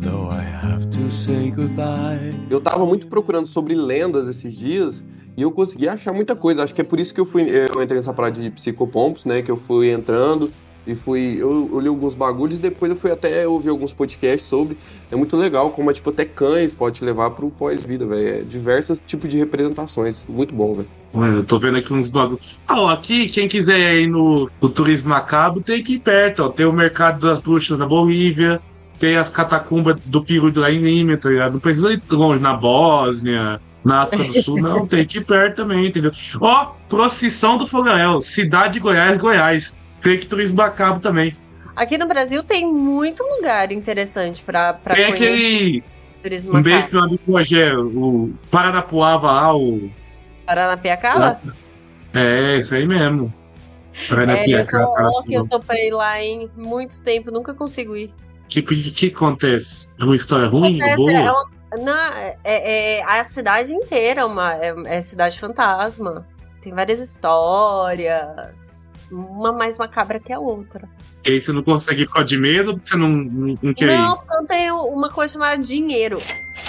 though 0.00 0.30
I 0.30 0.44
have 0.44 0.86
to 0.86 1.10
say 1.10 1.50
goodbye. 1.50 2.32
Eu 2.48 2.60
tava 2.60 2.86
muito 2.86 3.08
procurando 3.08 3.46
sobre 3.46 3.74
lendas 3.74 4.28
esses 4.28 4.56
dias 4.56 5.04
e 5.36 5.42
eu 5.42 5.50
consegui 5.50 5.88
achar 5.88 6.12
muita 6.12 6.34
coisa. 6.34 6.62
Acho 6.62 6.74
que 6.74 6.80
é 6.80 6.84
por 6.84 6.98
isso 6.98 7.12
que 7.12 7.20
eu 7.20 7.26
fui. 7.26 7.42
Eu 7.42 7.82
entrei 7.82 7.98
nessa 7.98 8.12
parada 8.12 8.40
de 8.40 8.50
psicopompos, 8.50 9.26
né? 9.26 9.42
Que 9.42 9.50
eu 9.50 9.56
fui 9.56 9.90
entrando 9.90 10.50
e 10.86 10.94
fui. 10.94 11.36
Eu, 11.38 11.68
eu 11.72 11.80
li 11.80 11.88
alguns 11.88 12.14
bagulhos 12.14 12.56
e 12.56 12.60
depois 12.60 12.90
eu 12.90 12.96
fui 12.96 13.10
até 13.10 13.46
ouvir 13.46 13.68
alguns 13.68 13.92
podcasts 13.92 14.48
sobre. 14.48 14.78
É 15.10 15.16
muito 15.16 15.36
legal 15.36 15.70
como, 15.70 15.90
é, 15.90 15.94
tipo, 15.94 16.08
até 16.08 16.24
cães 16.24 16.72
pode 16.72 16.96
te 16.96 17.04
levar 17.04 17.30
pro 17.30 17.50
pós-vida, 17.50 18.06
velho. 18.06 18.28
É 18.28 18.42
diversos 18.42 18.98
tipos 19.06 19.28
de 19.28 19.36
representações. 19.36 20.24
Muito 20.26 20.54
bom, 20.54 20.72
velho. 20.72 20.88
Mano, 21.12 21.38
eu 21.38 21.44
tô 21.44 21.58
vendo 21.58 21.76
aqui 21.76 21.92
uns 21.92 22.08
bagulhos. 22.08 22.58
Ah, 22.66 22.80
ó, 22.80 22.88
aqui, 22.88 23.28
quem 23.28 23.46
quiser 23.46 23.96
ir 23.96 24.06
no, 24.06 24.50
no 24.60 24.68
Turismo 24.70 25.10
Macabro, 25.10 25.60
tem 25.60 25.82
que 25.82 25.94
ir 25.94 25.98
perto, 25.98 26.44
ó. 26.44 26.48
Tem 26.48 26.64
o 26.64 26.72
Mercado 26.72 27.26
das 27.26 27.40
Bruxas 27.40 27.78
na 27.78 27.86
Bolívia, 27.86 28.60
tem 28.98 29.16
as 29.16 29.30
catacumbas 29.30 29.96
do 30.04 30.24
Peru 30.24 30.52
lá 30.54 30.70
em 30.70 30.80
Nímia, 30.80 31.16
tá 31.16 31.28
ligado? 31.28 31.54
Não 31.54 31.60
precisa 31.60 31.92
ir 31.92 32.02
longe, 32.10 32.42
na 32.42 32.54
Bósnia, 32.54 33.60
na 33.86 34.02
África 34.02 34.24
do 34.24 34.42
Sul, 34.42 34.60
não, 34.60 34.86
tem 34.86 35.04
que 35.06 35.18
ir 35.18 35.24
perto 35.24 35.56
também, 35.56 35.86
entendeu? 35.86 36.10
Ó, 36.40 36.72
Procissão 36.88 37.56
do 37.56 37.66
Fogaréu, 37.66 38.20
Cidade 38.20 38.74
de 38.74 38.80
Goiás, 38.80 39.20
Goiás. 39.20 39.76
Tem 40.02 40.18
que 40.18 40.26
Turismo 40.26 40.58
Macabro 40.58 41.00
também. 41.00 41.36
Aqui 41.74 41.96
no 41.98 42.06
Brasil 42.06 42.42
tem 42.42 42.66
muito 42.72 43.22
lugar 43.22 43.70
interessante 43.70 44.42
pra, 44.42 44.72
pra 44.74 44.94
tem 44.94 45.04
conhecer 45.06 45.24
aquele. 45.24 45.84
turismo 46.22 46.56
Um 46.56 46.62
beijo 46.62 46.88
pro 46.88 46.98
meu 47.00 47.08
amigo 47.08 47.32
Rogério, 47.32 47.86
o 47.94 48.34
Paranapuava 48.50 49.30
lá, 49.32 49.56
o. 49.56 49.90
Paranapiacaba? 50.46 51.40
É, 52.14 52.56
isso 52.58 52.74
aí 52.74 52.86
mesmo. 52.86 53.32
É, 53.94 54.02
eu 54.02 54.16
Paranapiacaba. 54.16 54.86
tô, 55.12 55.22
que 55.22 55.34
eu 55.34 55.46
topei 55.46 55.90
lá 55.90 56.22
em 56.22 56.50
muito 56.56 57.02
tempo, 57.02 57.30
nunca 57.30 57.52
consigo 57.54 57.96
ir. 57.96 58.12
Que, 58.48 58.62
que, 58.62 58.90
que 58.92 59.06
acontece? 59.08 59.90
É 59.98 60.04
uma 60.04 60.16
história 60.16 60.46
ruim? 60.48 60.80
Acontece, 60.80 60.96
boa? 60.96 61.12
é 61.12 61.30
uma- 61.30 61.55
não, 61.72 62.12
é, 62.14 62.36
é- 62.44 63.02
a 63.02 63.24
cidade 63.24 63.74
inteira 63.74 64.20
é 64.20 64.24
uma 64.24 64.54
é, 64.54 64.74
é 64.86 65.00
cidade 65.00 65.38
fantasma. 65.38 66.26
Tem 66.60 66.72
várias 66.72 67.00
histórias. 67.00 68.92
Uma 69.10 69.52
mais 69.52 69.78
macabra 69.78 70.18
que 70.18 70.32
a 70.32 70.38
outra. 70.40 70.88
E 71.24 71.30
aí 71.30 71.40
você 71.40 71.52
não 71.52 71.62
consegue 71.62 72.06
causa 72.06 72.26
de 72.26 72.36
medo 72.36 72.74
porque 72.74 72.88
você 72.88 72.96
não, 72.96 73.08
não, 73.08 73.54
não 73.62 73.74
quer 73.74 73.84
ir? 73.86 73.98
Não, 73.98 74.16
porque 74.16 74.36
eu 74.36 74.46
tenho 74.46 74.76
uma 74.86 75.10
coisa 75.10 75.32
chamada 75.32 75.60
dinheiro. 75.62 76.18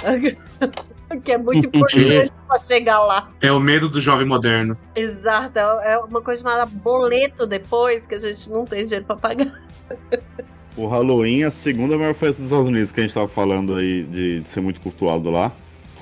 que 1.23 1.31
é 1.31 1.37
muito 1.37 1.67
importante 1.67 2.31
pra 2.47 2.59
chegar 2.59 2.99
lá. 2.99 3.31
É 3.41 3.51
o 3.51 3.59
medo 3.59 3.87
do 3.89 4.01
jovem 4.01 4.25
moderno. 4.25 4.77
Exato. 4.95 5.59
É 5.59 5.97
uma 5.99 6.21
coisa 6.21 6.41
chamada 6.41 6.65
boleto 6.65 7.45
depois, 7.45 8.05
que 8.05 8.15
a 8.15 8.19
gente 8.19 8.49
não 8.49 8.65
tem 8.65 8.85
dinheiro 8.85 9.05
pra 9.05 9.15
pagar. 9.15 9.61
O 10.77 10.87
Halloween 10.87 11.41
é 11.41 11.45
a 11.45 11.51
segunda 11.51 11.97
maior 11.97 12.13
festa 12.13 12.41
dos 12.41 12.51
Estados 12.51 12.69
Unidos 12.69 12.91
que 12.91 12.99
a 12.99 13.03
gente 13.03 13.13
tava 13.13 13.27
falando 13.27 13.73
aí 13.75 14.03
de, 14.03 14.41
de 14.41 14.47
ser 14.49 14.61
muito 14.61 14.79
cultuado 14.79 15.29
lá. 15.31 15.51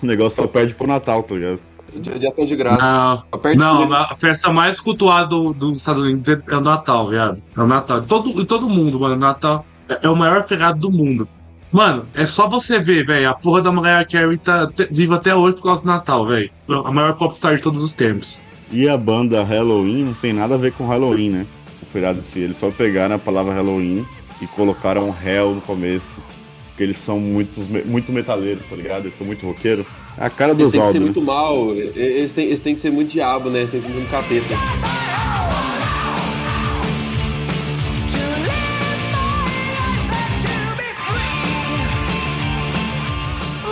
O 0.04 0.06
negócio 0.06 0.42
só 0.44 0.48
perde 0.48 0.76
pro 0.76 0.86
Natal, 0.86 1.24
tá 1.24 1.34
ligado? 1.34 1.60
De, 1.96 2.20
de 2.20 2.28
ação 2.28 2.46
de 2.46 2.56
graça. 2.58 3.24
Não, 3.56 3.86
não 3.88 3.94
a 3.94 4.14
festa 4.16 4.52
mais 4.52 4.82
cultuada 4.82 5.28
do- 5.28 5.54
dos 5.54 5.78
Estados 5.78 6.04
Unidos 6.04 6.28
é, 6.28 6.42
é 6.50 6.56
o 6.58 6.62
Natal, 6.62 7.08
viado. 7.10 7.42
É 7.56 7.62
o 7.62 7.66
Natal. 7.66 8.02
Todo, 8.02 8.42
e 8.42 8.46
todo 8.46 8.68
mundo, 8.70 9.00
mano. 9.00 9.16
Natal 9.16 9.66
é, 9.88 10.00
é 10.04 10.10
o 10.10 10.16
maior 10.16 10.46
feriado 10.46 10.78
do 10.78 10.92
mundo. 10.92 11.26
Mano, 11.72 12.06
é 12.14 12.26
só 12.26 12.50
você 12.50 12.78
ver, 12.80 13.06
velho. 13.06 13.30
A 13.30 13.34
porra 13.34 13.62
da 13.62 13.72
Mariah 13.72 14.06
Carey 14.06 14.38
tá 14.38 14.70
viva 14.92 15.16
até 15.16 15.34
hoje 15.34 15.56
por 15.56 15.64
causa 15.64 15.82
do 15.82 15.88
Natal, 15.88 16.26
velho. 16.26 16.50
A 16.68 16.92
maior 16.92 17.14
popstar 17.14 17.56
de 17.56 17.62
todos 17.62 17.82
os 17.82 17.94
tempos. 17.94 18.42
E 18.72 18.90
a 18.90 18.98
banda 18.98 19.42
Halloween 19.44 20.04
não 20.06 20.14
tem 20.14 20.34
nada 20.34 20.56
a 20.56 20.58
ver 20.58 20.74
com 20.74 20.86
Halloween, 20.86 21.30
né? 21.30 21.46
O 21.82 21.86
feriado 21.86 22.20
em 22.20 22.24
si. 22.24 22.40
Eles 22.40 22.58
só 22.58 22.70
pegaram 22.72 23.16
a 23.16 23.20
palavra 23.20 23.54
Halloween 23.54 24.06
e 24.42 24.48
colocaram 24.48 25.16
Hell 25.24 25.56
no 25.56 25.62
começo. 25.62 26.22
Porque 26.70 26.84
eles 26.84 26.98
são 26.98 27.18
muito, 27.20 27.62
muito 27.86 28.12
metaleiros, 28.12 28.68
tá 28.68 28.76
ligado? 28.76 29.04
Eles 29.04 29.14
são 29.14 29.26
muito 29.26 29.46
roqueiros. 29.46 29.86
É 30.18 30.26
a 30.26 30.30
cara 30.30 30.52
Eles 30.52 30.64
dos 30.64 30.72
têm 30.74 30.82
que 30.82 30.88
ser 30.88 30.98
álbuns. 30.98 31.04
muito 31.04 31.22
mal, 31.22 31.74
eles 31.74 32.34
têm, 32.34 32.46
eles 32.48 32.60
têm 32.60 32.74
que 32.76 32.82
ser 32.82 32.92
muito 32.92 33.12
diabo, 33.12 33.50
né? 33.50 33.60
Eles 33.60 33.72
têm 33.72 33.80
que 33.82 33.88
ser 33.88 33.94
muito 33.94 34.10
capeta. 34.12 34.56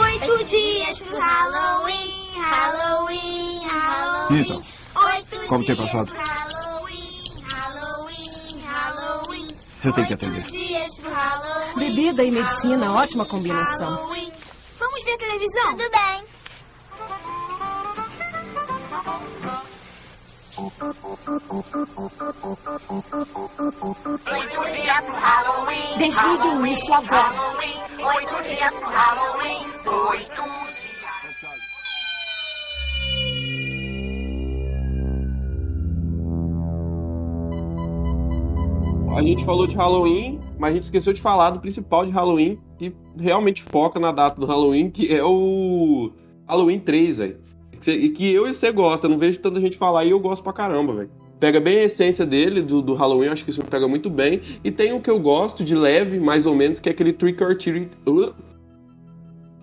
Oito 0.02 0.46
dias 0.46 0.98
pro 1.00 1.18
Halloween, 1.18 2.32
Halloween, 2.40 3.60
Halloween. 3.68 4.42
Então, 4.42 4.64
como 5.48 5.66
tem 5.66 5.76
passado? 5.76 6.12
Eu 9.84 9.92
tenho 9.92 10.08
que 10.08 10.14
atender. 10.14 10.44
Dias 10.44 10.96
pro 11.00 11.12
Halloween. 11.12 11.76
Bebida 11.78 12.24
e 12.24 12.32
medicina, 12.32 12.94
ótima 12.94 13.26
combinação. 13.26 13.96
Halloween. 13.96 14.32
Vamos 14.80 15.04
ver 15.04 15.18
televisão? 15.18 15.76
Tudo 15.76 15.90
bem. 15.92 16.24
Oito 24.32 24.72
dias 24.72 25.02
pro 25.02 25.16
Halloween. 25.16 25.98
Desliguem 25.98 26.72
isso 26.72 26.94
agora. 26.94 27.28
Halloween. 27.28 27.76
Oito 28.16 28.44
dias 28.44 28.76
pro 28.76 28.90
Halloween. 28.90 29.66
Oito 30.10 30.73
A 39.16 39.22
gente 39.22 39.46
falou 39.46 39.68
de 39.68 39.76
Halloween, 39.76 40.40
mas 40.58 40.72
a 40.72 40.74
gente 40.74 40.84
esqueceu 40.84 41.14
de 41.14 41.22
falar 41.22 41.52
do 41.52 41.60
principal 41.60 42.04
de 42.04 42.12
Halloween, 42.12 42.58
que 42.80 42.96
realmente 43.20 43.62
foca 43.62 44.00
na 44.00 44.12
data 44.12 44.40
do 44.40 44.48
Halloween, 44.48 44.90
que 44.90 45.14
é 45.14 45.24
o 45.24 46.12
Halloween 46.48 46.80
3, 46.80 47.18
velho. 47.18 47.38
E 47.86 48.10
que 48.10 48.34
eu 48.34 48.48
e 48.48 48.54
você 48.54 48.72
gosta, 48.72 49.08
não 49.08 49.18
vejo 49.18 49.38
tanta 49.40 49.62
gente 49.62 49.78
falar 49.78 50.04
e 50.06 50.10
eu 50.10 50.20
gosto 50.20 50.42
pra 50.44 50.52
caramba, 50.52 50.96
velho. 50.96 51.12
Pega 51.40 51.60
bem 51.60 51.78
a 51.78 51.84
essência 51.84 52.26
dele, 52.26 52.62
do, 52.62 52.82
do 52.82 52.96
Halloween, 52.96 53.28
acho 53.28 53.44
que 53.44 53.52
isso 53.52 53.64
pega 53.64 53.88
muito 53.88 54.10
bem. 54.10 54.42
E 54.64 54.72
tem 54.72 54.94
o 54.94 55.00
que 55.00 55.12
eu 55.12 55.20
gosto 55.20 55.64
de 55.64 55.76
leve, 55.76 56.20
mais 56.20 56.48
ou 56.48 56.56
menos, 56.56 56.80
que 56.80 56.90
é 56.90 56.92
aquele 56.92 57.14
Trick 57.14 57.44
or 57.44 57.56
Treat. 57.56 57.92
Uh, 58.08 58.34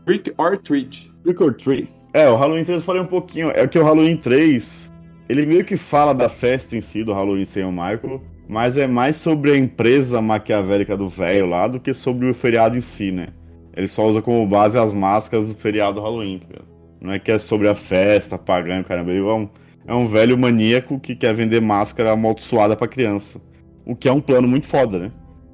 trick 0.05 0.33
or 0.39 0.59
Treat. 0.59 1.11
Trick 1.25 1.43
or 1.43 1.55
Treat. 1.55 1.89
É, 2.13 2.29
o 2.29 2.37
Halloween 2.37 2.65
3 2.65 2.81
eu 2.83 2.85
falei 2.85 3.03
um 3.03 3.07
pouquinho. 3.07 3.51
É 3.51 3.67
que 3.67 3.79
o 3.79 3.83
Halloween 3.83 4.17
3, 4.17 4.93
ele 5.29 5.45
meio 5.45 5.65
que 5.65 5.77
fala 5.77 6.13
da 6.13 6.29
festa 6.29 6.77
em 6.77 6.81
si, 6.81 7.03
do 7.03 7.13
Halloween 7.13 7.45
sem 7.45 7.65
o 7.65 7.73
Michael, 7.73 8.21
mas 8.51 8.77
é 8.77 8.85
mais 8.89 9.15
sobre 9.15 9.53
a 9.53 9.57
empresa 9.57 10.21
maquiavélica 10.21 10.97
do 10.97 11.09
velho 11.09 11.47
lá 11.47 11.69
do 11.69 11.79
que 11.79 11.95
sobre 11.95 12.29
o 12.29 12.35
feriado 12.35 12.77
em 12.77 12.81
si, 12.81 13.13
né? 13.13 13.29
Ele 13.77 13.87
só 13.87 14.09
usa 14.09 14.21
como 14.21 14.45
base 14.45 14.77
as 14.77 14.93
máscaras 14.93 15.47
do 15.47 15.55
feriado 15.55 16.01
Halloween, 16.01 16.41
tá? 16.41 16.61
Não 17.01 17.13
é 17.13 17.21
que 17.21 17.31
é 17.31 17.39
sobre 17.39 17.69
a 17.69 17.77
festa, 17.77 18.37
pagando, 18.37 18.85
caramba. 18.85 19.13
Ele 19.13 19.21
é 19.21 19.33
um, 19.33 19.49
é 19.87 19.95
um 19.95 20.05
velho 20.09 20.37
maníaco 20.37 20.99
que 20.99 21.15
quer 21.15 21.33
vender 21.33 21.61
máscara 21.61 22.11
amaldiçoada 22.11 22.75
pra 22.75 22.89
criança. 22.89 23.41
O 23.87 23.95
que 23.95 24.09
é 24.09 24.13
um 24.13 24.21
plano 24.21 24.49
muito 24.49 24.67
foda, 24.67 24.99
né? 24.99 25.13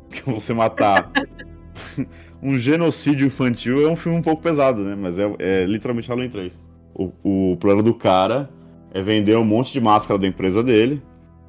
Porque 0.09 0.23
você 0.33 0.55
matar 0.55 1.13
um 2.43 2.59
genocídio 2.59 3.27
infantil 3.27 3.87
é 3.87 3.91
um 3.91 3.97
filme 3.97 4.17
um 4.17 4.23
pouco 4.23 4.43
pesado, 4.43 4.83
né? 4.83 4.97
Mas 4.99 5.19
é, 5.19 5.31
é 5.39 5.65
literalmente 5.67 6.09
Halloween 6.09 6.31
3. 6.31 6.67
O, 6.95 7.13
o 7.23 7.57
plano 7.59 7.83
do 7.83 7.93
cara 7.93 8.49
é 8.95 9.03
vender 9.03 9.37
um 9.37 9.45
monte 9.45 9.71
de 9.71 9.83
máscara 9.83 10.19
da 10.19 10.27
empresa 10.27 10.63
dele. 10.63 11.03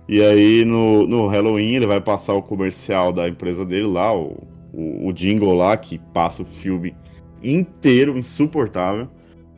E 0.08 0.22
aí 0.22 0.64
no, 0.64 1.05
no 1.05 1.28
Halloween 1.28 1.76
ele 1.76 1.88
vai 1.88 1.99
passar 1.99 2.34
o 2.34 2.41
comercial 2.41 3.12
da 3.12 3.28
empresa 3.28 3.66
dele 3.66 3.88
lá, 3.88 4.16
o, 4.16 4.47
o, 4.74 5.08
o 5.08 5.14
jingle 5.14 5.53
lá, 5.53 5.76
que 5.76 5.99
passa 6.14 6.41
o 6.41 6.45
filme 6.45 6.95
inteiro, 7.43 8.18
insuportável, 8.18 9.10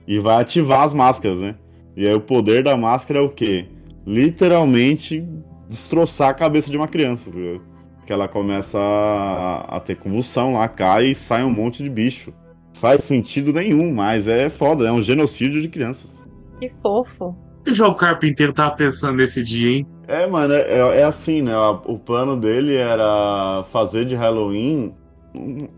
e 0.07 0.17
vai 0.17 0.41
ativar 0.41 0.81
as 0.81 0.93
máscaras, 0.93 1.39
né? 1.39 1.55
E 1.95 2.07
aí 2.07 2.13
o 2.13 2.21
poder 2.21 2.63
da 2.63 2.75
máscara 2.75 3.19
é 3.19 3.21
o 3.21 3.29
quê? 3.29 3.67
Literalmente 4.05 5.27
destroçar 5.67 6.29
a 6.29 6.33
cabeça 6.33 6.71
de 6.71 6.77
uma 6.77 6.87
criança, 6.87 7.29
viu? 7.29 7.61
Que 8.05 8.11
ela 8.11 8.27
começa 8.27 8.79
a, 8.79 9.77
a 9.77 9.79
ter 9.79 9.95
convulsão 9.97 10.53
lá, 10.53 10.67
cai 10.67 11.07
e 11.07 11.15
sai 11.15 11.43
um 11.43 11.51
monte 11.51 11.83
de 11.83 11.89
bicho. 11.89 12.33
Faz 12.73 13.03
sentido 13.03 13.53
nenhum, 13.53 13.93
mas 13.93 14.27
é 14.27 14.49
foda, 14.49 14.87
é 14.87 14.91
um 14.91 15.01
genocídio 15.01 15.61
de 15.61 15.67
crianças. 15.67 16.25
Que 16.59 16.69
fofo. 16.69 17.35
O 17.69 17.73
João 17.73 17.93
Carpinteiro 17.93 18.51
tava 18.51 18.75
pensando 18.75 19.17
nesse 19.17 19.43
dia, 19.43 19.69
hein? 19.69 19.87
É, 20.07 20.25
mano, 20.25 20.53
é, 20.53 20.61
é- 20.61 20.99
é 21.01 21.03
assim, 21.03 21.41
né? 21.43 21.55
O 21.85 21.99
plano 21.99 22.35
dele 22.35 22.75
era 22.75 23.63
fazer 23.71 24.05
de 24.05 24.15
Halloween. 24.15 24.91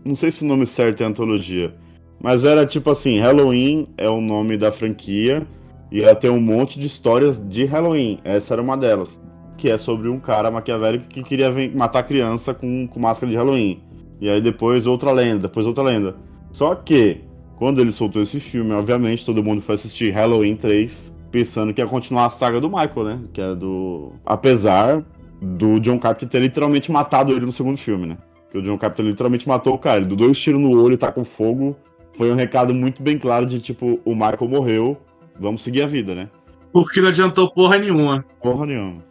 Não 0.02 0.14
sei 0.14 0.30
se 0.30 0.42
o 0.42 0.46
nome 0.46 0.64
certo 0.64 1.02
é 1.02 1.06
antologia. 1.06 1.74
Mas 2.18 2.44
era 2.44 2.64
tipo 2.64 2.88
assim: 2.90 3.20
Halloween 3.20 3.88
é 3.98 4.08
o 4.08 4.20
nome 4.22 4.56
da 4.56 4.72
franquia. 4.72 5.46
E 5.90 5.98
ia 5.98 6.14
ter 6.14 6.30
um 6.30 6.40
monte 6.40 6.80
de 6.80 6.86
histórias 6.86 7.36
de 7.36 7.66
Halloween. 7.66 8.18
Essa 8.24 8.54
era 8.54 8.62
uma 8.62 8.76
delas. 8.78 9.20
Que 9.58 9.68
é 9.68 9.76
sobre 9.76 10.08
um 10.08 10.18
cara 10.18 10.50
maquiavélico 10.50 11.06
que 11.08 11.22
queria 11.22 11.50
matar 11.74 12.02
criança 12.04 12.54
com, 12.54 12.86
com 12.88 12.98
máscara 12.98 13.30
de 13.30 13.36
Halloween. 13.36 13.82
E 14.18 14.30
aí 14.30 14.40
depois 14.40 14.86
outra 14.86 15.12
lenda, 15.12 15.40
depois 15.40 15.66
outra 15.66 15.84
lenda. 15.84 16.16
Só 16.50 16.74
que, 16.74 17.20
quando 17.56 17.82
ele 17.82 17.92
soltou 17.92 18.22
esse 18.22 18.40
filme, 18.40 18.72
obviamente 18.72 19.26
todo 19.26 19.42
mundo 19.44 19.60
foi 19.60 19.74
assistir 19.74 20.10
Halloween 20.10 20.56
3 20.56 21.11
pensando 21.32 21.72
que 21.72 21.80
ia 21.80 21.86
continuar 21.86 22.26
a 22.26 22.30
saga 22.30 22.60
do 22.60 22.68
Michael, 22.68 23.04
né? 23.04 23.20
Que 23.32 23.40
é 23.40 23.54
do. 23.54 24.12
Apesar 24.24 25.02
do 25.40 25.80
John 25.80 25.98
Carpenter 25.98 26.28
ter 26.28 26.38
literalmente 26.38 26.92
matado 26.92 27.32
ele 27.32 27.46
no 27.46 27.50
segundo 27.50 27.78
filme, 27.78 28.06
né? 28.06 28.18
Que 28.50 28.58
o 28.58 28.62
John 28.62 28.78
Carpenter 28.78 29.06
literalmente 29.06 29.48
matou 29.48 29.74
o 29.74 29.78
cara. 29.78 29.96
Ele 29.96 30.06
deu 30.06 30.16
dois 30.16 30.38
tiros 30.38 30.60
no 30.60 30.70
olho, 30.80 30.96
tá 30.96 31.10
com 31.10 31.24
fogo. 31.24 31.74
Foi 32.16 32.30
um 32.30 32.36
recado 32.36 32.74
muito 32.74 33.02
bem 33.02 33.18
claro 33.18 33.46
de 33.46 33.58
tipo, 33.58 33.98
o 34.04 34.14
Michael 34.14 34.48
morreu, 34.48 34.96
vamos 35.40 35.62
seguir 35.62 35.82
a 35.82 35.86
vida, 35.86 36.14
né? 36.14 36.28
Porque 36.70 37.00
não 37.00 37.08
adiantou 37.08 37.50
porra 37.50 37.78
nenhuma. 37.78 38.24
Porra 38.40 38.66
nenhuma. 38.66 39.02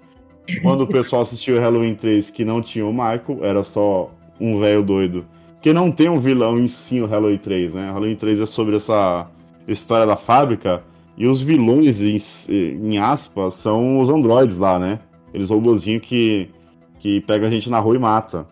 Quando 0.61 0.81
o 0.81 0.87
pessoal 0.87 1.23
assistiu 1.23 1.59
Halloween 1.59 1.95
3 1.95 2.29
que 2.29 2.45
não 2.45 2.61
tinha 2.61 2.85
o 2.85 2.91
Michael, 2.93 3.39
era 3.41 3.63
só 3.63 4.11
um 4.39 4.59
velho 4.59 4.83
doido. 4.83 5.25
Que 5.61 5.73
não 5.73 5.91
tem 5.91 6.09
um 6.09 6.19
vilão 6.19 6.59
em 6.59 6.67
si 6.67 7.01
o 7.01 7.05
Halloween 7.05 7.37
3, 7.37 7.73
né? 7.73 7.91
Halloween 7.91 8.15
3 8.15 8.41
é 8.41 8.45
sobre 8.45 8.75
essa 8.75 9.27
história 9.67 10.05
da 10.05 10.15
fábrica. 10.15 10.83
E 11.21 11.27
os 11.27 11.43
vilões, 11.43 12.01
em, 12.01 12.17
em 12.51 12.97
aspas, 12.97 13.53
são 13.53 14.01
os 14.01 14.09
androides 14.09 14.57
lá, 14.57 14.79
né? 14.79 14.97
Aqueles 15.27 15.51
robozinhos 15.51 16.01
que, 16.01 16.49
que 16.97 17.21
pega 17.21 17.45
a 17.45 17.49
gente 17.49 17.69
na 17.69 17.77
rua 17.77 17.95
e 17.95 17.99
mata. 17.99 18.47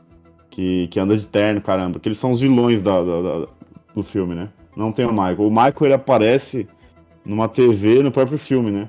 Que, 0.51 0.87
que 0.89 0.99
anda 0.99 1.17
de 1.17 1.27
terno, 1.27 1.59
caramba. 1.61 1.99
Que 1.99 2.07
eles 2.07 2.19
são 2.19 2.29
os 2.29 2.41
vilões 2.41 2.79
da, 2.79 3.01
da- 3.01 3.21
da- 3.21 3.47
do 3.95 4.03
filme, 4.03 4.35
né? 4.35 4.49
Não 4.77 4.91
tem 4.91 5.03
o 5.05 5.11
Michael. 5.11 5.47
O 5.47 5.49
Michael, 5.49 5.75
ele 5.81 5.93
aparece 5.93 6.67
numa 7.25 7.47
TV 7.47 8.03
no 8.03 8.11
próprio 8.11 8.37
filme, 8.37 8.69
né? 8.69 8.87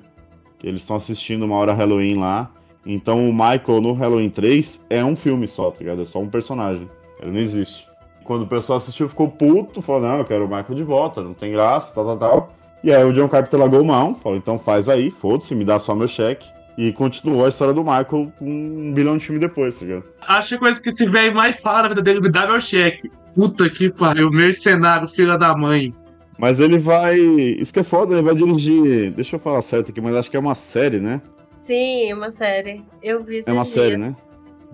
Que 0.58 0.66
eles 0.68 0.82
estão 0.82 0.96
assistindo 0.96 1.46
uma 1.46 1.56
hora 1.56 1.72
Halloween 1.72 2.16
lá. 2.18 2.50
Então 2.84 3.30
o 3.30 3.32
Michael 3.32 3.80
no 3.80 3.94
Halloween 3.94 4.28
3 4.28 4.84
é 4.90 5.02
um 5.02 5.16
filme 5.16 5.48
só, 5.48 5.70
tá 5.70 5.78
ligado? 5.80 6.02
É 6.02 6.04
só 6.04 6.18
um 6.20 6.28
personagem. 6.28 6.86
Ele 7.18 7.30
não 7.30 7.40
existe. 7.40 7.88
Quando 8.24 8.42
o 8.42 8.46
pessoal 8.46 8.76
assistiu, 8.76 9.08
ficou 9.08 9.28
puto, 9.28 9.80
falou: 9.80 10.02
Não, 10.02 10.18
eu 10.18 10.24
quero 10.26 10.44
o 10.44 10.48
Michael 10.48 10.74
de 10.74 10.82
volta, 10.82 11.22
não 11.22 11.32
tem 11.32 11.50
graça, 11.50 11.94
tal, 11.94 12.04
tal, 12.04 12.18
tal. 12.18 12.48
E 12.82 12.92
aí 12.92 13.04
o 13.04 13.12
John 13.12 13.28
Carpenter 13.28 13.58
largou 13.60 13.84
mão, 13.84 14.14
falou: 14.14 14.38
Então 14.38 14.58
faz 14.58 14.88
aí, 14.88 15.10
foda-se, 15.10 15.54
me 15.54 15.64
dá 15.64 15.78
só 15.78 15.94
meu 15.94 16.08
cheque. 16.08 16.48
E 16.78 16.92
continuou 16.92 17.44
a 17.44 17.48
história 17.50 17.74
do 17.74 17.82
Michael 17.82 18.06
com 18.06 18.32
um 18.40 18.92
bilhão 18.94 19.18
de 19.18 19.24
filme 19.26 19.38
depois, 19.40 19.74
tá 19.78 19.84
ligado? 19.84 20.04
Acho 20.26 20.58
coisa 20.58 20.80
que 20.82 20.88
esse 20.88 21.04
velho 21.04 21.34
mais 21.34 21.60
fala 21.60 21.82
na 21.82 21.88
vida 21.88 22.00
dele, 22.00 22.20
me 22.20 22.30
dá 22.30 22.46
meu 22.46 22.60
cheque. 22.60 23.10
Puta 23.34 23.68
que 23.68 23.90
pariu, 23.90 24.30
mercenário, 24.30 25.06
filha 25.06 25.36
da 25.36 25.54
mãe. 25.54 25.94
Mas 26.38 26.58
ele 26.58 26.78
vai. 26.78 27.18
Isso 27.18 27.72
que 27.72 27.80
é 27.80 27.82
foda, 27.82 28.14
ele 28.14 28.22
vai 28.22 28.34
dirigir. 28.34 29.10
Deixa 29.12 29.36
eu 29.36 29.40
falar 29.40 29.60
certo 29.60 29.90
aqui, 29.90 30.00
mas 30.00 30.14
acho 30.16 30.30
que 30.30 30.36
é 30.36 30.40
uma 30.40 30.54
série, 30.54 30.98
né? 31.00 31.20
Sim, 31.60 32.10
é 32.10 32.14
uma 32.14 32.30
série. 32.30 32.82
Eu 33.02 33.22
vi 33.22 33.36
esses 33.36 33.48
É 33.48 33.52
uma 33.52 33.62
dias. 33.62 33.74
série, 33.74 33.96
né? 33.98 34.16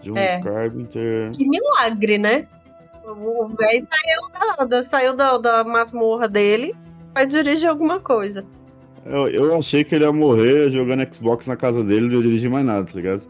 John 0.03 0.17
É. 0.17 0.41
Carpenter. 0.41 1.33
Que 1.33 1.45
milagre, 1.49 2.19
né? 2.19 2.47
O 3.05 3.47
velho 3.49 3.81
saiu, 3.81 4.57
da, 4.59 4.65
da- 4.65 4.83
saiu 4.83 5.17
da, 5.17 5.39
da 5.39 5.65
masmorra 5.65 6.29
dele 6.29 6.73
vai 7.17 7.27
dirigir 7.27 7.67
alguma 7.67 7.99
coisa. 7.99 8.45
Eu, 9.07 9.27
eu 9.29 9.57
achei 9.57 9.83
que 9.83 9.95
ele 9.95 10.05
ia 10.05 10.13
morrer 10.13 10.69
jogando 10.69 11.15
Xbox 11.15 11.47
na 11.47 11.57
casa 11.57 11.83
dele 11.83 12.05
e 12.05 12.09
não 12.11 12.17
ia 12.17 12.23
dirigir 12.23 12.51
mais 12.51 12.67
nada, 12.67 12.85
tá 12.85 12.93
ligado? 12.93 13.23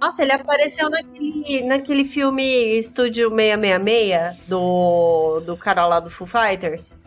Nossa, 0.00 0.24
ele 0.24 0.32
apareceu 0.32 0.90
naquele, 0.90 1.62
naquele 1.62 2.04
filme 2.04 2.42
Estúdio 2.76 3.30
666 3.30 4.48
do, 4.48 5.38
do 5.46 5.56
cara 5.56 5.86
lá 5.86 6.00
do 6.00 6.10
Foo 6.10 6.26
Fighters. 6.26 6.98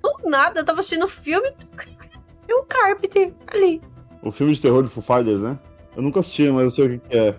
Do 0.00 0.30
nada, 0.30 0.60
eu 0.60 0.64
tava 0.64 0.78
assistindo 0.78 1.04
o 1.04 1.08
filme 1.08 1.52
e 2.48 2.54
um 2.54 2.64
Carpenter 2.64 3.32
ali. 3.48 3.82
O 4.22 4.30
filme 4.30 4.54
de 4.54 4.60
terror 4.60 4.84
do 4.84 4.88
Foo 4.90 5.02
Fighters, 5.02 5.42
né? 5.42 5.58
Eu 5.96 6.02
nunca 6.02 6.20
assisti, 6.20 6.48
mas 6.48 6.62
eu 6.62 6.70
sei 6.70 6.86
o 6.86 6.90
que, 6.90 7.08
que 7.08 7.18
é. 7.18 7.34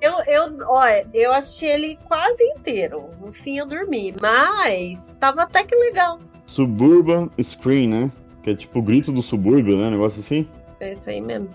Eu, 0.00 0.14
eu, 0.26 0.58
olha, 0.68 1.06
eu 1.12 1.32
assisti 1.34 1.66
ele 1.66 1.98
quase 2.06 2.42
inteiro. 2.44 3.10
No 3.20 3.30
fim 3.30 3.58
eu 3.58 3.66
dormi, 3.66 4.14
mas 4.18 5.14
tava 5.20 5.42
até 5.42 5.64
que 5.64 5.74
legal. 5.74 6.18
Suburban 6.48 7.28
Screen, 7.40 7.88
né? 7.88 8.10
Que 8.42 8.50
é 8.50 8.54
tipo 8.54 8.78
o 8.78 8.82
grito 8.82 9.12
do 9.12 9.22
subúrbio, 9.22 9.76
né? 9.76 9.86
Um 9.88 9.90
negócio 9.92 10.20
assim. 10.20 10.46
É 10.80 10.92
isso 10.92 11.08
aí 11.10 11.20
mesmo. 11.20 11.48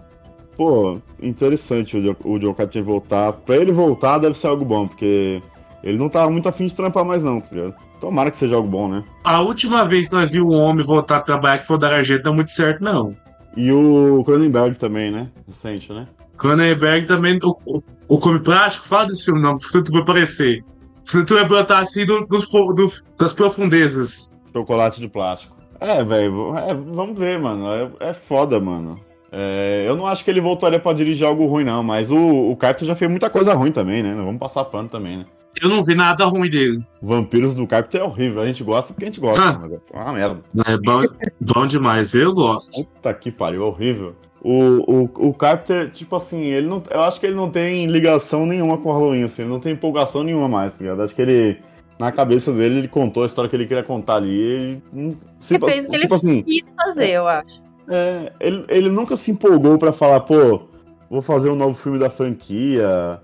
Pô, 0.55 0.99
interessante 1.21 1.97
o, 1.97 2.01
Jo- 2.01 2.15
o 2.23 2.37
John 2.39 2.53
Carpenter 2.53 2.83
voltar. 2.83 3.33
Pra 3.33 3.55
ele 3.57 3.71
voltar 3.71 4.19
deve 4.19 4.37
ser 4.37 4.47
algo 4.47 4.63
bom, 4.63 4.87
porque 4.87 5.41
ele 5.83 5.97
não 5.97 6.09
tava 6.09 6.29
muito 6.29 6.47
afim 6.47 6.65
de 6.67 6.75
trampar 6.75 7.03
mais 7.03 7.23
não, 7.23 7.41
tá 7.41 7.47
ligado? 7.51 7.73
Tomara 7.99 8.29
que 8.29 8.37
seja 8.37 8.55
algo 8.55 8.67
bom, 8.67 8.87
né? 8.87 9.03
A 9.23 9.41
última 9.41 9.85
vez 9.85 10.09
que 10.09 10.13
nós 10.15 10.29
vimos 10.29 10.53
um 10.53 10.59
homem 10.59 10.85
voltar 10.85 11.17
a 11.17 11.21
trabalhar 11.21 11.57
que 11.59 11.65
foi 11.65 11.77
o 11.77 11.79
da 11.79 11.89
Argento, 11.89 12.17
não 12.19 12.23
deu 12.31 12.33
muito 12.35 12.51
certo, 12.51 12.83
não. 12.83 13.15
E 13.55 13.71
o 13.71 14.23
Cronenberg 14.25 14.77
também, 14.77 15.09
né? 15.09 15.29
Recente, 15.47 15.91
né? 15.91 16.07
Cronenberg 16.37 17.07
também, 17.07 17.39
o, 17.41 17.55
o, 17.65 17.81
o 18.07 18.17
Come 18.19 18.39
Plástico, 18.39 18.85
fala 18.85 19.05
desse 19.07 19.25
filme, 19.25 19.41
não, 19.41 19.57
se 19.59 19.81
tu 19.83 19.91
vai 19.91 20.01
aparecer. 20.01 20.63
Se 21.03 21.23
tu 21.25 21.35
vai 21.35 21.47
brotar 21.47 21.81
assim 21.81 22.05
do, 22.05 22.25
fo- 22.41 22.73
do- 22.73 22.91
das 23.17 23.33
profundezas. 23.33 24.31
Chocolate 24.53 25.01
de 25.01 25.07
plástico. 25.07 25.55
É, 25.79 26.03
velho, 26.03 26.55
é, 26.57 26.73
vamos 26.73 27.17
ver, 27.17 27.39
mano. 27.39 27.65
É, 27.99 28.09
é 28.09 28.13
foda, 28.13 28.59
mano. 28.59 28.99
É, 29.31 29.83
eu 29.87 29.95
não 29.95 30.05
acho 30.05 30.23
que 30.23 30.29
ele 30.29 30.39
voltaria 30.39 30.79
pra 30.79 30.93
dirigir 30.93 31.25
algo 31.25 31.45
ruim, 31.47 31.63
não, 31.63 31.81
mas 31.81 32.11
o, 32.11 32.51
o 32.51 32.55
Carpenter 32.55 32.87
já 32.87 32.95
fez 32.95 33.09
muita 33.09 33.29
coisa 33.29 33.53
ruim 33.53 33.71
também, 33.71 34.03
né? 34.03 34.13
Não 34.13 34.25
vamos 34.25 34.39
passar 34.39 34.63
pano 34.65 34.87
também, 34.87 35.17
né? 35.17 35.25
Eu 35.61 35.69
não 35.69 35.83
vi 35.83 35.95
nada 35.95 36.25
ruim 36.25 36.49
dele. 36.49 36.85
Vampiros 37.01 37.53
do 37.53 37.65
Carpenter 37.65 38.01
é 38.01 38.03
horrível. 38.03 38.41
A 38.41 38.45
gente 38.45 38.63
gosta 38.63 38.93
porque 38.93 39.05
a 39.05 39.07
gente 39.07 39.19
gosta. 39.19 39.41
Ah. 39.41 39.59
mas 39.59 39.71
É 39.91 39.97
uma 39.97 40.13
merda. 40.13 40.41
É 40.67 40.77
bom, 40.77 41.03
bom 41.39 41.65
demais, 41.65 42.13
eu 42.13 42.33
gosto. 42.33 42.83
Puta 42.83 43.13
que 43.13 43.31
pariu, 43.31 43.63
é 43.63 43.65
horrível. 43.65 44.15
O, 44.41 45.05
o, 45.05 45.29
o 45.29 45.33
Carpenter, 45.33 45.89
tipo 45.89 46.15
assim, 46.15 46.41
ele 46.41 46.67
não, 46.67 46.83
eu 46.91 47.01
acho 47.01 47.19
que 47.19 47.25
ele 47.25 47.35
não 47.35 47.49
tem 47.49 47.85
ligação 47.85 48.45
nenhuma 48.45 48.77
com 48.77 48.89
o 48.89 48.91
Halloween, 48.91 49.23
assim, 49.23 49.43
ele 49.43 49.51
não 49.51 49.59
tem 49.59 49.71
empolgação 49.71 50.21
nenhuma 50.21 50.49
mais, 50.49 50.73
tá 50.73 50.83
ligado? 50.83 51.01
Acho 51.01 51.15
que 51.15 51.21
ele, 51.21 51.59
na 52.03 52.11
cabeça 52.11 52.51
dele, 52.51 52.79
ele 52.79 52.87
contou 52.87 53.23
a 53.23 53.25
história 53.25 53.49
que 53.49 53.55
ele 53.55 53.65
queria 53.65 53.83
contar 53.83 54.15
ali 54.15 54.81
não- 54.91 55.15
Ele 55.49 55.59
fez 55.59 55.85
o 55.85 55.89
que 55.89 55.95
ele 55.95 56.01
tipo 56.03 56.15
assim, 56.15 56.41
quis 56.43 56.73
fazer, 56.83 57.09
eu 57.11 57.27
acho. 57.27 57.61
é, 57.89 58.31
ele, 58.39 58.65
ele 58.69 58.89
nunca 58.89 59.15
se 59.15 59.31
empolgou 59.31 59.77
pra 59.77 59.91
falar, 59.91 60.19
pô, 60.21 60.61
vou 61.09 61.21
fazer 61.21 61.49
um 61.49 61.55
novo 61.55 61.73
filme 61.75 61.99
da 61.99 62.09
franquia, 62.09 63.19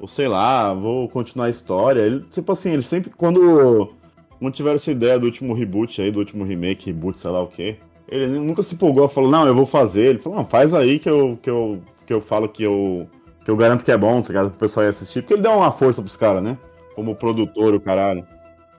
ou 0.00 0.08
sei 0.08 0.28
lá, 0.28 0.72
vou 0.74 1.08
continuar 1.08 1.46
a 1.46 1.50
história. 1.50 2.00
Ele, 2.00 2.20
tipo 2.30 2.50
assim, 2.52 2.70
ele 2.72 2.82
sempre, 2.82 3.10
quando, 3.16 3.90
quando 4.38 4.52
tiveram 4.54 4.76
essa 4.76 4.90
ideia 4.90 5.18
do 5.18 5.26
último 5.26 5.54
reboot 5.54 6.00
aí, 6.02 6.10
do 6.10 6.18
último 6.18 6.44
remake, 6.44 6.86
reboot, 6.86 7.18
sei 7.20 7.30
lá 7.30 7.42
o 7.42 7.46
quê, 7.48 7.76
ele 8.08 8.26
nunca 8.38 8.62
se 8.62 8.74
empolgou, 8.74 9.08
falou, 9.08 9.30
não, 9.30 9.46
eu 9.46 9.54
vou 9.54 9.66
fazer. 9.66 10.06
Ele 10.06 10.18
falou, 10.18 10.38
não, 10.38 10.46
faz 10.46 10.74
aí 10.74 10.98
que 10.98 11.08
eu, 11.08 11.38
que 11.42 11.48
eu, 11.50 11.80
que 12.06 12.12
eu 12.12 12.20
falo 12.20 12.48
que 12.48 12.62
eu, 12.62 13.06
que 13.44 13.50
eu 13.50 13.56
garanto 13.56 13.84
que 13.84 13.90
é 13.92 13.96
bom, 13.96 14.20
tá 14.20 14.28
ligado? 14.28 14.50
Pro 14.50 14.58
pessoal 14.58 14.84
ir 14.86 14.88
assistir, 14.90 15.22
porque 15.22 15.34
ele 15.34 15.42
deu 15.42 15.52
uma 15.52 15.72
força 15.72 16.02
pros 16.02 16.16
caras, 16.16 16.42
né? 16.42 16.56
Como 16.94 17.14
produtor, 17.14 17.74
o 17.74 17.80
caralho. 17.80 18.26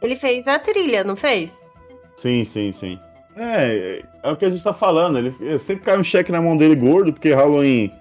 Ele 0.01 0.16
fez 0.16 0.47
a 0.47 0.59
trilha, 0.59 1.03
não 1.03 1.16
fez? 1.16 1.70
Sim, 2.16 2.43
sim, 2.45 2.72
sim. 2.72 2.99
É, 3.36 4.03
é 4.24 4.32
o 4.32 4.36
que 4.36 4.45
a 4.45 4.49
gente 4.49 4.63
tá 4.63 4.74
falando. 4.74 5.18
Ele 5.18 5.59
sempre 5.59 5.84
cai 5.86 5.97
um 5.97 6.03
cheque 6.03 6.32
na 6.32 6.41
mão 6.41 6.55
dele 6.55 6.76
gordo, 6.76 7.11
porque 7.11 7.34
Halloween, 7.34 7.91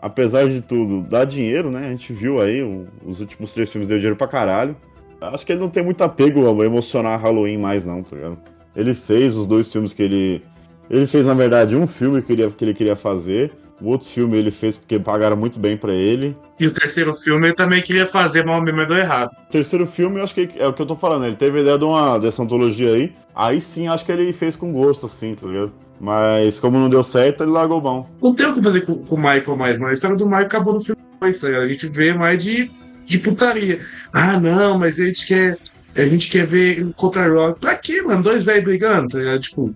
apesar 0.00 0.48
de 0.48 0.60
tudo, 0.60 1.02
dá 1.08 1.24
dinheiro, 1.24 1.70
né? 1.70 1.86
A 1.86 1.90
gente 1.90 2.12
viu 2.12 2.40
aí, 2.40 2.62
o- 2.62 2.86
os 3.04 3.20
últimos 3.20 3.52
três 3.52 3.70
filmes 3.70 3.88
deu 3.88 3.98
dinheiro 3.98 4.16
pra 4.16 4.26
caralho. 4.26 4.76
Acho 5.20 5.44
que 5.44 5.52
ele 5.52 5.60
não 5.60 5.68
tem 5.68 5.82
muito 5.82 6.02
apego 6.02 6.46
a 6.62 6.64
emocionar 6.64 7.20
Halloween 7.20 7.58
mais, 7.58 7.84
não, 7.84 8.02
tá 8.02 8.16
ligado? 8.16 8.38
Ele 8.74 8.94
fez 8.94 9.36
os 9.36 9.46
dois 9.46 9.70
filmes 9.70 9.92
que 9.92 10.02
ele. 10.02 10.42
Ele 10.88 11.06
fez, 11.06 11.26
na 11.26 11.34
verdade, 11.34 11.76
um 11.76 11.86
filme 11.86 12.22
que 12.22 12.32
ele, 12.32 12.50
que 12.50 12.64
ele 12.64 12.72
queria 12.74 12.96
fazer. 12.96 13.52
O 13.80 13.88
outro 13.88 14.08
filme 14.08 14.36
ele 14.36 14.50
fez 14.50 14.76
porque 14.76 14.98
pagaram 14.98 15.36
muito 15.36 15.58
bem 15.58 15.76
pra 15.76 15.92
ele. 15.92 16.36
E 16.58 16.66
o 16.66 16.72
terceiro 16.72 17.14
filme 17.14 17.48
ele 17.48 17.54
também 17.54 17.80
queria 17.80 18.06
fazer, 18.06 18.44
mas 18.44 18.60
o 18.60 18.62
mesmo 18.62 18.86
deu 18.86 18.98
errado. 18.98 19.30
O 19.48 19.50
terceiro 19.50 19.86
filme, 19.86 20.18
eu 20.18 20.24
acho 20.24 20.34
que 20.34 20.48
é 20.56 20.66
o 20.66 20.72
que 20.72 20.82
eu 20.82 20.86
tô 20.86 20.94
falando. 20.94 21.24
Ele 21.24 21.36
teve 21.36 21.58
a 21.58 21.62
ideia 21.62 21.78
de 21.78 21.84
uma, 21.84 22.18
dessa 22.18 22.42
antologia 22.42 22.94
aí. 22.94 23.12
Aí 23.34 23.60
sim, 23.60 23.88
acho 23.88 24.04
que 24.04 24.12
ele 24.12 24.32
fez 24.32 24.56
com 24.56 24.72
gosto, 24.72 25.06
assim, 25.06 25.34
tá 25.34 25.46
ligado? 25.46 25.72
Mas 25.98 26.58
como 26.58 26.78
não 26.78 26.88
deu 26.88 27.02
certo, 27.02 27.42
ele 27.42 27.52
largou 27.52 27.80
bom. 27.80 28.08
Não 28.22 28.34
tem 28.34 28.46
o 28.46 28.54
que 28.54 28.62
fazer 28.62 28.82
com, 28.82 28.94
com 28.96 29.14
o 29.14 29.18
Michael 29.18 29.56
mais, 29.56 29.74
mano. 29.78 29.90
A 29.90 29.94
história 29.94 30.16
do 30.16 30.26
Michael 30.26 30.46
acabou 30.46 30.74
no 30.74 30.80
filme 30.80 31.00
2, 31.20 31.38
tá 31.38 31.46
ligado? 31.46 31.64
A 31.64 31.68
gente 31.68 31.86
vê 31.86 32.12
mais 32.12 32.42
de, 32.42 32.70
de 33.06 33.18
putaria. 33.18 33.80
Ah, 34.12 34.38
não, 34.38 34.78
mas 34.78 34.98
a 34.98 35.04
gente 35.04 35.26
quer 35.26 35.58
A 35.96 36.04
gente 36.04 36.30
quer 36.30 36.46
ver 36.46 36.92
contra 36.94 37.28
Rock. 37.28 37.60
Pra 37.60 37.74
quê, 37.76 38.00
mano? 38.02 38.22
Dois 38.22 38.44
velhos 38.44 38.64
brigando, 38.64 39.08
tá 39.08 39.18
ligado? 39.18 39.40
Tipo. 39.40 39.74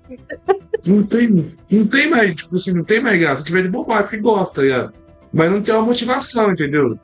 Não 0.87 1.03
tem, 1.03 1.53
não 1.71 1.87
tem 1.87 2.09
mais, 2.11 2.35
tipo 2.35 2.55
assim, 2.57 2.73
não 2.73 2.85
tem 2.85 3.01
mais 3.01 3.19
graça. 3.19 3.39
Se 3.39 3.45
tiver 3.45 3.63
de 3.63 3.69
bobagem, 3.69 4.11
que 4.11 4.17
gosta, 4.19 4.57
tá 4.57 4.63
ligado? 4.63 4.93
Mas 5.33 5.51
não 5.51 5.61
tem 5.63 5.75
uma 5.75 5.83
motivação, 5.85 6.53
entendeu? 6.53 6.99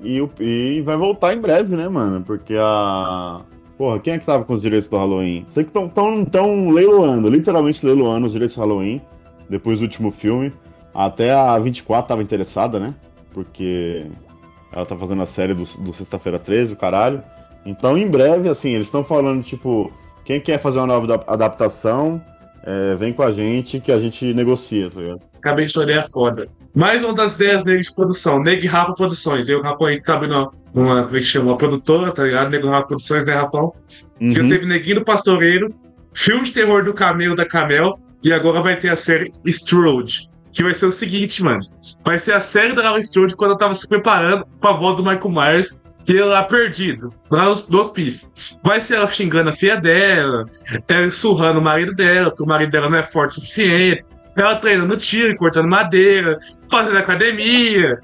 E, 0.00 0.20
o- 0.20 0.30
e 0.40 0.80
vai 0.82 0.96
voltar 0.96 1.34
em 1.34 1.40
breve, 1.40 1.74
né, 1.76 1.88
mano? 1.88 2.22
Porque 2.24 2.54
a. 2.58 3.40
Porra, 3.76 3.98
quem 3.98 4.14
é 4.14 4.18
que 4.18 4.24
tava 4.24 4.44
com 4.44 4.54
os 4.54 4.62
direitos 4.62 4.88
do 4.88 4.96
Halloween? 4.96 5.44
Sei 5.50 5.62
que 5.64 5.68
estão 5.70 5.86
tão, 5.88 6.24
tão 6.24 6.70
leiloando, 6.70 7.28
literalmente 7.28 7.84
leiloando 7.84 8.26
os 8.26 8.32
direitos 8.32 8.56
do 8.56 8.60
Halloween, 8.60 9.02
depois 9.50 9.78
do 9.78 9.82
último 9.82 10.10
filme. 10.10 10.50
Até 10.94 11.34
a 11.34 11.58
24 11.58 12.08
tava 12.08 12.22
interessada, 12.22 12.78
né? 12.80 12.94
Porque 13.34 14.06
ela 14.72 14.86
tá 14.86 14.96
fazendo 14.96 15.20
a 15.22 15.26
série 15.26 15.52
do, 15.52 15.64
do 15.80 15.92
Sexta-feira 15.92 16.38
13, 16.38 16.72
o 16.72 16.76
caralho. 16.76 17.22
Então, 17.66 17.98
em 17.98 18.08
breve, 18.08 18.48
assim, 18.48 18.70
eles 18.70 18.86
estão 18.86 19.02
falando, 19.04 19.42
tipo, 19.42 19.92
quem 20.24 20.40
quer 20.40 20.58
fazer 20.58 20.78
uma 20.78 20.86
nova 20.86 21.04
adap- 21.04 21.24
adaptação, 21.28 22.22
é, 22.64 22.94
vem 22.94 23.12
com 23.12 23.22
a 23.22 23.30
gente 23.30 23.80
que 23.80 23.92
a 23.92 23.98
gente 23.98 24.32
negocia, 24.32 24.88
tá 24.88 25.00
ligado? 25.00 25.20
Acabei 25.36 25.66
de 25.66 25.78
ideia 25.78 26.06
foda. 26.10 26.48
Mais 26.74 27.02
uma 27.04 27.14
das 27.14 27.34
ideias 27.34 27.62
dele 27.64 27.82
de 27.82 27.94
produção, 27.94 28.40
Neg 28.40 28.66
Rafa 28.66 28.94
Produções. 28.94 29.48
Eu, 29.48 29.62
Rafa, 29.62 29.86
aí 29.86 29.98
que 29.98 30.04
tá 30.04 30.14
abrindo 30.14 30.52
uma, 30.74 31.04
como 31.04 31.16
é 31.16 31.20
que 31.20 31.24
chama? 31.24 31.50
Uma 31.50 31.56
produtora, 31.56 32.12
tá 32.12 32.24
ligado? 32.24 32.50
Nego 32.50 32.68
Rafa 32.68 32.88
Produções, 32.88 33.24
né, 33.24 33.34
Rafão? 33.34 33.72
Uhum. 34.20 34.30
Já 34.30 34.40
teve 34.48 34.66
Neguinho 34.66 34.96
do 34.96 35.04
Pastoreiro, 35.04 35.74
filme 36.12 36.44
de 36.44 36.52
terror 36.52 36.84
do 36.84 36.92
Camelo 36.92 37.36
da 37.36 37.46
Camel, 37.46 37.98
e 38.22 38.32
agora 38.32 38.60
vai 38.60 38.76
ter 38.76 38.88
a 38.88 38.96
série 38.96 39.26
Strode. 39.44 40.28
Que 40.52 40.62
vai 40.62 40.74
ser 40.74 40.86
o 40.86 40.92
seguinte, 40.92 41.42
mano. 41.42 41.60
Vai 42.04 42.18
ser 42.18 42.32
a 42.32 42.40
série 42.40 42.72
da 42.72 42.82
Laura 42.82 42.98
Strode 42.98 43.36
quando 43.36 43.50
ela 43.50 43.58
tava 43.58 43.74
se 43.74 43.86
preparando 43.86 44.46
pra 44.60 44.72
volta 44.72 45.02
do 45.02 45.08
Michael 45.08 45.30
Myers, 45.30 45.80
e 46.08 46.12
ele 46.12 46.24
lá 46.24 46.42
perdido, 46.44 47.12
lá 47.30 47.46
no, 47.46 47.56
no 47.68 47.80
hospício. 47.80 48.28
Vai 48.62 48.80
ser 48.80 48.96
ela 48.96 49.08
xingando 49.08 49.50
a 49.50 49.52
filha 49.52 49.76
dela, 49.76 50.46
ela 50.88 51.10
surrando 51.10 51.58
o 51.58 51.62
marido 51.62 51.94
dela, 51.94 52.30
porque 52.30 52.42
o 52.42 52.46
marido 52.46 52.70
dela 52.70 52.88
não 52.88 52.98
é 52.98 53.02
forte 53.02 53.32
o 53.32 53.34
suficiente. 53.34 54.04
Ela 54.36 54.56
treinando 54.56 54.96
tiro, 54.96 55.34
cortando 55.36 55.68
madeira, 55.68 56.38
fazendo 56.70 56.98
academia. 56.98 57.98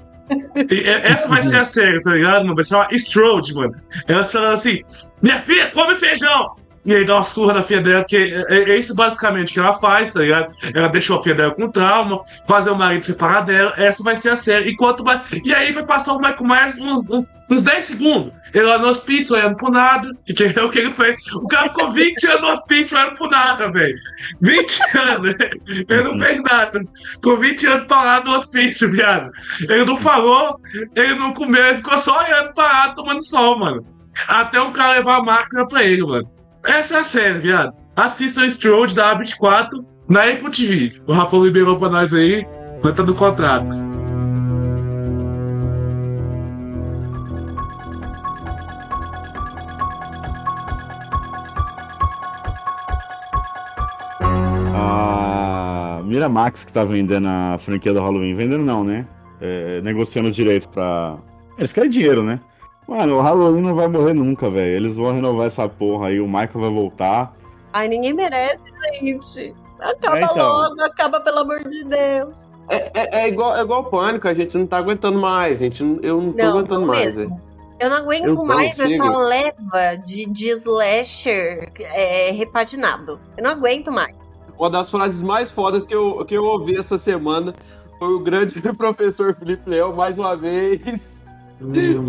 E 0.55 0.79
é- 0.79 1.11
essa 1.11 1.27
vai 1.27 1.43
ser 1.43 1.57
a 1.57 1.65
série, 1.65 2.01
tá 2.01 2.11
ligado? 2.11 2.55
Vai 2.55 2.63
ser 2.63 2.75
uma 2.75 2.87
Strode, 2.91 3.53
mano. 3.53 3.75
Ela 4.07 4.25
falando 4.25 4.53
assim: 4.55 4.81
Minha 5.21 5.41
filha, 5.41 5.69
come 5.71 5.95
feijão! 5.95 6.55
E 6.85 6.93
aí 6.93 7.05
dá 7.05 7.15
uma 7.15 7.23
surra 7.23 7.53
na 7.53 7.61
filha 7.61 7.81
dela, 7.81 8.01
porque 8.01 8.17
é, 8.17 8.45
é- 8.57 8.69
é 8.71 8.77
isso 8.77 8.93
basicamente 8.93 9.53
que 9.53 9.59
ela 9.59 9.73
faz, 9.75 10.11
tá 10.11 10.19
ligado? 10.19 10.53
Ela 10.75 10.89
deixou 10.89 11.17
a 11.19 11.23
filha 11.23 11.35
dela 11.35 11.55
com 11.55 11.69
trauma, 11.71 12.21
fazer 12.45 12.71
o 12.71 12.75
marido 12.75 13.05
separar 13.05 13.41
dela, 13.41 13.73
essa 13.77 14.03
vai 14.03 14.17
ser 14.17 14.31
a 14.31 14.37
série. 14.37 14.71
Enquanto 14.71 15.03
mais. 15.03 15.25
E 15.45 15.53
aí 15.53 15.71
vai 15.71 15.85
passar 15.85 16.13
o 16.13 16.17
Michael 16.19 16.43
Myers 16.43 16.77
uns, 16.77 17.05
uns, 17.09 17.25
uns 17.49 17.61
10 17.61 17.85
segundos. 17.85 18.33
Ele 18.53 18.65
lá 18.65 18.77
no 18.77 18.87
hospício, 18.89 19.33
olhando 19.35 19.55
pro 19.55 19.71
nada, 19.71 20.09
que 20.25 20.33
que 20.33 20.59
é 20.59 20.61
o 20.61 20.69
que 20.69 20.79
ele 20.79 20.91
fez. 20.91 21.15
O 21.33 21.47
cara 21.47 21.69
ficou 21.69 21.89
20 21.91 22.27
anos 22.27 22.41
no 22.41 22.53
hospício, 22.53 22.97
olhando 22.97 23.15
pro 23.15 23.29
nada, 23.29 23.71
velho. 23.71 23.95
20 24.41 24.79
anos, 24.97 25.35
né? 25.37 25.49
Ele 25.87 26.03
não 26.03 26.19
fez 26.19 26.43
nada. 26.43 26.81
Ficou 27.13 27.37
20 27.37 27.65
anos 27.65 27.87
parado 27.87 28.29
no 28.29 28.37
hospício, 28.37 28.91
viado. 28.91 29.31
Ele 29.61 29.85
não 29.85 29.95
falou, 29.97 30.59
ele 30.95 31.15
não 31.15 31.33
comeu, 31.33 31.65
ele 31.65 31.77
ficou 31.77 31.97
só 31.97 32.17
olhando 32.19 32.53
parado, 32.53 32.95
tomando 32.95 33.23
sol, 33.25 33.57
mano. 33.57 33.85
Até 34.27 34.61
um 34.61 34.71
cara 34.73 34.97
levar 34.97 35.15
a 35.17 35.23
máscara 35.23 35.65
pra 35.65 35.83
ele, 35.83 36.03
mano. 36.05 36.29
Essa 36.65 36.97
é 36.97 36.99
a 36.99 37.03
série, 37.03 37.39
viado. 37.39 37.73
Assistam 37.95 38.45
Strode 38.45 38.95
da 38.95 39.15
A24 39.17 39.69
na 40.07 40.23
Apple 40.23 40.49
TV. 40.49 41.01
O 41.07 41.13
Rafa 41.13 41.37
liberou 41.37 41.77
pra 41.77 41.89
nós 41.89 42.13
aí, 42.13 42.45
vai 42.81 42.93
tá 42.93 43.03
no 43.03 43.13
contrato. 43.13 43.93
Miramax 56.13 56.63
que 56.63 56.71
tá 56.71 56.83
vendendo 56.85 57.27
a 57.27 57.57
franquia 57.57 57.91
do 57.93 57.99
Halloween. 57.99 58.35
Vendendo 58.35 58.63
não, 58.63 58.83
né? 58.83 59.05
É, 59.41 59.81
negociando 59.81 60.31
direito 60.31 60.69
pra. 60.69 61.17
Eles 61.57 61.73
querem 61.73 61.89
dinheiro, 61.89 62.23
né? 62.23 62.39
Mano, 62.87 63.17
o 63.17 63.21
Halloween 63.21 63.61
não 63.61 63.75
vai 63.75 63.87
morrer 63.87 64.13
nunca, 64.13 64.49
velho. 64.49 64.75
Eles 64.75 64.95
vão 64.97 65.13
renovar 65.13 65.47
essa 65.47 65.67
porra 65.69 66.07
aí, 66.07 66.19
o 66.19 66.27
Michael 66.27 66.59
vai 66.59 66.69
voltar. 66.69 67.33
Ai, 67.71 67.87
ninguém 67.87 68.13
merece, 68.13 68.61
gente. 69.01 69.55
Acaba 69.79 70.19
É, 70.19 70.23
então. 70.23 70.47
logo, 70.47 70.81
acaba, 70.81 71.19
pelo 71.21 71.39
amor 71.39 71.63
de 71.67 71.83
Deus. 71.85 72.47
É, 72.69 72.91
é, 72.93 73.23
é 73.23 73.27
igual, 73.27 73.55
é 73.55 73.61
igual 73.61 73.85
pânico, 73.85 74.27
a 74.27 74.33
gente 74.33 74.57
não 74.57 74.65
tá 74.67 74.77
aguentando 74.77 75.19
mais. 75.19 75.61
A 75.61 75.65
gente, 75.65 75.81
eu 76.01 76.21
não 76.21 76.31
tô 76.31 76.37
Não, 76.37 76.49
aguentando 76.57 76.81
não 76.81 76.87
mais. 76.87 77.17
mesmo. 77.17 77.41
Eu 77.79 77.89
não 77.89 77.97
aguento 77.97 78.25
Eu 78.27 78.45
mais 78.45 78.77
consigo. 78.77 79.03
essa 79.03 79.17
leva 79.17 79.97
de, 80.05 80.25
de 80.27 80.49
slasher 80.51 81.71
é, 81.79 82.31
repaginado. 82.31 83.19
Eu 83.35 83.43
não 83.43 83.51
aguento 83.51 83.91
mais. 83.91 84.15
Uma 84.57 84.69
das 84.69 84.89
frases 84.91 85.21
mais 85.21 85.51
fodas 85.51 85.85
que 85.85 85.93
eu, 85.95 86.23
que 86.25 86.35
eu 86.35 86.45
ouvi 86.45 86.77
essa 86.77 86.97
semana 86.97 87.53
foi 87.99 88.13
o 88.13 88.19
grande 88.19 88.61
professor 88.77 89.35
Felipe 89.35 89.69
Leão, 89.69 89.93
mais 89.93 90.17
uma 90.17 90.37
vez. 90.37 91.12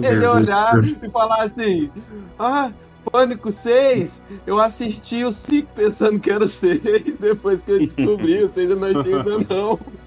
Ele 0.03 0.27
olhar 0.27 0.85
e 1.03 1.11
falar 1.11 1.45
assim: 1.45 1.91
Ah, 2.39 2.71
Pânico 3.11 3.53
6, 3.53 4.21
eu 4.47 4.59
assisti 4.59 5.25
o 5.25 5.31
5 5.33 5.69
pensando 5.75 6.19
que 6.19 6.31
era 6.31 6.45
o 6.45 6.49
6, 6.49 6.81
depois 7.21 7.61
que 7.63 7.73
eu 7.73 7.79
descobri, 7.81 8.43
o 8.43 8.51
6 8.51 8.71
eu 8.71 8.77
não 8.77 8.89
achei 9.01 9.15
ainda 9.15 9.39
não. 9.49 9.79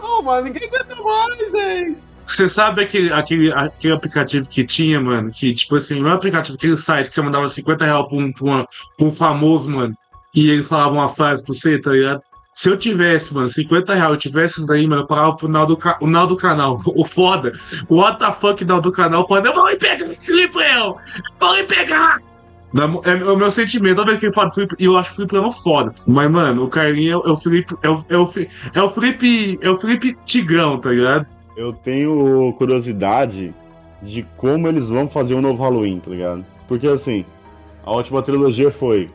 Oh, 0.00 0.22
mano, 0.22 0.46
ninguém 0.46 0.66
aguenta 0.68 0.94
mais, 1.02 1.52
hein? 1.54 1.96
Você 2.26 2.48
sabe 2.48 2.82
aquele, 2.82 3.12
aquele, 3.12 3.52
aquele 3.52 3.92
aplicativo 3.92 4.48
que 4.48 4.64
tinha, 4.64 4.98
mano? 5.00 5.30
Que, 5.30 5.52
tipo 5.52 5.76
assim, 5.76 6.00
não 6.00 6.08
é 6.10 6.12
aplicativo, 6.14 6.56
aquele 6.56 6.76
site 6.76 7.08
que 7.08 7.14
você 7.14 7.20
mandava 7.20 7.48
50 7.48 7.84
reais 7.84 8.06
pra 8.06 8.16
um, 8.16 8.32
pra, 8.32 8.44
uma- 8.44 8.66
pra 8.96 9.06
um 9.06 9.10
famoso, 9.10 9.68
mano, 9.70 9.94
e 10.34 10.48
ele 10.48 10.62
falava 10.62 10.92
uma 10.92 11.08
frase 11.08 11.44
pra 11.44 11.52
você, 11.52 11.78
tá 11.78 11.90
ligado? 11.90 12.22
Se 12.58 12.68
eu 12.68 12.76
tivesse, 12.76 13.32
mano, 13.32 13.48
50 13.48 13.94
reais, 13.94 14.10
eu 14.10 14.16
tivesse 14.16 14.58
isso 14.58 14.66
daí, 14.66 14.84
mano, 14.84 15.02
eu 15.02 15.06
parava 15.06 15.36
pro 15.36 15.46
Nau 15.48 15.64
do, 15.64 15.78
o 16.00 16.06
Nau 16.08 16.26
do 16.26 16.36
canal. 16.36 16.76
O 16.92 17.04
foda, 17.04 17.52
o 17.88 17.98
what 18.00 18.18
the 18.18 18.32
fuck 18.32 18.64
Nau 18.64 18.80
do 18.80 18.90
canal, 18.90 19.24
foda, 19.28 19.48
eu 19.48 19.54
vou 19.54 19.70
ir 19.70 19.78
pegar 19.78 20.04
livro, 20.08 20.60
eu! 20.60 20.96
Vou 21.38 21.56
ir 21.56 21.68
pegar! 21.68 22.18
Mo- 22.72 23.00
É 23.04 23.14
o 23.14 23.36
meu 23.36 23.52
sentimento, 23.52 23.94
toda 23.94 24.08
vez 24.08 24.18
que 24.18 24.26
ele 24.26 24.32
fala 24.32 24.50
Felipe, 24.50 24.74
eu 24.80 24.96
acho 24.98 25.12
o 25.12 25.14
Felipe 25.14 25.34
Leão 25.36 25.52
foda. 25.52 25.94
Mas, 26.04 26.28
mano, 26.28 26.64
o 26.64 26.68
Carlinho 26.68 27.22
é, 27.24 27.30
o- 27.30 27.32
é 27.32 27.36
Felipe. 27.36 27.76
É 27.80 27.88
o, 27.90 28.04
é, 28.08 28.16
o, 28.18 28.28
é 28.74 28.82
o 28.82 28.88
Felipe. 28.88 29.58
É 29.62 29.70
o 29.70 29.76
Felipe 29.76 30.18
Tigrão, 30.24 30.80
tá 30.80 30.90
ligado? 30.90 31.26
Eu 31.56 31.72
tenho 31.72 32.52
curiosidade 32.58 33.54
de 34.02 34.26
como 34.36 34.66
eles 34.66 34.88
vão 34.90 35.08
fazer 35.08 35.34
um 35.34 35.40
novo 35.40 35.62
Halloween, 35.62 36.00
tá 36.00 36.10
ligado? 36.10 36.44
Porque 36.66 36.88
assim, 36.88 37.24
a 37.86 37.92
última 37.92 38.20
trilogia 38.20 38.68
foi 38.72 39.08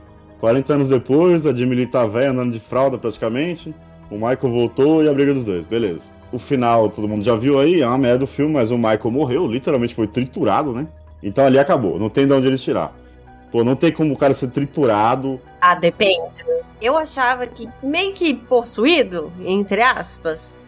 40 0.44 0.74
anos 0.74 0.88
depois, 0.90 1.46
a 1.46 1.56
Jamie 1.56 1.74
Lee 1.74 1.88
tá 1.88 2.06
velha, 2.06 2.32
andando 2.32 2.52
de 2.52 2.60
fralda 2.60 2.98
praticamente, 2.98 3.74
o 4.12 4.16
Michael 4.16 4.52
voltou 4.52 5.02
e 5.02 5.08
a 5.08 5.14
briga 5.14 5.34
dos 5.34 5.46
dois, 5.46 5.66
beleza. 5.66 6.08
O 6.34 6.38
final, 6.38 6.90
todo 6.90 7.08
mundo 7.08 7.24
já 7.24 7.34
viu 7.34 7.62
aí, 7.62 7.82
é 7.82 7.88
uma 7.88 7.98
merda 7.98 8.20
do 8.20 8.28
filme, 8.28 8.52
mas 8.52 8.70
o 8.70 8.76
Michael 8.76 9.10
morreu, 9.10 9.48
literalmente 9.48 9.96
foi 9.96 10.06
triturado, 10.06 10.74
né? 10.74 10.86
Então 11.24 11.46
ali 11.46 11.58
acabou, 11.58 11.98
não 11.98 12.10
tem 12.10 12.28
de 12.28 12.34
onde 12.34 12.48
eles 12.48 12.62
tirar. 12.62 12.94
Pô, 13.54 13.64
não 13.64 13.74
tem 13.74 13.90
como 13.90 14.14
o 14.14 14.18
cara 14.18 14.34
ser 14.34 14.50
triturado. 14.50 15.40
Ah, 15.62 15.76
depende. 15.76 16.44
Eu 16.82 16.98
achava 16.98 17.48
que 17.48 17.70
meio 17.82 18.12
que 18.12 18.34
possuído, 18.34 19.32
entre 19.46 19.82
aspas, 19.82 20.60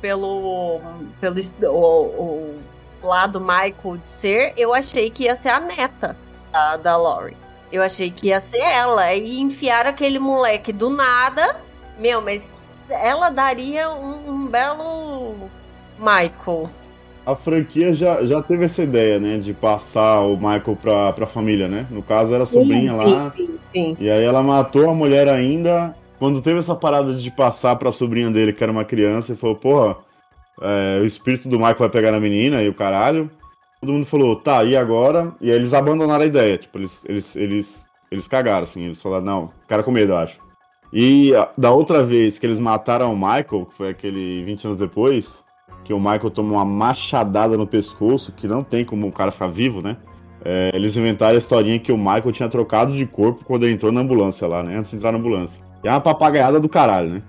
pelo, 0.00 0.80
pelo 1.20 1.40
o, 1.64 2.54
o 3.02 3.06
lado 3.08 3.40
Michael 3.40 3.96
de 4.00 4.08
ser, 4.08 4.52
eu 4.56 4.72
achei 4.72 5.10
que 5.10 5.24
ia 5.24 5.34
ser 5.34 5.48
a 5.48 5.58
neta 5.58 6.16
da, 6.52 6.76
da 6.76 6.96
Laurie. 6.96 7.47
Eu 7.70 7.82
achei 7.82 8.10
que 8.10 8.28
ia 8.28 8.40
ser 8.40 8.60
ela. 8.60 9.14
E 9.14 9.40
enfiaram 9.40 9.90
aquele 9.90 10.18
moleque 10.18 10.72
do 10.72 10.90
nada. 10.90 11.56
Meu, 11.98 12.22
mas 12.22 12.58
ela 12.88 13.30
daria 13.30 13.90
um, 13.90 14.30
um 14.30 14.46
belo 14.46 15.34
Michael. 15.98 16.70
A 17.26 17.34
franquia 17.34 17.92
já, 17.92 18.24
já 18.24 18.40
teve 18.42 18.64
essa 18.64 18.82
ideia, 18.82 19.18
né? 19.18 19.36
De 19.36 19.52
passar 19.52 20.20
o 20.20 20.36
Michael 20.36 20.78
pra, 20.80 21.12
pra 21.12 21.26
família, 21.26 21.68
né? 21.68 21.86
No 21.90 22.02
caso, 22.02 22.32
era 22.32 22.44
a 22.44 22.46
sobrinha 22.46 22.90
sim, 22.90 23.14
lá. 23.14 23.30
sim, 23.30 23.58
sim. 23.60 23.96
E 24.00 24.08
aí 24.08 24.24
ela 24.24 24.42
matou 24.42 24.88
a 24.88 24.94
mulher 24.94 25.28
ainda. 25.28 25.94
Quando 26.18 26.40
teve 26.40 26.58
essa 26.58 26.74
parada 26.74 27.14
de 27.14 27.30
passar 27.30 27.76
pra 27.76 27.92
sobrinha 27.92 28.30
dele, 28.30 28.52
que 28.52 28.62
era 28.62 28.72
uma 28.72 28.84
criança, 28.84 29.34
e 29.34 29.36
falou, 29.36 29.56
porra, 29.56 29.96
é, 30.62 31.00
o 31.00 31.04
espírito 31.04 31.48
do 31.48 31.58
Michael 31.58 31.78
vai 31.78 31.90
pegar 31.90 32.12
na 32.12 32.18
menina 32.18 32.62
e 32.62 32.68
o 32.68 32.74
caralho. 32.74 33.30
Todo 33.80 33.92
mundo 33.92 34.06
falou, 34.06 34.34
tá, 34.36 34.64
e 34.64 34.76
agora? 34.76 35.32
E 35.40 35.50
aí 35.50 35.56
eles 35.56 35.72
abandonaram 35.72 36.24
a 36.24 36.26
ideia. 36.26 36.58
Tipo, 36.58 36.78
eles, 36.78 37.04
eles, 37.08 37.36
eles, 37.36 37.86
eles 38.10 38.26
cagaram, 38.26 38.62
assim. 38.64 38.84
Eles 38.86 39.00
falaram, 39.02 39.24
não, 39.24 39.50
ficaram 39.62 39.84
com 39.84 39.90
medo, 39.92 40.12
eu 40.12 40.16
acho. 40.18 40.38
E 40.92 41.34
a- 41.34 41.48
da 41.56 41.70
outra 41.70 42.02
vez 42.02 42.38
que 42.38 42.46
eles 42.46 42.58
mataram 42.58 43.12
o 43.12 43.16
Michael, 43.16 43.66
que 43.68 43.74
foi 43.74 43.90
aquele 43.90 44.42
20 44.44 44.64
anos 44.64 44.76
depois, 44.76 45.44
que 45.84 45.92
o 45.92 45.98
Michael 46.00 46.30
tomou 46.30 46.54
uma 46.56 46.64
machadada 46.64 47.56
no 47.56 47.66
pescoço, 47.66 48.32
que 48.32 48.48
não 48.48 48.64
tem 48.64 48.84
como 48.84 49.06
o 49.06 49.12
cara 49.12 49.30
ficar 49.30 49.46
vivo, 49.48 49.80
né? 49.80 49.96
É, 50.44 50.70
eles 50.74 50.96
inventaram 50.96 51.34
a 51.34 51.38
historinha 51.38 51.78
que 51.78 51.92
o 51.92 51.98
Michael 51.98 52.32
tinha 52.32 52.48
trocado 52.48 52.94
de 52.94 53.04
corpo 53.06 53.44
quando 53.44 53.64
ele 53.64 53.74
entrou 53.74 53.92
na 53.92 54.00
ambulância 54.00 54.46
lá, 54.48 54.62
né? 54.62 54.76
Antes 54.76 54.90
de 54.90 54.96
entrar 54.96 55.12
na 55.12 55.18
ambulância. 55.18 55.62
E 55.84 55.88
é 55.88 55.90
uma 55.90 56.00
papagaiada 56.00 56.58
do 56.58 56.68
caralho, 56.68 57.10
né? 57.10 57.22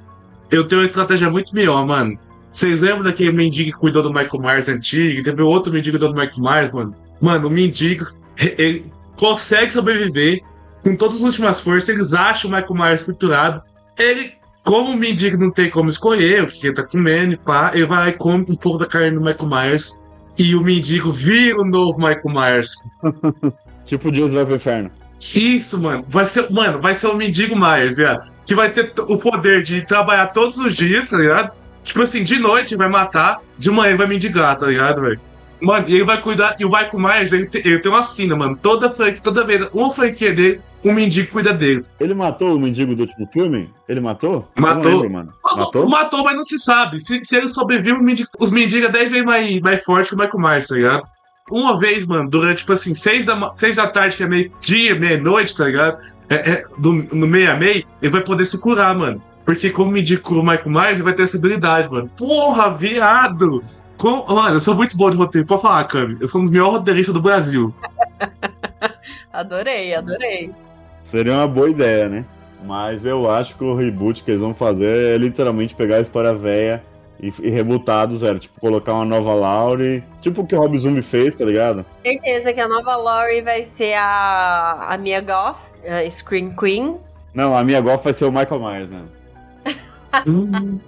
Eu 0.49 0.67
tenho 0.67 0.81
uma 0.81 0.87
estratégia 0.87 1.29
muito 1.29 1.53
melhor, 1.53 1.85
mano. 1.85 2.17
Vocês 2.51 2.81
lembram 2.81 3.03
daquele 3.03 3.31
mendigo 3.31 3.71
que 3.71 3.77
cuidou 3.77 4.01
do 4.01 4.09
Michael 4.09 4.41
Myers 4.41 4.69
antigo? 4.69 5.23
Teve 5.23 5.41
outro 5.41 5.71
mendigo 5.71 5.97
que 5.97 5.99
cuidou 5.99 6.13
do 6.13 6.19
Michael 6.19 6.41
Myers, 6.41 6.71
mano. 6.71 6.95
Mano, 7.21 7.47
o 7.47 7.51
mendigo. 7.51 8.05
Ele, 8.37 8.91
consegue 9.19 9.71
sobreviver 9.71 10.41
com 10.81 10.95
todas 10.95 11.17
as 11.17 11.23
últimas 11.23 11.61
forças. 11.61 11.89
Eles 11.89 12.13
acham 12.13 12.49
o 12.49 12.53
Michael 12.53 12.73
Myers 12.73 13.01
estruturado. 13.01 13.61
Ele, 13.97 14.33
como 14.63 14.91
o 14.91 14.97
mendigo 14.97 15.37
não 15.37 15.51
tem 15.51 15.69
como 15.69 15.89
escolher 15.89 16.43
o 16.43 16.47
que 16.47 16.67
ele 16.67 16.73
tá 16.73 16.83
comendo 16.83 17.33
e 17.33 17.37
pá, 17.37 17.71
ele 17.73 17.85
vai 17.85 17.97
lá 17.99 18.09
e 18.09 18.13
come 18.13 18.45
um 18.47 18.55
pouco 18.55 18.79
da 18.79 18.85
carne 18.85 19.11
do 19.11 19.21
Michael 19.21 19.49
Myers. 19.49 20.01
E 20.37 20.55
o 20.55 20.61
mendigo 20.61 21.11
vira 21.11 21.59
o 21.59 21.65
novo 21.65 21.99
Michael 21.99 22.29
Myers. 22.29 22.71
Tipo, 23.85 24.11
Deus 24.11 24.33
vai 24.33 24.45
pro 24.45 24.55
inferno. 24.55 24.91
Isso, 25.33 25.81
mano. 25.81 26.05
Vai 26.07 26.23
ser, 26.23 26.47
mano, 26.51 26.79
vai 26.79 26.93
ser 26.93 27.07
o 27.07 27.15
mendigo 27.15 27.59
Myers, 27.59 27.97
ligado? 27.97 28.31
Que 28.45 28.53
vai 28.53 28.71
ter 28.71 28.93
o 28.99 29.17
poder 29.17 29.63
de 29.63 29.83
trabalhar 29.85 30.27
todos 30.27 30.59
os 30.59 30.75
dias, 30.75 31.09
tá 31.09 31.17
ligado? 31.17 31.51
Tipo 31.89 32.03
assim, 32.03 32.23
de 32.23 32.37
noite 32.39 32.75
vai 32.75 32.87
matar, 32.87 33.39
de 33.57 33.69
manhã 33.71 33.95
vai 33.97 34.07
mendigar, 34.07 34.55
tá 34.55 34.65
ligado, 34.67 35.01
velho? 35.01 35.19
Mano, 35.61 35.85
e 35.89 35.95
ele 35.95 36.03
vai 36.05 36.21
cuidar. 36.21 36.55
E 36.59 36.63
o 36.63 36.69
Michael 36.69 36.99
Myers, 36.99 37.31
ele, 37.33 37.45
tem- 37.47 37.61
ele 37.65 37.79
tem 37.79 37.91
uma 37.91 38.03
sina, 38.03 38.35
mano. 38.35 38.57
Toda 38.61 38.89
franquia, 38.91 39.19
toda 39.21 39.43
vez, 39.43 39.67
uma 39.73 39.89
franquia 39.91 40.31
dele, 40.33 40.61
um 40.85 40.93
mendigo 40.93 41.31
cuida 41.31 41.51
dele. 41.53 41.83
Ele 41.99 42.13
matou 42.13 42.55
o 42.55 42.59
mendigo 42.59 42.95
do 42.95 43.01
último 43.01 43.27
filme? 43.33 43.69
Ele 43.87 43.99
matou? 43.99 44.49
Matou. 44.57 44.83
lembro, 45.01 45.09
mano. 45.09 45.33
Matou? 45.57 45.89
Matou, 45.89 46.23
mas 46.23 46.35
não 46.37 46.43
se 46.45 46.57
sabe. 46.59 46.99
Se, 47.01 47.21
se 47.23 47.35
ele 47.35 47.49
sobrevive, 47.49 47.97
mendigo- 48.01 48.29
os 48.39 48.51
mendigos 48.51 48.87
é 48.87 48.91
10 48.91 49.09
vezes 49.11 49.25
mais, 49.25 49.59
mais 49.59 49.83
forte 49.83 50.09
que 50.09 50.15
o 50.15 50.17
Michael 50.17 50.39
Myers, 50.39 50.67
tá 50.67 50.75
ligado? 50.75 51.03
Uma 51.51 51.77
vez, 51.77 52.05
mano, 52.05 52.29
durante, 52.29 52.59
tipo 52.59 52.71
assim, 52.73 52.93
6 52.93 53.25
da, 53.25 53.51
seis 53.55 53.75
da 53.77 53.87
tarde, 53.87 54.15
que 54.15 54.23
é 54.23 54.27
meio-dia, 54.27 54.95
meia-noite, 54.95 55.57
tá 55.57 55.65
ligado? 55.65 55.97
É, 56.29 56.35
é, 56.35 56.65
do, 56.77 56.93
no 56.93 57.25
meia-meia, 57.27 57.83
ele 58.01 58.11
vai 58.11 58.21
poder 58.21 58.45
se 58.45 58.57
curar, 58.59 58.95
mano. 58.95 59.21
Porque 59.49 59.71
como 59.71 59.91
mendigo 59.91 60.21
cura 60.21 60.41
o 60.41 60.43
Michael 60.43 60.69
Myers, 60.69 60.93
ele 60.93 61.01
vai 61.01 61.13
ter 61.13 61.23
essa 61.23 61.35
habilidade, 61.35 61.89
mano. 61.89 62.07
Porra, 62.15 62.69
viado! 62.69 63.63
Com... 63.97 64.23
Mano, 64.27 64.57
eu 64.57 64.59
sou 64.59 64.75
muito 64.75 64.95
bom 64.95 65.09
de 65.09 65.17
roteiro. 65.17 65.47
Pode 65.47 65.63
falar, 65.63 65.85
Cami. 65.85 66.17
Eu 66.21 66.27
sou 66.27 66.39
um 66.39 66.43
dos 66.43 66.53
melhores 66.53 66.73
roteiristas 66.73 67.15
do 67.15 67.19
Brasil. 67.19 67.73
Adorei, 69.33 69.95
adorei. 69.95 70.51
Seria 71.01 71.33
uma 71.33 71.47
boa 71.47 71.67
ideia, 71.67 72.07
né? 72.07 72.25
Mas 72.63 73.05
eu 73.05 73.27
acho 73.27 73.55
que 73.55 73.63
o 73.63 73.73
reboot 73.73 74.23
que 74.23 74.29
eles 74.29 74.41
vão 74.41 74.53
fazer 74.53 75.15
é 75.15 75.17
literalmente 75.17 75.73
pegar 75.73 75.95
a 75.95 76.01
história 76.01 76.31
velha 76.31 76.83
e, 77.19 77.33
e 77.41 77.49
rebootar 77.49 78.05
do 78.05 78.15
zero. 78.15 78.37
Tipo, 78.37 78.59
colocar 78.59 78.93
uma 78.93 79.05
nova 79.05 79.33
Laurie. 79.33 80.03
Tipo 80.21 80.43
o 80.43 80.45
que 80.47 80.53
o 80.53 80.59
Rob 80.59 80.77
Zombie 80.77 81.01
fez, 81.01 81.33
tá 81.33 81.43
ligado? 81.43 81.83
Certeza 82.03 82.53
que 82.53 82.61
a 82.61 82.67
nova 82.67 82.95
Laurie 82.95 83.41
vai 83.41 83.63
ser 83.63 83.95
a, 83.95 84.89
a 84.89 84.97
Mia 84.99 85.21
Goth, 85.21 85.71
a 85.83 86.07
Scream 86.07 86.55
Queen. 86.55 86.99
Não, 87.33 87.57
a 87.57 87.63
minha 87.63 87.81
golf 87.81 88.03
vai 88.03 88.13
ser 88.13 88.25
o 88.25 88.31
Michael 88.31 88.59
Myers 88.59 88.89
mesmo. 88.89 89.18
Hum. 90.25 90.79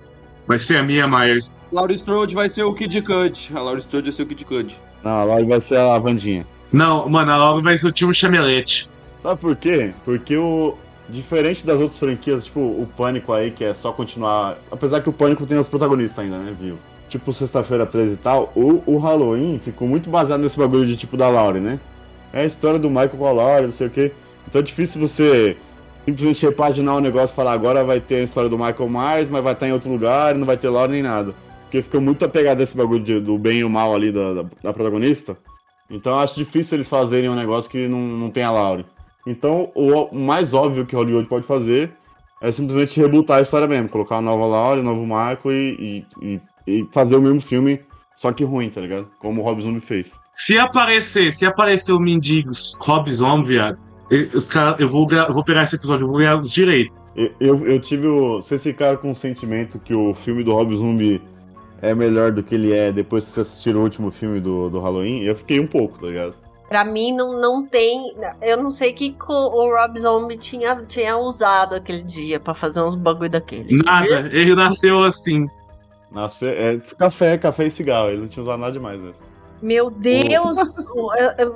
Vai 0.48 0.58
ser 0.58 0.78
a 0.78 0.84
minha 0.84 1.08
Myers. 1.08 1.54
Laurie 1.72 1.96
Strode 1.96 2.36
vai 2.36 2.50
ser 2.50 2.64
o 2.64 2.74
Kid 2.74 3.02
Cudi. 3.02 3.52
A 3.54 3.60
Laurie 3.60 3.82
Strode 3.82 4.06
vai 4.06 4.12
ser 4.12 4.24
o 4.24 4.26
Kid 4.26 4.46
Cudi. 4.46 4.80
Não, 5.04 5.12
a 5.12 5.24
Laurie 5.24 5.48
vai 5.48 5.62
ser 5.62 5.78
a 5.78 5.98
Vandinha. 6.00 6.46
Não, 6.72 7.08
mano, 7.10 7.32
a 7.32 7.38
Laura 7.38 7.62
vai 7.62 7.78
ser 7.78 7.88
o 7.88 7.92
time 7.92 8.14
Chamelete. 8.14 8.90
Sabe 9.22 9.40
por 9.40 9.56
quê? 9.56 9.94
Porque 10.06 10.38
o. 10.38 10.78
Diferente 11.10 11.66
das 11.66 11.82
outras 11.82 12.00
franquias, 12.00 12.46
tipo, 12.46 12.62
o 12.62 12.88
Pânico 12.96 13.34
aí, 13.34 13.52
que 13.52 13.66
é 13.66 13.74
só 13.74 13.92
continuar. 13.92 14.58
Apesar 14.72 15.02
que 15.02 15.10
o 15.10 15.14
Pânico 15.14 15.46
tem 15.46 15.58
os 15.58 15.68
protagonistas 15.68 16.24
ainda, 16.24 16.38
né, 16.38 16.56
viu? 16.58 16.78
Tipo, 17.10 17.34
sexta-feira 17.34 17.86
13 17.86 18.14
e 18.14 18.18
tal, 18.18 18.54
o, 18.56 18.82
o 18.86 18.98
Halloween 18.98 19.60
ficou 19.60 19.86
muito 19.86 20.10
baseado 20.10 20.40
nesse 20.40 20.58
bagulho 20.58 20.88
de 20.88 20.96
tipo 20.96 21.18
da 21.18 21.28
Laurie, 21.28 21.60
né? 21.60 21.78
É 22.32 22.44
a 22.44 22.46
história 22.46 22.80
do 22.80 22.90
Michael 22.90 23.10
com 23.10 23.28
a 23.28 23.32
Laurie, 23.34 23.66
não 23.66 23.74
sei 23.74 23.88
o 23.88 23.90
quê. 23.90 24.14
Então 24.48 24.62
é 24.62 24.64
difícil 24.64 25.02
você 25.02 25.58
simplesmente 26.06 26.46
repaginar 26.46 26.96
o 26.96 27.00
negócio 27.00 27.34
e 27.34 27.36
falar 27.36 27.54
agora 27.54 27.84
vai 27.84 28.00
ter 28.00 28.16
a 28.16 28.24
história 28.24 28.50
do 28.50 28.58
Michael 28.58 28.90
Myers, 28.90 29.30
mas 29.30 29.44
vai 29.44 29.54
estar 29.54 29.68
em 29.68 29.72
outro 29.74 29.90
lugar 29.92 30.36
não 30.36 30.46
vai 30.46 30.58
ter 30.58 30.70
Laurie 30.70 30.94
nem 30.94 31.04
nada. 31.04 31.34
Porque 31.64 31.82
fica 31.82 32.00
muito 32.02 32.26
apegado 32.26 32.60
a 32.60 32.64
esse 32.64 32.76
bagulho 32.76 33.04
de- 33.04 33.20
do 33.20 33.38
bem 33.38 33.60
e 33.60 33.64
o 33.64 33.70
mal 33.70 33.96
ali 33.96 34.12
da, 34.12 34.34
da, 34.34 34.46
da 34.64 34.74
protagonista. 34.74 35.38
Então 35.90 36.20
acho 36.20 36.36
difícil 36.36 36.78
eles 36.78 36.90
fazerem 36.90 37.30
um 37.30 37.36
negócio 37.36 37.70
que 37.70 37.88
não, 37.88 38.00
não 38.00 38.30
tem 38.30 38.44
a. 38.44 38.86
Então 39.28 39.72
o 39.76 39.92
o 40.06 40.16
mais 40.20 40.54
óbvio 40.54 40.86
que 40.86 40.96
Hollywood 40.96 41.28
pode 41.28 41.46
fazer 41.46 41.92
é 42.42 42.52
simplesmente 42.52 43.00
rebootar 43.00 43.38
a 43.38 43.42
história 43.42 43.68
mesmo, 43.68 43.88
colocar 43.90 44.16
uma 44.16 44.22
nova 44.32 44.46
Laurie, 44.48 44.82
um 44.82 44.86
novo 44.86 45.04
Michael 45.04 45.52
e, 45.52 46.06
e, 46.22 46.42
e- 46.68 46.88
fazer 46.92 47.16
o 47.16 47.22
mesmo 47.22 47.40
filme, 47.40 47.80
só 48.16 48.32
que 48.32 48.44
ruim, 48.44 48.70
tá 48.70 48.82
ligado? 48.82 49.08
Como 49.20 49.42
o 49.42 49.44
Rob 49.44 49.62
Zombie 49.62 49.80
fez. 49.80 50.14
Se 50.36 50.58
aparecer, 50.58 51.32
se 51.32 51.46
aparecer 51.46 51.92
o 51.94 52.00
Mendigos 52.00 52.76
Rob 52.82 53.10
Zombie, 53.12 53.50
viado, 53.50 53.78
os 54.34 54.48
caras, 54.50 54.80
eu 54.80 54.90
vou, 54.90 55.08
eu 55.10 55.34
vou 55.34 55.44
pegar 55.44 55.64
esse 55.64 55.76
episódio, 55.76 56.04
eu 56.04 56.08
vou 56.08 56.18
ganhar 56.18 56.38
os 56.38 56.52
direitos. 56.52 56.96
Eu, 57.16 57.66
eu, 57.68 57.80
tive 57.80 58.08
o. 58.08 58.42
Vocês 58.42 58.64
ficaram 58.64 58.98
com 58.98 59.12
o 59.12 59.16
sentimento 59.16 59.80
que 59.80 59.94
o 59.94 60.14
filme 60.14 60.44
do 60.44 60.54
Rob 60.54 60.76
Zombie 60.76 61.22
é 61.82 61.94
melhor 61.94 62.32
do 62.32 62.42
que 62.42 62.56
ele 62.56 62.72
é 62.74 62.92
depois 62.92 63.26
que 63.26 63.32
vocês 63.32 63.48
assistiram 63.48 63.82
o 63.82 63.84
último 63.84 64.12
filme 64.12 64.40
do, 64.40 64.70
do 64.70 64.80
Halloween? 64.80 65.24
Eu 65.24 65.36
fiquei 65.36 65.60
um 65.60 65.68
pouco, 65.68 66.00
tá 66.00 66.08
ligado? 66.08 66.36
Pra 66.70 66.86
mim, 66.86 67.14
não, 67.14 67.40
não 67.40 67.66
tem. 67.66 68.16
Eu 68.42 68.64
não 68.64 68.72
sei 68.72 68.92
o 68.92 68.96
que 68.96 69.14
o 69.28 69.76
Rob 69.76 70.00
Zombie 70.00 70.38
tinha, 70.38 70.74
tinha 70.88 71.18
usado 71.18 71.76
aquele 71.76 72.02
dia 72.02 72.40
pra 72.40 72.54
fazer 72.54 72.82
uns 72.82 72.96
bagulho 72.96 73.30
daquele. 73.30 73.84
Nada, 73.84 74.30
ele 74.32 74.56
nasceu 74.56 75.04
assim. 75.04 75.50
Nasce, 76.10 76.46
é, 76.46 76.78
café, 76.98 77.38
café 77.38 77.68
e 77.68 77.72
cigarro. 77.72 78.10
Ele 78.10 78.22
não 78.22 78.28
tinha 78.30 78.42
usado 78.44 78.60
nada 78.60 78.72
demais, 78.72 79.02
né? 79.02 79.12
Meu 79.62 79.90
Deus! 79.90 80.58
eu, 80.96 81.36
eu- 81.38 81.56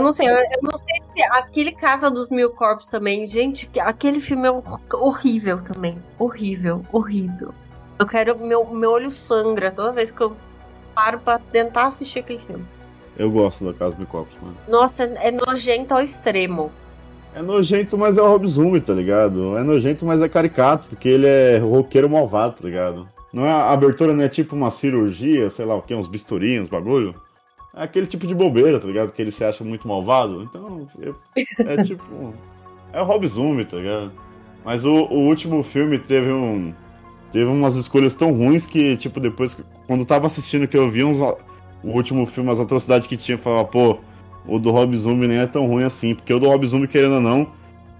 não 0.00 0.12
sei, 0.12 0.28
eu, 0.28 0.34
eu 0.34 0.58
não 0.62 0.76
sei 0.76 1.00
se 1.02 1.22
aquele 1.32 1.72
Casa 1.72 2.10
dos 2.10 2.28
Mil 2.28 2.50
Corpos 2.50 2.88
também, 2.88 3.26
gente, 3.26 3.66
que- 3.66 3.80
aquele 3.80 4.20
filme 4.20 4.46
é 4.46 4.50
hor- 4.50 4.80
horrível 4.94 5.60
também. 5.62 5.98
Horrível, 6.18 6.84
horrível. 6.92 7.52
Eu 7.98 8.06
quero. 8.06 8.38
Meu, 8.38 8.64
meu 8.72 8.90
olho 8.92 9.10
sangra 9.10 9.70
toda 9.70 9.92
vez 9.92 10.10
que 10.10 10.20
eu 10.20 10.36
paro 10.94 11.18
pra 11.18 11.38
tentar 11.38 11.86
assistir 11.86 12.20
aquele 12.20 12.38
filme. 12.38 12.64
Eu 13.18 13.30
gosto 13.30 13.64
da 13.64 13.72
Casa 13.74 13.96
dos 13.96 14.08
Copos, 14.08 14.34
mano. 14.40 14.56
Nossa, 14.68 15.04
é 15.04 15.28
é 15.28 15.30
nojento 15.32 15.92
ao 15.94 16.00
extremo. 16.00 16.70
É 17.34 17.42
nojento, 17.42 17.98
mas 17.98 18.16
é 18.18 18.22
o 18.22 18.26
Rob 18.28 18.46
Zombie, 18.46 18.80
tá 18.80 18.92
ligado? 18.92 19.56
É 19.58 19.62
nojento, 19.62 20.06
mas 20.06 20.20
é 20.22 20.28
caricato, 20.28 20.88
porque 20.88 21.08
ele 21.08 21.26
é 21.28 21.58
roqueiro 21.58 22.08
malvado, 22.08 22.56
tá 22.60 22.66
ligado? 22.68 23.08
Não 23.32 23.44
é, 23.46 23.50
a 23.52 23.70
abertura 23.70 24.12
não 24.12 24.24
é 24.24 24.28
tipo 24.28 24.56
uma 24.56 24.70
cirurgia, 24.70 25.48
sei 25.50 25.64
lá 25.64 25.74
o 25.76 25.82
que, 25.82 25.94
uns 25.94 26.08
bisturinhos, 26.08 26.68
bagulho. 26.68 27.14
É 27.74 27.82
aquele 27.84 28.06
tipo 28.06 28.26
de 28.26 28.34
bobeira, 28.34 28.78
tá 28.80 28.86
ligado? 28.86 29.12
Que 29.12 29.22
ele 29.22 29.30
se 29.30 29.44
acha 29.44 29.62
muito 29.62 29.86
malvado. 29.86 30.42
Então, 30.42 30.86
eu- 30.98 31.16
é 31.66 31.76
tipo. 31.84 32.34
É 32.92 33.00
o 33.00 33.04
Rob 33.04 33.26
Zombie, 33.26 33.64
tá 33.64 33.76
ligado? 33.76 34.12
Mas 34.64 34.84
o, 34.84 34.92
o 35.04 35.20
último 35.26 35.62
filme 35.62 35.98
teve 35.98 36.30
um. 36.32 36.74
Teve 37.32 37.44
umas 37.48 37.76
escolhas 37.76 38.14
tão 38.16 38.32
ruins 38.32 38.66
que, 38.66 38.96
tipo, 38.96 39.20
depois. 39.20 39.56
Quando 39.86 40.00
eu 40.00 40.06
tava 40.06 40.26
assistindo 40.26 40.66
que 40.66 40.76
eu 40.76 40.90
vi 40.90 41.04
uns. 41.04 41.18
O 41.82 41.92
último 41.92 42.26
filme, 42.26 42.50
as 42.50 42.60
atrocidades 42.60 43.06
que 43.06 43.16
tinha, 43.16 43.36
eu 43.36 43.38
falava, 43.38 43.64
pô, 43.66 43.98
o 44.46 44.58
do 44.58 44.70
Rob 44.70 44.94
Zombie 44.98 45.26
nem 45.26 45.38
é 45.38 45.46
tão 45.46 45.66
ruim 45.66 45.84
assim. 45.84 46.14
Porque 46.14 46.34
o 46.34 46.38
do 46.38 46.46
Rob 46.46 46.66
Zombie, 46.66 46.86
querendo 46.88 47.14
ou 47.14 47.20
não, 47.22 47.46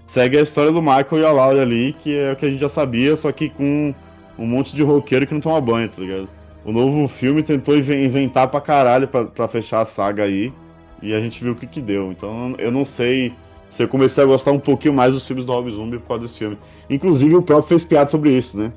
segue 0.05 0.37
a 0.37 0.41
história 0.41 0.71
do 0.71 0.81
Michael 0.81 1.17
e 1.19 1.25
a 1.25 1.31
Laura 1.31 1.61
ali, 1.63 1.93
que 1.93 2.15
é 2.15 2.33
o 2.33 2.35
que 2.35 2.45
a 2.45 2.49
gente 2.49 2.59
já 2.59 2.69
sabia, 2.69 3.15
só 3.15 3.31
que 3.31 3.49
com 3.49 3.95
um 4.37 4.45
monte 4.45 4.75
de 4.75 4.83
roqueiro 4.83 5.25
que 5.25 5.33
não 5.33 5.41
toma 5.41 5.59
banho, 5.59 5.89
tá 5.89 5.99
ligado? 5.99 6.29
O 6.63 6.71
novo 6.71 7.07
filme 7.07 7.41
tentou 7.41 7.75
inven- 7.75 8.05
inventar 8.05 8.47
pra 8.47 8.61
caralho 8.61 9.07
pra, 9.07 9.25
pra 9.25 9.47
fechar 9.47 9.81
a 9.81 9.85
saga 9.85 10.23
aí. 10.23 10.53
E 11.01 11.13
a 11.13 11.19
gente 11.19 11.43
viu 11.43 11.53
o 11.53 11.55
que 11.55 11.65
que 11.65 11.81
deu. 11.81 12.11
Então 12.11 12.53
eu 12.59 12.71
não 12.71 12.85
sei 12.85 13.33
se 13.67 13.81
eu 13.83 13.87
comecei 13.87 14.23
a 14.23 14.27
gostar 14.27 14.51
um 14.51 14.59
pouquinho 14.59 14.93
mais 14.93 15.13
dos 15.13 15.25
filmes 15.25 15.45
do 15.45 15.51
Rob 15.51 15.71
Zombie 15.71 15.97
por 15.97 16.07
causa 16.09 16.23
desse 16.23 16.37
filme. 16.39 16.57
Inclusive 16.89 17.35
o 17.35 17.41
próprio 17.41 17.67
fez 17.69 17.83
piada 17.83 18.09
sobre 18.09 18.29
isso, 18.37 18.57
né? 18.57 18.71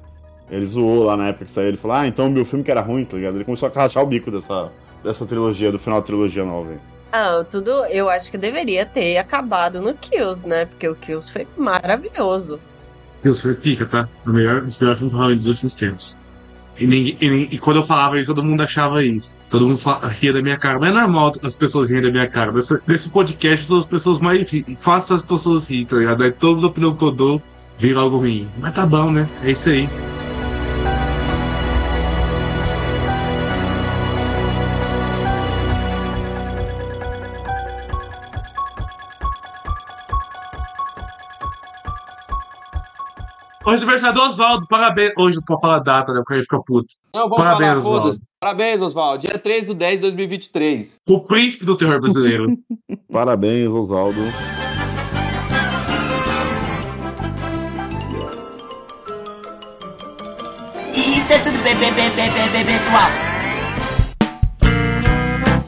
Ele 0.50 0.64
zoou 0.64 1.04
lá 1.04 1.16
na 1.16 1.28
época 1.28 1.44
que 1.46 1.50
saiu. 1.50 1.68
Ele 1.68 1.76
falou, 1.76 1.96
ah, 1.96 2.06
então 2.06 2.26
o 2.26 2.30
meu 2.30 2.44
filme 2.44 2.64
que 2.64 2.70
era 2.70 2.80
ruim, 2.80 3.04
tá 3.04 3.16
ligado? 3.16 3.34
Ele 3.36 3.44
começou 3.44 3.68
a 3.74 3.78
rachar 3.80 4.02
o 4.02 4.06
bico 4.06 4.30
dessa, 4.30 4.70
dessa 5.02 5.26
trilogia, 5.26 5.70
do 5.72 5.78
final 5.78 6.00
da 6.00 6.06
trilogia 6.06 6.44
nova. 6.44 6.70
aí. 6.70 6.78
Ah, 7.12 7.44
tudo. 7.50 7.70
Eu 7.86 8.08
acho 8.08 8.30
que 8.30 8.38
deveria 8.38 8.84
ter 8.86 9.18
acabado 9.18 9.80
no 9.82 9.94
Kills, 9.94 10.46
né? 10.46 10.64
Porque 10.66 10.88
o 10.88 10.94
Kills 10.94 11.30
foi 11.32 11.46
maravilhoso. 11.56 12.58
Eu 13.22 13.34
sou 13.34 13.54
pica, 13.54 13.86
tá? 13.86 14.08
O 14.26 14.30
melhor, 14.30 14.62
os 14.62 14.78
melhores 14.78 14.98
filmes 14.98 15.12
do 15.12 15.18
Halloween 15.18 15.36
dos 15.36 15.46
últimos 15.46 15.74
tempos. 15.74 16.18
E, 16.78 16.86
ninguém- 16.86 17.16
e 17.20 17.48
e 17.54 17.58
quando 17.58 17.76
eu 17.76 17.84
falava 17.84 18.18
isso, 18.18 18.34
todo 18.34 18.44
mundo 18.44 18.62
achava 18.62 19.04
isso. 19.04 19.32
Todo 19.48 19.66
mundo 19.68 19.78
ria 20.20 20.32
da 20.32 20.42
minha 20.42 20.56
cara. 20.56 20.78
Mas 20.78 20.90
é 20.90 20.92
normal 20.92 21.32
as 21.42 21.54
pessoas 21.54 21.88
rirem 21.88 22.04
da 22.04 22.10
minha 22.10 22.26
cara. 22.26 22.52
Nesse, 22.86 23.08
podcast, 23.10 23.66
sou 23.66 23.78
as 23.78 23.84
pessoas 23.86 24.18
mais. 24.20 24.50
Faço 24.78 25.14
as 25.14 25.22
pessoas 25.22 25.68
rir, 25.68 25.84
tá 25.84 25.96
ligado? 25.96 26.22
Aí 26.24 26.32
toda 26.32 26.66
opinião 26.66 26.94
que 26.94 27.04
eu 27.04 27.10
dou 27.10 27.42
vira 27.78 28.00
algo 28.00 28.18
ruim. 28.18 28.48
Mas 28.58 28.74
tá 28.74 28.84
bom, 28.86 29.10
né? 29.10 29.28
É 29.42 29.50
isso 29.52 29.68
aí. 29.68 29.88
Hoje 43.74 43.82
é 43.82 43.86
aniversário 43.86 44.14
do 44.14 44.22
Oswaldo, 44.22 44.68
parabéns. 44.68 45.12
Hoje 45.18 45.34
não 45.36 45.42
pode 45.42 45.60
falar 45.60 45.80
data, 45.80 46.12
né? 46.12 46.20
Porque 46.20 46.34
aí 46.34 46.42
fica 46.42 46.62
puto. 46.64 46.86
Não, 47.12 47.22
vamos 47.22 47.38
Parabéns, 47.38 47.70
falar, 47.70 47.80
Oswaldo. 47.80 48.16
Parabéns, 48.38 48.80
Oswaldo. 48.80 49.18
Dia 49.18 49.36
3 49.36 49.66
do 49.66 49.74
10 49.74 49.94
de 49.94 50.00
2023. 50.02 51.00
O 51.08 51.18
príncipe 51.20 51.64
do 51.64 51.76
terror 51.76 52.00
brasileiro. 52.00 52.56
Parabéns, 53.12 53.68
Oswaldo. 53.68 54.20
Isso 60.94 61.32
é 61.32 61.38
tudo 61.40 61.58
bem, 61.64 61.74
bem, 61.74 61.92
bem, 61.94 62.10
bem, 62.10 62.30
bem, 62.30 62.48
bem, 62.52 62.64
pessoal. 62.64 63.10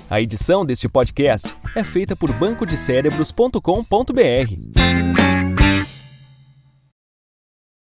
A 0.09 0.21
edição 0.21 0.65
deste 0.65 0.89
podcast 0.89 1.53
é 1.75 1.83
feita 1.83 2.15
por 2.15 2.33
bancodecerebros.com.br. 2.33 5.26